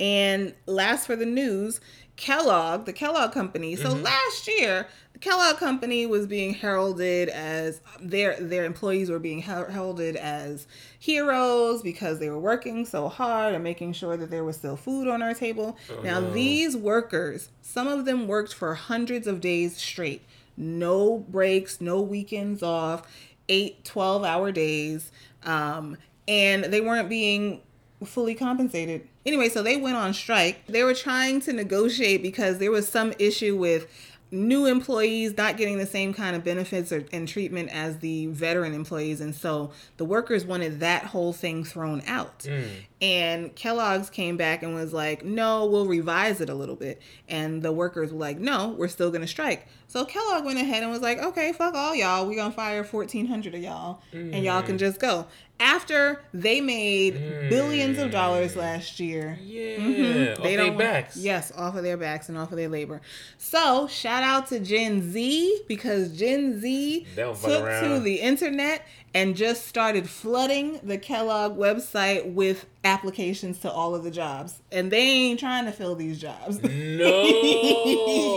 And 0.00 0.54
last 0.66 1.06
for 1.06 1.14
the 1.14 1.26
news, 1.26 1.80
Kellogg, 2.16 2.84
the 2.84 2.92
Kellogg 2.92 3.32
company. 3.32 3.74
So 3.76 3.90
last 3.92 4.46
year, 4.46 4.86
the 5.12 5.18
Kellogg 5.18 5.56
company 5.56 6.06
was 6.06 6.26
being 6.26 6.54
heralded 6.54 7.28
as 7.28 7.80
their 8.00 8.38
their 8.38 8.64
employees 8.64 9.10
were 9.10 9.18
being 9.18 9.40
heralded 9.40 10.16
as 10.16 10.66
heroes 10.98 11.82
because 11.82 12.18
they 12.18 12.28
were 12.28 12.38
working 12.38 12.84
so 12.86 13.08
hard 13.08 13.54
and 13.54 13.64
making 13.64 13.94
sure 13.94 14.16
that 14.16 14.30
there 14.30 14.44
was 14.44 14.56
still 14.56 14.76
food 14.76 15.08
on 15.08 15.22
our 15.22 15.34
table. 15.34 15.76
now 16.02 16.20
no. 16.20 16.30
these 16.32 16.76
workers, 16.76 17.48
some 17.60 17.88
of 17.88 18.04
them 18.04 18.28
worked 18.28 18.54
for 18.54 18.74
hundreds 18.74 19.26
of 19.26 19.40
days 19.40 19.76
straight. 19.76 20.22
No 20.56 21.18
breaks, 21.18 21.80
no 21.80 22.00
weekends 22.00 22.62
off, 22.62 23.02
eight, 23.48 23.84
12 23.84 24.24
hour 24.24 24.52
days. 24.52 25.10
Um, 25.44 25.96
and 26.28 26.64
they 26.64 26.80
weren't 26.80 27.08
being 27.08 27.62
fully 28.04 28.34
compensated. 28.34 29.08
Anyway, 29.24 29.48
so 29.48 29.62
they 29.62 29.76
went 29.76 29.96
on 29.96 30.12
strike. 30.12 30.66
They 30.66 30.82
were 30.82 30.94
trying 30.94 31.40
to 31.42 31.52
negotiate 31.52 32.22
because 32.22 32.58
there 32.58 32.70
was 32.70 32.88
some 32.88 33.12
issue 33.18 33.56
with 33.56 33.86
new 34.32 34.64
employees 34.64 35.36
not 35.36 35.58
getting 35.58 35.76
the 35.76 35.86
same 35.86 36.14
kind 36.14 36.34
of 36.34 36.42
benefits 36.42 36.90
or, 36.90 37.04
and 37.12 37.28
treatment 37.28 37.68
as 37.70 37.98
the 37.98 38.26
veteran 38.26 38.72
employees. 38.72 39.20
And 39.20 39.34
so 39.34 39.72
the 39.98 40.06
workers 40.06 40.46
wanted 40.46 40.80
that 40.80 41.04
whole 41.04 41.34
thing 41.34 41.64
thrown 41.64 42.02
out. 42.06 42.40
Mm. 42.40 42.68
And 43.02 43.54
Kellogg's 43.54 44.08
came 44.08 44.38
back 44.38 44.62
and 44.62 44.74
was 44.74 44.94
like, 44.94 45.22
no, 45.22 45.66
we'll 45.66 45.86
revise 45.86 46.40
it 46.40 46.48
a 46.48 46.54
little 46.54 46.76
bit. 46.76 47.02
And 47.28 47.62
the 47.62 47.72
workers 47.72 48.10
were 48.10 48.20
like, 48.20 48.38
no, 48.38 48.68
we're 48.70 48.88
still 48.88 49.10
going 49.10 49.20
to 49.20 49.26
strike. 49.26 49.68
So 49.92 50.06
Kellogg 50.06 50.46
went 50.46 50.58
ahead 50.58 50.82
and 50.82 50.90
was 50.90 51.02
like, 51.02 51.18
okay, 51.18 51.52
fuck 51.52 51.74
all 51.74 51.94
y'all. 51.94 52.26
We're 52.26 52.36
going 52.36 52.50
to 52.50 52.56
fire 52.56 52.82
1,400 52.82 53.54
of 53.54 53.60
y'all 53.62 54.00
and 54.10 54.42
y'all 54.42 54.62
can 54.62 54.78
just 54.78 54.98
go. 54.98 55.26
After 55.60 56.22
they 56.32 56.62
made 56.62 57.12
billions 57.50 57.98
of 57.98 58.10
dollars 58.10 58.56
last 58.56 58.98
year. 58.98 59.38
Yeah. 59.42 59.76
Mhm. 59.76 60.38
Off 60.38 60.42
they 60.42 60.56
don't 60.56 60.66
want- 60.68 60.78
backs. 60.78 61.16
Yes, 61.18 61.52
off 61.54 61.76
of 61.76 61.82
their 61.84 61.98
backs 61.98 62.30
and 62.30 62.38
off 62.38 62.50
of 62.52 62.56
their 62.56 62.70
labor. 62.70 63.02
So 63.36 63.86
shout 63.86 64.22
out 64.22 64.46
to 64.48 64.60
Gen 64.60 65.12
Z 65.12 65.60
because 65.68 66.16
Gen 66.18 66.58
Z 66.60 67.06
took 67.50 67.64
to 67.82 68.00
the 68.00 68.14
internet 68.14 68.86
and 69.14 69.36
just 69.36 69.66
started 69.66 70.08
flooding 70.08 70.80
the 70.82 70.96
Kellogg 70.98 71.56
website 71.56 72.32
with 72.32 72.66
applications 72.84 73.58
to 73.60 73.70
all 73.70 73.94
of 73.94 74.04
the 74.04 74.10
jobs. 74.10 74.62
And 74.70 74.90
they 74.90 75.02
ain't 75.02 75.40
trying 75.40 75.66
to 75.66 75.72
fill 75.72 75.94
these 75.94 76.20
jobs. 76.20 76.60
No. 76.62 77.24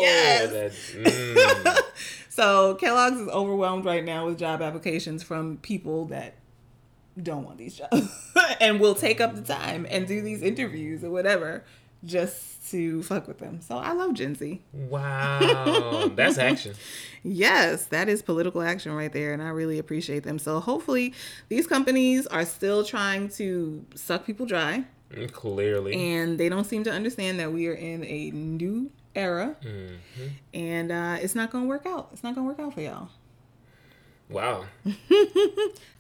Yes. 0.02 0.92
Mm. 0.94 1.82
So 2.36 2.76
Kellogg's 2.76 3.22
is 3.22 3.30
overwhelmed 3.30 3.86
right 3.86 4.04
now 4.04 4.26
with 4.26 4.38
job 4.38 4.62
applications 4.62 5.24
from 5.24 5.56
people 5.56 6.04
that 6.08 6.34
don't 7.24 7.46
want 7.46 7.58
these 7.58 7.76
jobs 7.78 8.10
and 8.60 8.82
will 8.82 8.94
take 8.94 9.22
up 9.22 9.36
the 9.36 9.42
time 9.42 9.88
and 9.90 10.06
do 10.06 10.20
these 10.20 10.42
interviews 10.42 11.02
or 11.02 11.12
whatever 11.12 11.64
just 12.04 12.55
to 12.72 13.04
fuck 13.04 13.28
with 13.28 13.40
them. 13.40 13.62
So 13.62 13.78
I 13.78 13.94
love 13.94 14.14
Gen 14.14 14.36
Z. 14.36 14.62
Wow. 14.74 16.12
That's 16.16 16.38
action. 16.38 16.74
Yes, 17.24 17.86
that 17.88 18.10
is 18.10 18.22
political 18.22 18.62
action 18.62 18.94
right 18.94 19.12
there, 19.12 19.34
and 19.34 19.42
I 19.42 19.50
really 19.50 19.80
appreciate 19.80 20.24
them. 20.24 20.40
So 20.40 20.60
hopefully, 20.60 21.14
these 21.50 21.68
companies 21.68 22.28
are 22.28 22.46
still 22.46 22.84
trying 22.84 23.30
to 23.30 23.86
suck 23.96 24.26
people 24.26 24.46
dry, 24.46 24.86
Mm, 25.14 25.32
Clearly. 25.32 25.94
and 25.94 26.40
they 26.40 26.50
don't 26.50 26.64
seem 26.66 26.84
to 26.84 26.92
understand 26.92 27.40
that 27.40 27.52
we 27.54 27.68
are 27.68 27.74
in 27.74 28.04
a 28.06 28.32
new 28.32 28.90
era, 29.16 29.56
Mm-hmm. 29.64 30.28
and 30.54 30.92
uh, 30.92 31.18
it's 31.22 31.36
not 31.36 31.52
gonna 31.52 31.66
work 31.68 31.86
out. 31.86 32.10
It's 32.14 32.24
not 32.24 32.36
gonna 32.36 32.48
work 32.48 32.60
out 32.60 32.74
for 32.74 32.82
y'all. 32.82 33.10
Wow. 34.30 34.66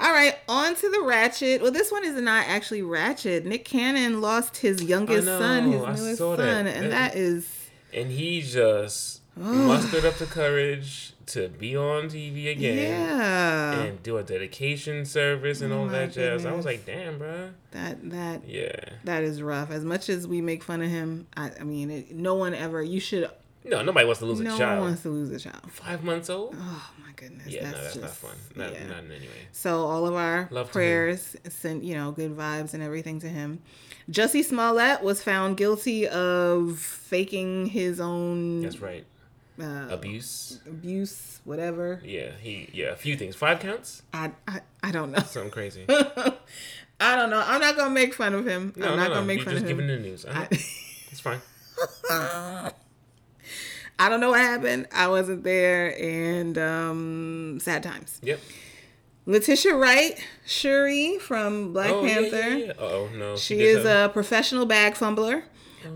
All 0.06 0.12
right, 0.14 0.38
on 0.48 0.76
to 0.76 0.90
the 0.92 1.02
Ratchet. 1.02 1.64
Well, 1.64 1.72
this 1.72 1.92
one 1.92 2.06
is 2.06 2.22
not 2.22 2.46
actually 2.48 2.84
Ratchet. 2.84 3.44
Nick 3.44 3.66
Cannon 3.66 4.22
lost 4.22 4.58
his 4.58 4.84
youngest 4.84 5.28
I 5.28 5.40
son, 5.40 5.64
his 5.72 5.82
know, 5.82 5.86
I 5.88 5.96
newest 5.96 6.18
son, 6.20 6.38
that. 6.38 6.68
and 6.68 6.86
That- 6.92 7.14
that 7.14 7.16
is 7.16 7.48
And 7.92 8.12
he 8.12 8.42
just 8.42 9.22
mustered 9.36 10.06
up 10.06 10.16
the 10.20 10.28
courage 10.28 11.14
to 11.28 11.48
be 11.48 11.76
on 11.76 12.08
TV 12.08 12.50
again. 12.52 12.78
yeah. 12.78 13.82
And 13.82 14.04
do 14.04 14.18
a 14.18 14.24
dedication 14.24 15.06
service 15.06 15.62
and 15.62 15.74
Oh 15.74 15.80
all 15.80 15.88
that 15.88 16.14
jazz. 16.14 16.46
I 16.46 16.52
was 16.52 16.66
like, 16.66 16.86
damn, 16.86 17.18
bro. 17.18 17.50
That 17.72 18.08
that 18.12 18.42
Yeah. 18.48 18.76
that 19.06 19.24
is 19.24 19.42
rough. 19.42 19.72
As 19.72 19.84
much 19.84 20.08
as 20.10 20.28
we 20.28 20.40
make 20.40 20.62
fun 20.64 20.84
of 20.84 20.90
him, 20.92 21.26
I, 21.36 21.50
I 21.60 21.64
mean, 21.64 21.90
it, 21.90 22.14
no 22.14 22.36
one 22.36 22.54
ever. 22.54 22.84
You 22.84 23.00
should. 23.00 23.28
No, 23.66 23.82
nobody 23.82 24.06
wants 24.06 24.20
to 24.20 24.26
lose 24.26 24.40
no 24.40 24.50
a 24.50 24.54
one 24.54 24.60
child. 24.60 24.82
wants 24.82 25.02
to 25.04 25.10
lose 25.10 25.30
a 25.32 25.40
child. 25.40 25.72
Five 25.72 26.04
months 26.04 26.30
old? 26.30 26.56
Oh 26.58 26.90
my 27.06 27.12
goodness. 27.16 27.48
yeah, 27.48 27.64
that's 27.64 27.76
no, 27.76 27.82
that's 27.82 27.94
just, 27.96 28.02
not 28.06 28.12
fun. 28.32 28.36
Not, 28.56 28.74
yeah. 28.74 28.88
not 28.88 29.04
in 29.06 29.12
any 29.12 29.26
way. 29.28 29.48
So 29.52 29.86
all 29.86 30.06
of 30.08 30.14
our 30.16 30.48
Love 30.52 30.72
prayers 30.72 31.36
sent, 31.50 31.84
you 31.84 31.96
know, 31.96 32.12
good 32.12 32.36
vibes 32.38 32.74
and 32.74 32.84
everything 32.84 33.20
to 33.22 33.28
him. 33.28 33.62
Jussie 34.12 34.44
Smollett 34.44 35.02
was 35.02 35.24
found 35.24 35.58
guilty 35.58 36.08
of 36.08 36.78
faking 36.80 37.66
his 37.68 38.00
own 38.00 38.62
That's 38.62 38.80
right. 38.80 39.04
uh, 39.60 39.88
Abuse. 39.90 40.60
abuse, 40.68 41.40
whatever. 41.44 42.02
Yeah, 42.06 42.32
he. 42.40 42.70
Yeah, 42.72 42.88
a 42.92 42.96
few 42.96 43.18
things. 43.18 43.36
Five 43.36 43.60
counts. 43.62 44.04
I, 44.14 44.32
I 44.48 44.60
I 44.84 44.92
don't 44.92 45.12
know. 45.12 45.20
Something 45.20 45.50
crazy. 45.52 45.86
I 45.90 47.16
don't 47.16 47.30
know. 47.32 47.44
I'm 47.46 47.60
not 47.60 47.76
gonna 47.76 47.90
make 47.90 48.14
fun 48.14 48.34
of 48.36 48.46
him. 48.48 48.74
No, 48.76 48.90
I'm 48.92 48.98
not 48.98 49.10
no. 49.10 49.16
gonna 49.16 49.26
make 49.26 49.38
You're 49.40 49.46
fun 49.46 49.56
of 49.56 49.62
him. 49.64 49.68
just 49.68 49.76
giving 49.78 49.90
him. 49.90 50.04
the 50.04 50.08
news. 50.10 50.24
Uh-huh. 50.26 50.40
I, 50.40 50.48
It's 51.12 51.20
fine. 51.20 51.42
I 53.98 54.10
don't 54.10 54.20
know 54.20 54.32
what 54.32 54.42
happened. 54.42 54.88
I 54.92 55.08
wasn't 55.08 55.44
there, 55.44 55.96
and 56.02 56.58
um, 56.58 57.60
sad 57.62 57.84
times. 57.84 58.20
Yep. 58.24 58.40
Letitia 59.28 59.76
Wright, 59.76 60.24
Shuri 60.46 61.18
from 61.20 61.74
Black 61.74 61.90
oh, 61.92 62.04
Panther. 62.06 62.38
yeah, 62.50 62.56
yeah. 62.68 62.74
Oh 62.78 63.10
no. 63.16 63.36
She 63.38 63.56
did 63.56 63.64
is 63.64 63.76
something. 63.84 63.92
a 64.06 64.10
professional 64.10 64.66
bag 64.66 64.96
fumbler 64.96 65.44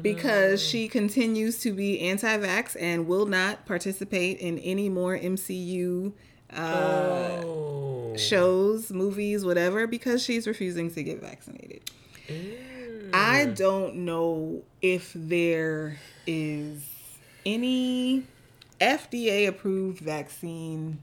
because 0.01 0.61
she 0.63 0.87
continues 0.87 1.59
to 1.59 1.71
be 1.73 1.99
anti-vax 1.99 2.75
and 2.79 3.07
will 3.07 3.25
not 3.25 3.65
participate 3.65 4.39
in 4.39 4.57
any 4.59 4.87
more 4.89 5.17
MCU 5.17 6.13
uh, 6.53 7.41
Oh. 7.43 8.15
shows, 8.17 8.91
movies, 8.91 9.43
whatever, 9.45 9.85
because 9.87 10.23
she's 10.23 10.47
refusing 10.47 10.91
to 10.93 11.03
get 11.03 11.21
vaccinated. 11.21 11.81
I 13.13 13.45
Mm. 13.47 13.55
don't 13.57 13.95
know 13.97 14.63
if 14.81 15.11
there 15.15 15.97
is 16.27 16.83
any 17.53 18.23
FDA 18.79 19.47
approved 19.47 19.99
vaccine 19.99 21.01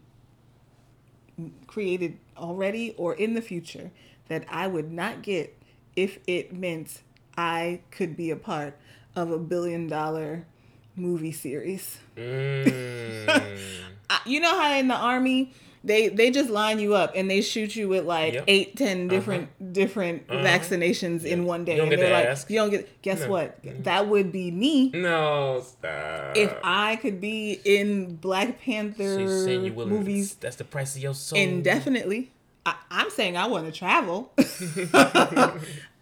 created 1.66 2.18
already 2.36 2.94
or 2.96 3.14
in 3.14 3.34
the 3.34 3.42
future 3.42 3.90
that 4.28 4.44
I 4.48 4.66
would 4.66 4.90
not 4.90 5.22
get 5.22 5.56
if 5.94 6.18
it 6.26 6.52
meant 6.52 7.02
I 7.36 7.80
could 7.90 8.16
be 8.16 8.30
a 8.30 8.36
part 8.36 8.78
of 9.14 9.30
a 9.30 9.38
billion 9.38 9.88
dollar 9.88 10.46
movie 10.94 11.32
series. 11.32 11.98
Mm. 12.16 13.58
You 14.24 14.40
know 14.40 14.60
how 14.60 14.72
in 14.76 14.88
the 14.88 14.94
army 14.94 15.52
they 15.86 16.08
they 16.08 16.30
just 16.30 16.50
line 16.50 16.78
you 16.80 16.94
up 16.94 17.12
and 17.14 17.30
they 17.30 17.40
shoot 17.40 17.74
you 17.76 17.88
with 17.88 18.04
like 18.04 18.34
Yep. 18.34 18.44
eight 18.48 18.76
ten 18.76 19.02
uh-huh. 19.02 19.08
different 19.08 19.72
different 19.72 20.24
uh-huh. 20.28 20.44
vaccinations 20.44 21.24
in 21.24 21.44
one 21.44 21.64
day 21.64 21.72
You 21.72 21.78
don't 21.78 21.86
and 21.86 21.90
get 21.92 22.00
they're 22.00 22.08
to 22.10 22.14
like 22.14 22.26
ask. 22.26 22.50
you 22.50 22.56
don't 22.56 22.70
get 22.70 23.02
guess 23.02 23.20
No. 23.20 23.28
what 23.28 23.58
that 23.84 24.08
would 24.08 24.32
be 24.32 24.50
me 24.50 24.90
no, 24.90 25.62
stop. 25.64 26.36
if 26.36 26.54
I 26.64 26.96
could 26.96 27.20
be 27.20 27.60
in 27.64 28.16
Black 28.16 28.60
Panther 28.60 29.44
saying 29.44 29.64
you 29.64 29.72
movies 29.72 30.34
That's 30.34 30.56
the 30.56 30.64
price 30.64 30.96
of 30.96 31.02
your 31.02 31.14
soul. 31.14 31.38
indefinitely. 31.38 32.32
I, 32.64 32.74
I'm 32.90 33.10
saying 33.10 33.36
I 33.36 33.46
want 33.46 33.66
to 33.66 33.72
travel. 33.72 34.32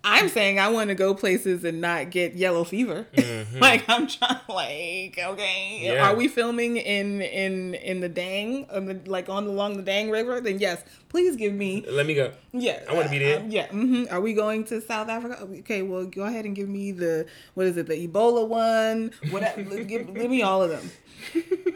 I'm 0.06 0.28
saying 0.28 0.60
I 0.60 0.68
want 0.68 0.88
to 0.88 0.94
go 0.94 1.14
places 1.14 1.64
and 1.64 1.80
not 1.80 2.10
get 2.10 2.34
yellow 2.34 2.62
fever. 2.64 3.06
like 3.58 3.88
I'm 3.88 4.06
trying, 4.06 4.38
like 4.48 5.18
okay, 5.18 5.80
Yeah. 5.82 6.06
are 6.10 6.14
we 6.14 6.28
filming 6.28 6.76
in 6.76 7.22
in 7.22 7.74
in 7.74 8.00
the 8.00 8.08
Dang, 8.10 8.66
on 8.70 8.84
the, 8.84 9.00
like 9.06 9.28
on 9.30 9.46
along 9.46 9.76
the 9.78 9.82
Dang 9.82 10.10
River? 10.10 10.40
Then 10.42 10.58
yes, 10.58 10.84
please 11.08 11.36
give 11.36 11.54
me. 11.54 11.84
Let 11.88 12.04
me 12.06 12.14
go. 12.14 12.32
Yeah, 12.52 12.80
I 12.88 12.94
wanna 12.94 13.08
be 13.08 13.18
there. 13.18 13.40
um, 13.40 13.50
yeah. 13.50 13.66
hmm 13.68 14.04
Are 14.10 14.20
we 14.20 14.34
going 14.34 14.64
to 14.64 14.80
South 14.82 15.08
Africa? 15.08 15.38
Okay, 15.60 15.80
well, 15.82 16.04
go 16.04 16.24
ahead 16.24 16.44
and 16.44 16.54
give 16.54 16.68
me 16.68 16.92
the 16.92 17.26
what 17.54 17.66
is 17.66 17.76
it? 17.78 17.86
The 17.86 18.06
Ebola 18.06 18.46
one. 18.46 19.10
Whatever. 19.30 19.62
give, 19.84 20.12
give 20.14 20.30
me 20.30 20.42
all 20.42 20.62
of 20.62 20.70
them. 20.70 20.90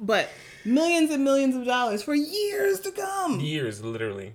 but 0.00 0.30
millions 0.64 1.10
and 1.10 1.24
millions 1.24 1.54
of 1.56 1.64
dollars 1.64 2.02
for 2.02 2.14
years 2.14 2.80
to 2.80 2.90
come. 2.90 3.40
Years, 3.40 3.82
literally. 3.82 4.32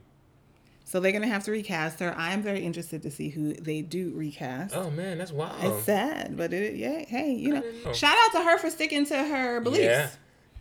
So 0.87 0.99
they're 0.99 1.11
gonna 1.11 1.27
have 1.27 1.43
to 1.45 1.51
recast 1.51 1.99
her. 1.99 2.15
I 2.15 2.31
am 2.31 2.43
very 2.43 2.63
interested 2.63 3.01
to 3.01 3.11
see 3.11 3.29
who 3.29 3.53
they 3.53 3.81
do 3.81 4.11
recast. 4.15 4.75
Oh 4.75 4.91
man, 4.91 5.17
that's 5.17 5.31
wild. 5.31 5.55
It's 5.63 5.83
sad, 5.85 6.37
but 6.37 6.53
it, 6.53 6.75
yeah, 6.75 7.03
hey, 7.05 7.33
you 7.33 7.53
know, 7.55 7.63
know. 7.83 7.93
shout 7.93 8.15
out 8.17 8.31
to 8.33 8.43
her 8.43 8.59
for 8.59 8.69
sticking 8.69 9.05
to 9.07 9.17
her 9.17 9.59
beliefs. 9.61 9.83
Yeah. 9.83 10.09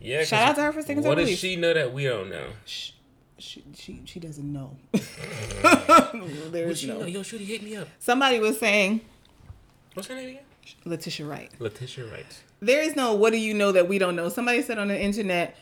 Yeah. 0.01 0.23
Shout 0.23 0.49
out 0.49 0.55
to 0.55 0.63
her 0.63 0.73
for 0.73 0.81
sticking 0.81 1.03
to 1.03 1.09
her 1.09 1.15
beliefs. 1.15 1.29
What 1.29 1.31
does 1.31 1.39
she 1.39 1.55
know 1.55 1.73
that 1.75 1.93
we 1.93 2.05
don't 2.05 2.29
know? 2.31 2.47
Shh, 2.65 2.91
She, 3.37 3.63
she 3.75 4.01
she 4.05 4.19
doesn't 4.19 4.51
know. 4.51 4.75
there 6.51 6.69
is 6.69 6.79
she 6.79 6.87
know? 6.87 7.01
no. 7.01 7.05
Yo, 7.05 7.21
Shooty, 7.21 7.45
hit 7.45 7.61
me 7.61 7.75
up. 7.75 7.87
Somebody 7.99 8.39
was 8.39 8.59
saying 8.59 9.01
What's 9.93 10.09
her 10.09 10.15
name 10.15 10.29
again? 10.29 10.43
Letitia 10.83 11.25
Wright. 11.25 11.51
Letitia 11.59 12.05
Wright. 12.05 12.25
There 12.59 12.81
is 12.81 12.95
no 12.95 13.13
what 13.13 13.31
do 13.31 13.37
you 13.37 13.53
know 13.53 13.71
that 13.71 13.87
we 13.87 13.99
don't 13.99 14.15
know. 14.15 14.29
Somebody 14.29 14.61
said 14.61 14.79
on 14.79 14.87
the 14.87 14.99
internet, 14.99 15.55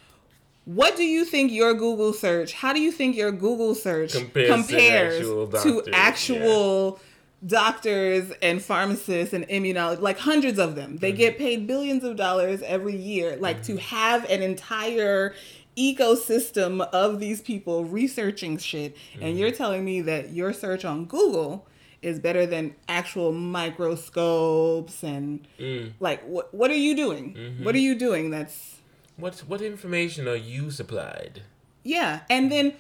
what 0.66 0.96
do 0.96 1.04
you 1.04 1.26
think 1.26 1.52
your 1.52 1.74
Google 1.74 2.14
search? 2.14 2.54
How 2.54 2.72
do 2.74 2.80
you 2.82 2.92
think 2.92 3.16
your 3.16 3.32
Google 3.32 3.76
search 3.76 4.14
Compares 4.14 4.48
to 4.50 4.54
compares, 4.56 5.16
actual 5.20 5.48
to 5.48 5.62
doctors, 5.92 5.94
actual 5.94 7.00
doctors 7.46 8.32
and 8.42 8.62
pharmacists 8.62 9.34
and 9.34 9.48
immunologists? 9.50 10.02
Like 10.02 10.20
hundreds 10.20 10.60
of 10.60 10.76
them. 10.76 10.92
Mm-hmm. 10.92 10.98
They 10.98 11.12
get 11.12 11.38
paid 11.38 11.68
billions 11.68 12.04
of 12.04 12.16
dollars 12.16 12.62
every 12.62 12.96
year. 12.96 13.36
Like 13.38 13.64
to 13.64 13.78
have 13.78 14.24
an 14.30 14.42
entire 14.42 15.34
ecosystem 15.76 16.82
of 16.94 17.20
these 17.20 17.42
people 17.42 17.84
researching 17.86 18.58
shit, 18.58 18.96
Mm-hmm. 18.96 19.24
and 19.24 19.38
you're 19.40 19.52
telling 19.52 19.84
me 19.84 20.02
that 20.02 20.32
your 20.32 20.54
search 20.54 20.86
on 20.86 21.06
Google 21.06 21.68
is 22.02 22.20
better 22.20 22.46
than 22.46 22.76
actual 22.88 23.32
microscopes 23.32 25.04
and 25.04 25.48
Mm. 25.60 25.94
like 26.00 26.24
what 26.26 26.54
what 26.54 26.70
are 26.72 26.76
you 26.76 26.96
doing? 26.96 27.34
Mm-hmm. 27.34 27.64
What 27.64 27.76
are 27.76 27.80
you 27.80 27.96
doing 27.96 28.30
that's 28.30 28.76
What 29.18 29.40
what 29.48 29.62
information 29.62 30.28
are 30.28 30.36
you 30.36 30.72
supplied? 30.72 31.44
yeah, 31.84 32.22
and 32.30 32.52
then 32.52 32.74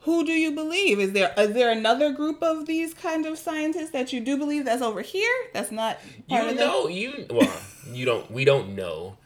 who 0.00 0.24
do 0.24 0.32
you 0.32 0.52
believe? 0.52 0.98
Is 1.00 1.12
there 1.12 1.32
is 1.36 1.52
there 1.52 1.70
another 1.70 2.12
group 2.12 2.42
of 2.42 2.66
these 2.66 2.94
kind 2.94 3.26
of 3.26 3.38
scientists 3.38 3.90
that 3.90 4.12
you 4.12 4.20
do 4.20 4.36
believe 4.36 4.64
that's 4.64 4.82
over 4.82 5.02
here? 5.02 5.34
That's 5.52 5.70
not 5.70 5.98
You 6.28 6.44
the 6.46 6.54
know, 6.54 6.88
you 6.88 7.26
well, 7.30 7.60
you 7.92 8.04
don't. 8.06 8.30
We 8.30 8.44
don't 8.44 8.74
know, 8.74 9.16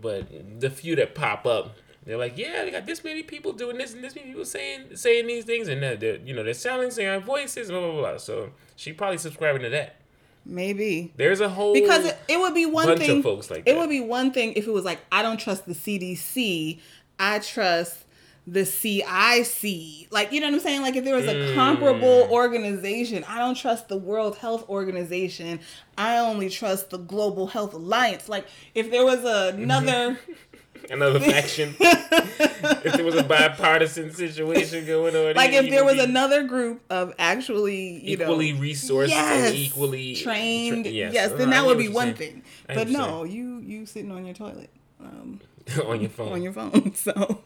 but 0.00 0.60
the 0.60 0.70
few 0.70 0.96
that 0.96 1.14
pop 1.14 1.44
up, 1.46 1.76
they're 2.06 2.16
like, 2.18 2.38
yeah, 2.38 2.64
they 2.64 2.70
got 2.70 2.86
this 2.86 3.02
many 3.04 3.22
people 3.22 3.52
doing 3.52 3.76
this 3.78 3.92
and 3.94 4.02
this 4.02 4.14
many 4.14 4.28
people 4.28 4.44
saying 4.44 4.96
saying 4.96 5.26
these 5.26 5.44
things, 5.44 5.68
and 5.68 5.82
that 5.82 6.00
they're 6.00 6.16
you 6.16 6.34
know 6.34 6.42
they're 6.44 6.54
silencing 6.54 7.06
our 7.06 7.20
voices, 7.20 7.68
blah 7.70 7.80
blah 7.80 8.00
blah. 8.00 8.16
So 8.18 8.50
she 8.76 8.92
probably 8.92 9.18
subscribing 9.18 9.62
to 9.62 9.70
that. 9.70 9.96
Maybe. 10.44 11.12
There's 11.16 11.40
a 11.40 11.48
whole 11.48 11.72
Because 11.74 12.04
it, 12.06 12.18
it 12.28 12.38
would 12.38 12.54
be 12.54 12.66
one 12.66 12.86
bunch 12.86 13.00
of 13.00 13.06
thing. 13.06 13.22
folks 13.22 13.50
like 13.50 13.60
it 13.60 13.72
that. 13.72 13.78
would 13.78 13.88
be 13.90 14.00
one 14.00 14.32
thing 14.32 14.52
if 14.54 14.66
it 14.66 14.72
was 14.72 14.84
like 14.84 15.00
I 15.10 15.22
don't 15.22 15.38
trust 15.38 15.66
the 15.66 15.74
CDC. 15.74 16.80
I 17.18 17.38
trust 17.40 17.98
the 18.46 18.64
CIC. 18.66 20.08
Like 20.10 20.32
you 20.32 20.40
know 20.40 20.48
what 20.48 20.54
I'm 20.54 20.60
saying? 20.60 20.82
Like 20.82 20.96
if 20.96 21.04
there 21.04 21.14
was 21.14 21.26
a 21.26 21.34
Mm. 21.34 21.54
comparable 21.54 22.28
organization, 22.30 23.24
I 23.28 23.38
don't 23.38 23.54
trust 23.54 23.88
the 23.88 23.96
World 23.96 24.36
Health 24.38 24.68
Organization. 24.68 25.60
I 25.96 26.18
only 26.18 26.48
trust 26.50 26.90
the 26.90 26.98
Global 26.98 27.46
Health 27.46 27.74
Alliance. 27.74 28.28
Like 28.28 28.46
if 28.74 28.90
there 28.90 29.04
was 29.04 29.24
another 29.24 30.18
another 30.90 31.20
faction. 31.20 31.74
if 31.80 32.92
there 32.94 33.04
was 33.04 33.14
a 33.14 33.22
bipartisan 33.22 34.12
situation 34.12 34.86
going 34.86 35.14
on, 35.14 35.34
like 35.34 35.52
if 35.52 35.70
there 35.70 35.84
was 35.84 35.98
another 35.98 36.44
group 36.44 36.82
of 36.90 37.14
actually 37.18 38.00
you 38.04 38.14
equally 38.14 38.52
know 38.52 38.60
resourced 38.60 39.08
yes, 39.08 39.48
and 39.48 39.56
equally 39.56 40.16
trained 40.16 40.84
tra- 40.84 40.92
yes, 40.92 41.14
yes, 41.14 41.32
then 41.32 41.50
that 41.50 41.64
would 41.64 41.78
be 41.78 41.88
one 41.88 42.14
thing. 42.14 42.42
But 42.66 42.88
no 42.88 43.24
you 43.24 43.58
you 43.58 43.86
sitting 43.86 44.12
on 44.12 44.24
your 44.24 44.34
toilet 44.34 44.70
um 45.00 45.40
on 45.86 46.00
your 46.00 46.10
phone, 46.10 46.32
on 46.32 46.42
your 46.42 46.52
phone 46.52 46.94
so. 46.94 47.42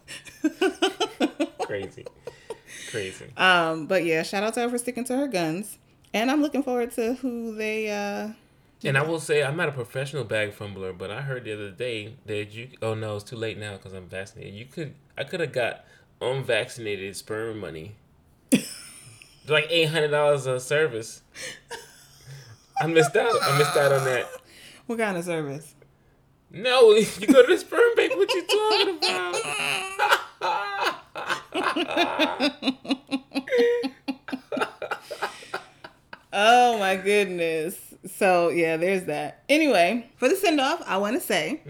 Crazy, 1.62 2.04
crazy. 2.90 3.26
um 3.36 3.86
but 3.86 4.04
yeah 4.04 4.22
shout 4.22 4.42
out 4.42 4.54
to 4.54 4.60
her 4.60 4.68
for 4.68 4.78
sticking 4.78 5.04
to 5.04 5.16
her 5.16 5.28
guns. 5.28 5.78
And 6.14 6.30
i'm 6.30 6.40
looking 6.40 6.62
forward 6.62 6.92
to 6.92 7.14
who 7.14 7.54
they 7.54 7.90
uh 7.90 8.28
And 8.84 8.96
I 8.98 9.02
will 9.02 9.20
say, 9.20 9.42
I'm 9.42 9.56
not 9.56 9.68
a 9.68 9.72
professional 9.72 10.24
bag 10.24 10.52
fumbler, 10.52 10.92
but 10.92 11.10
I 11.10 11.22
heard 11.22 11.44
the 11.44 11.52
other 11.52 11.70
day 11.70 12.14
that 12.26 12.52
you. 12.52 12.68
Oh 12.82 12.94
no, 12.94 13.16
it's 13.16 13.24
too 13.24 13.36
late 13.36 13.58
now 13.58 13.72
because 13.76 13.92
I'm 13.92 14.06
vaccinated. 14.06 14.54
You 14.54 14.66
could, 14.66 14.94
I 15.16 15.24
could 15.24 15.40
have 15.40 15.52
got 15.52 15.84
unvaccinated 16.20 17.16
sperm 17.16 17.58
money, 17.58 17.96
like 19.48 19.66
eight 19.70 19.86
hundred 19.86 20.08
dollars 20.08 20.46
a 20.46 20.60
service. 20.60 21.22
I 22.80 22.86
missed 22.86 23.16
out. 23.16 23.32
I 23.42 23.58
missed 23.58 23.76
out 23.76 23.92
on 23.92 24.04
that. 24.04 24.28
what 24.86 24.98
kind 24.98 25.16
of 25.16 25.24
service 25.24 25.74
No, 26.50 26.92
you 26.92 27.26
go 27.26 27.42
to 27.46 27.54
the 27.54 27.58
sperm 27.58 27.94
bank. 27.96 28.14
What 28.16 28.30
you 28.34 28.46
talking 28.46 28.98
about? 28.98 29.36
oh 36.32 36.78
my 36.78 36.96
goodness 36.96 37.85
so 38.08 38.48
yeah 38.50 38.76
there's 38.76 39.04
that 39.04 39.42
anyway 39.48 40.08
for 40.16 40.28
the 40.28 40.36
send-off 40.36 40.82
i 40.86 40.96
want 40.96 41.14
to 41.14 41.20
say 41.26 41.60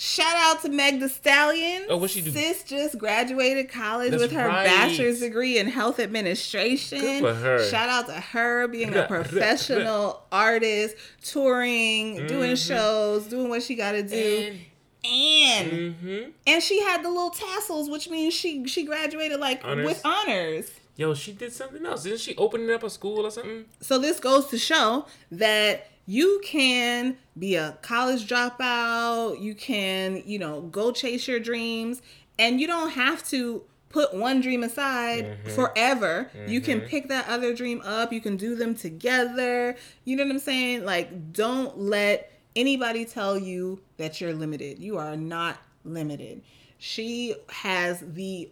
Shout 0.00 0.36
out 0.36 0.62
to 0.62 0.68
Meg 0.68 1.00
the 1.00 1.08
Stallion. 1.08 1.82
Mm. 1.82 1.86
Oh, 1.88 1.96
what 1.96 2.10
she 2.10 2.20
do? 2.20 2.30
Sis 2.30 2.62
just 2.62 2.96
graduated 2.98 3.68
college 3.68 4.12
That's 4.12 4.22
with 4.22 4.30
her 4.30 4.46
right. 4.46 4.64
bachelor's 4.64 5.18
degree 5.18 5.58
in 5.58 5.66
health 5.66 5.98
administration. 5.98 7.00
Good 7.00 7.20
for 7.20 7.34
her. 7.34 7.64
Shout 7.68 7.88
out 7.88 8.06
to 8.06 8.12
her 8.12 8.68
being 8.68 8.94
a 8.94 9.06
professional 9.08 10.22
artist, 10.30 10.94
touring, 11.42 12.28
doing 12.28 12.54
shows, 12.54 13.26
doing 13.26 13.48
what 13.48 13.60
she 13.64 13.74
got 13.74 13.90
to 13.92 14.04
do. 14.04 14.56
And 15.04 15.72
Mm-hmm. 15.72 16.30
and 16.46 16.62
she 16.62 16.80
had 16.82 17.02
the 17.04 17.08
little 17.08 17.30
tassels, 17.30 17.90
which 17.90 18.08
means 18.08 18.34
she 18.34 18.66
she 18.68 18.84
graduated 18.84 19.40
like 19.40 19.62
Honors. 19.64 19.84
with 19.84 20.00
honors. 20.04 20.70
Yo, 20.98 21.14
she 21.14 21.32
did 21.32 21.52
something 21.52 21.86
else. 21.86 22.02
Didn't 22.02 22.18
she 22.18 22.36
opening 22.36 22.70
up 22.72 22.82
a 22.82 22.90
school 22.90 23.24
or 23.24 23.30
something? 23.30 23.66
So 23.80 24.00
this 24.00 24.18
goes 24.18 24.46
to 24.48 24.58
show 24.58 25.06
that 25.30 25.86
you 26.06 26.40
can 26.44 27.16
be 27.38 27.54
a 27.54 27.78
college 27.82 28.28
dropout, 28.28 29.40
you 29.40 29.54
can, 29.54 30.24
you 30.26 30.40
know, 30.40 30.62
go 30.62 30.90
chase 30.90 31.28
your 31.28 31.38
dreams, 31.38 32.02
and 32.36 32.60
you 32.60 32.66
don't 32.66 32.90
have 32.90 33.24
to 33.28 33.62
put 33.90 34.12
one 34.12 34.40
dream 34.40 34.64
aside 34.64 35.24
mm-hmm. 35.24 35.50
forever. 35.50 36.30
You 36.48 36.60
can 36.60 36.80
mm-hmm. 36.80 36.88
pick 36.88 37.08
that 37.08 37.28
other 37.28 37.54
dream 37.54 37.80
up, 37.84 38.12
you 38.12 38.20
can 38.20 38.36
do 38.36 38.56
them 38.56 38.74
together. 38.74 39.76
You 40.04 40.16
know 40.16 40.24
what 40.24 40.32
I'm 40.32 40.38
saying? 40.40 40.84
Like 40.84 41.32
don't 41.32 41.78
let 41.78 42.32
anybody 42.56 43.04
tell 43.04 43.38
you 43.38 43.80
that 43.98 44.20
you're 44.20 44.34
limited. 44.34 44.80
You 44.80 44.98
are 44.98 45.16
not 45.16 45.58
limited. 45.84 46.42
She 46.78 47.34
has 47.50 48.00
the 48.00 48.50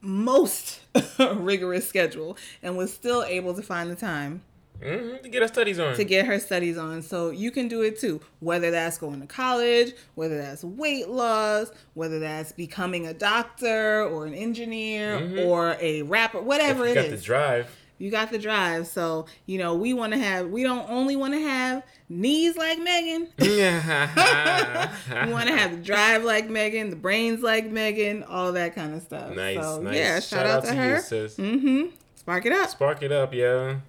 most 0.00 0.80
rigorous 1.18 1.88
schedule 1.88 2.36
and 2.62 2.76
was 2.76 2.92
still 2.92 3.22
able 3.24 3.54
to 3.54 3.62
find 3.62 3.90
the 3.90 3.96
time 3.96 4.42
Mm-hmm. 4.82 5.22
To 5.24 5.28
get 5.28 5.42
her 5.42 5.48
studies 5.48 5.78
on. 5.78 5.94
to 5.96 6.04
get 6.04 6.24
her 6.24 6.38
studies 6.38 6.78
on. 6.78 7.02
So 7.02 7.28
you 7.28 7.50
can 7.50 7.68
do 7.68 7.82
it 7.82 7.98
too. 8.00 8.20
Whether 8.38 8.70
that's 8.70 8.96
going 8.96 9.20
to 9.20 9.26
college, 9.26 9.92
whether 10.14 10.38
that's 10.38 10.64
weight 10.64 11.08
loss, 11.10 11.70
whether 11.92 12.18
that's 12.18 12.52
becoming 12.52 13.06
a 13.06 13.12
doctor 13.12 14.04
or 14.04 14.24
an 14.24 14.32
engineer 14.32 15.44
or 15.46 15.76
a 15.80 16.00
rapper, 16.02 16.40
whatever 16.40 16.86
you 16.86 16.92
it 16.92 16.94
got 16.94 17.04
is. 17.04 17.20
the 17.20 17.26
drive. 17.26 17.76
You 18.00 18.10
got 18.10 18.30
the 18.30 18.38
drive. 18.38 18.86
So, 18.86 19.26
you 19.46 19.58
know, 19.58 19.74
we 19.74 19.92
want 19.92 20.14
to 20.14 20.18
have, 20.18 20.48
we 20.48 20.62
don't 20.62 20.88
only 20.88 21.16
want 21.16 21.34
to 21.34 21.40
have 21.40 21.84
knees 22.08 22.56
like 22.56 22.78
Megan. 22.78 23.28
Yeah. 23.38 24.90
We 25.26 25.32
want 25.32 25.48
to 25.48 25.56
have 25.56 25.72
the 25.72 25.82
drive 25.82 26.24
like 26.24 26.48
Megan, 26.48 26.88
the 26.90 26.96
brains 26.96 27.42
like 27.42 27.70
Megan, 27.70 28.22
all 28.24 28.52
that 28.52 28.74
kind 28.74 28.94
of 28.94 29.02
stuff. 29.02 29.34
Nice, 29.34 29.56
so, 29.56 29.82
nice. 29.82 29.94
Yeah, 29.94 30.20
shout, 30.20 30.46
out, 30.46 30.64
to, 30.64 30.72
her. 30.72 30.96
you, 30.96 31.00
sis. 31.00 31.36
mm-hmm. 31.36 31.94
Spark 32.14 32.46
it 32.46 32.52
up. 32.52 32.70
Spark 32.70 33.02
it 33.02 33.12
up, 33.12 33.34
yo. 33.34 33.80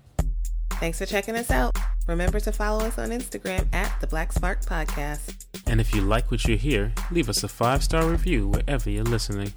Thanks 0.73 0.97
for 0.97 1.05
checking 1.05 1.35
us 1.35 1.49
out. 1.49 1.77
Remember 2.07 2.39
to 2.41 2.51
follow 2.51 2.85
us 2.85 2.97
on 2.97 3.09
Instagram 3.09 3.73
at 3.73 3.99
the 4.01 4.07
Black 4.07 4.33
Spark 4.33 4.61
Podcast. 4.61 5.45
And 5.67 5.79
if 5.79 5.95
you 5.95 6.01
like 6.01 6.31
what 6.31 6.45
you 6.45 6.57
hear, 6.57 6.91
leave 7.11 7.29
us 7.29 7.43
a 7.43 7.47
five 7.47 7.83
star 7.83 8.05
review 8.05 8.47
wherever 8.47 8.89
you're 8.89 9.03
listening. 9.03 9.53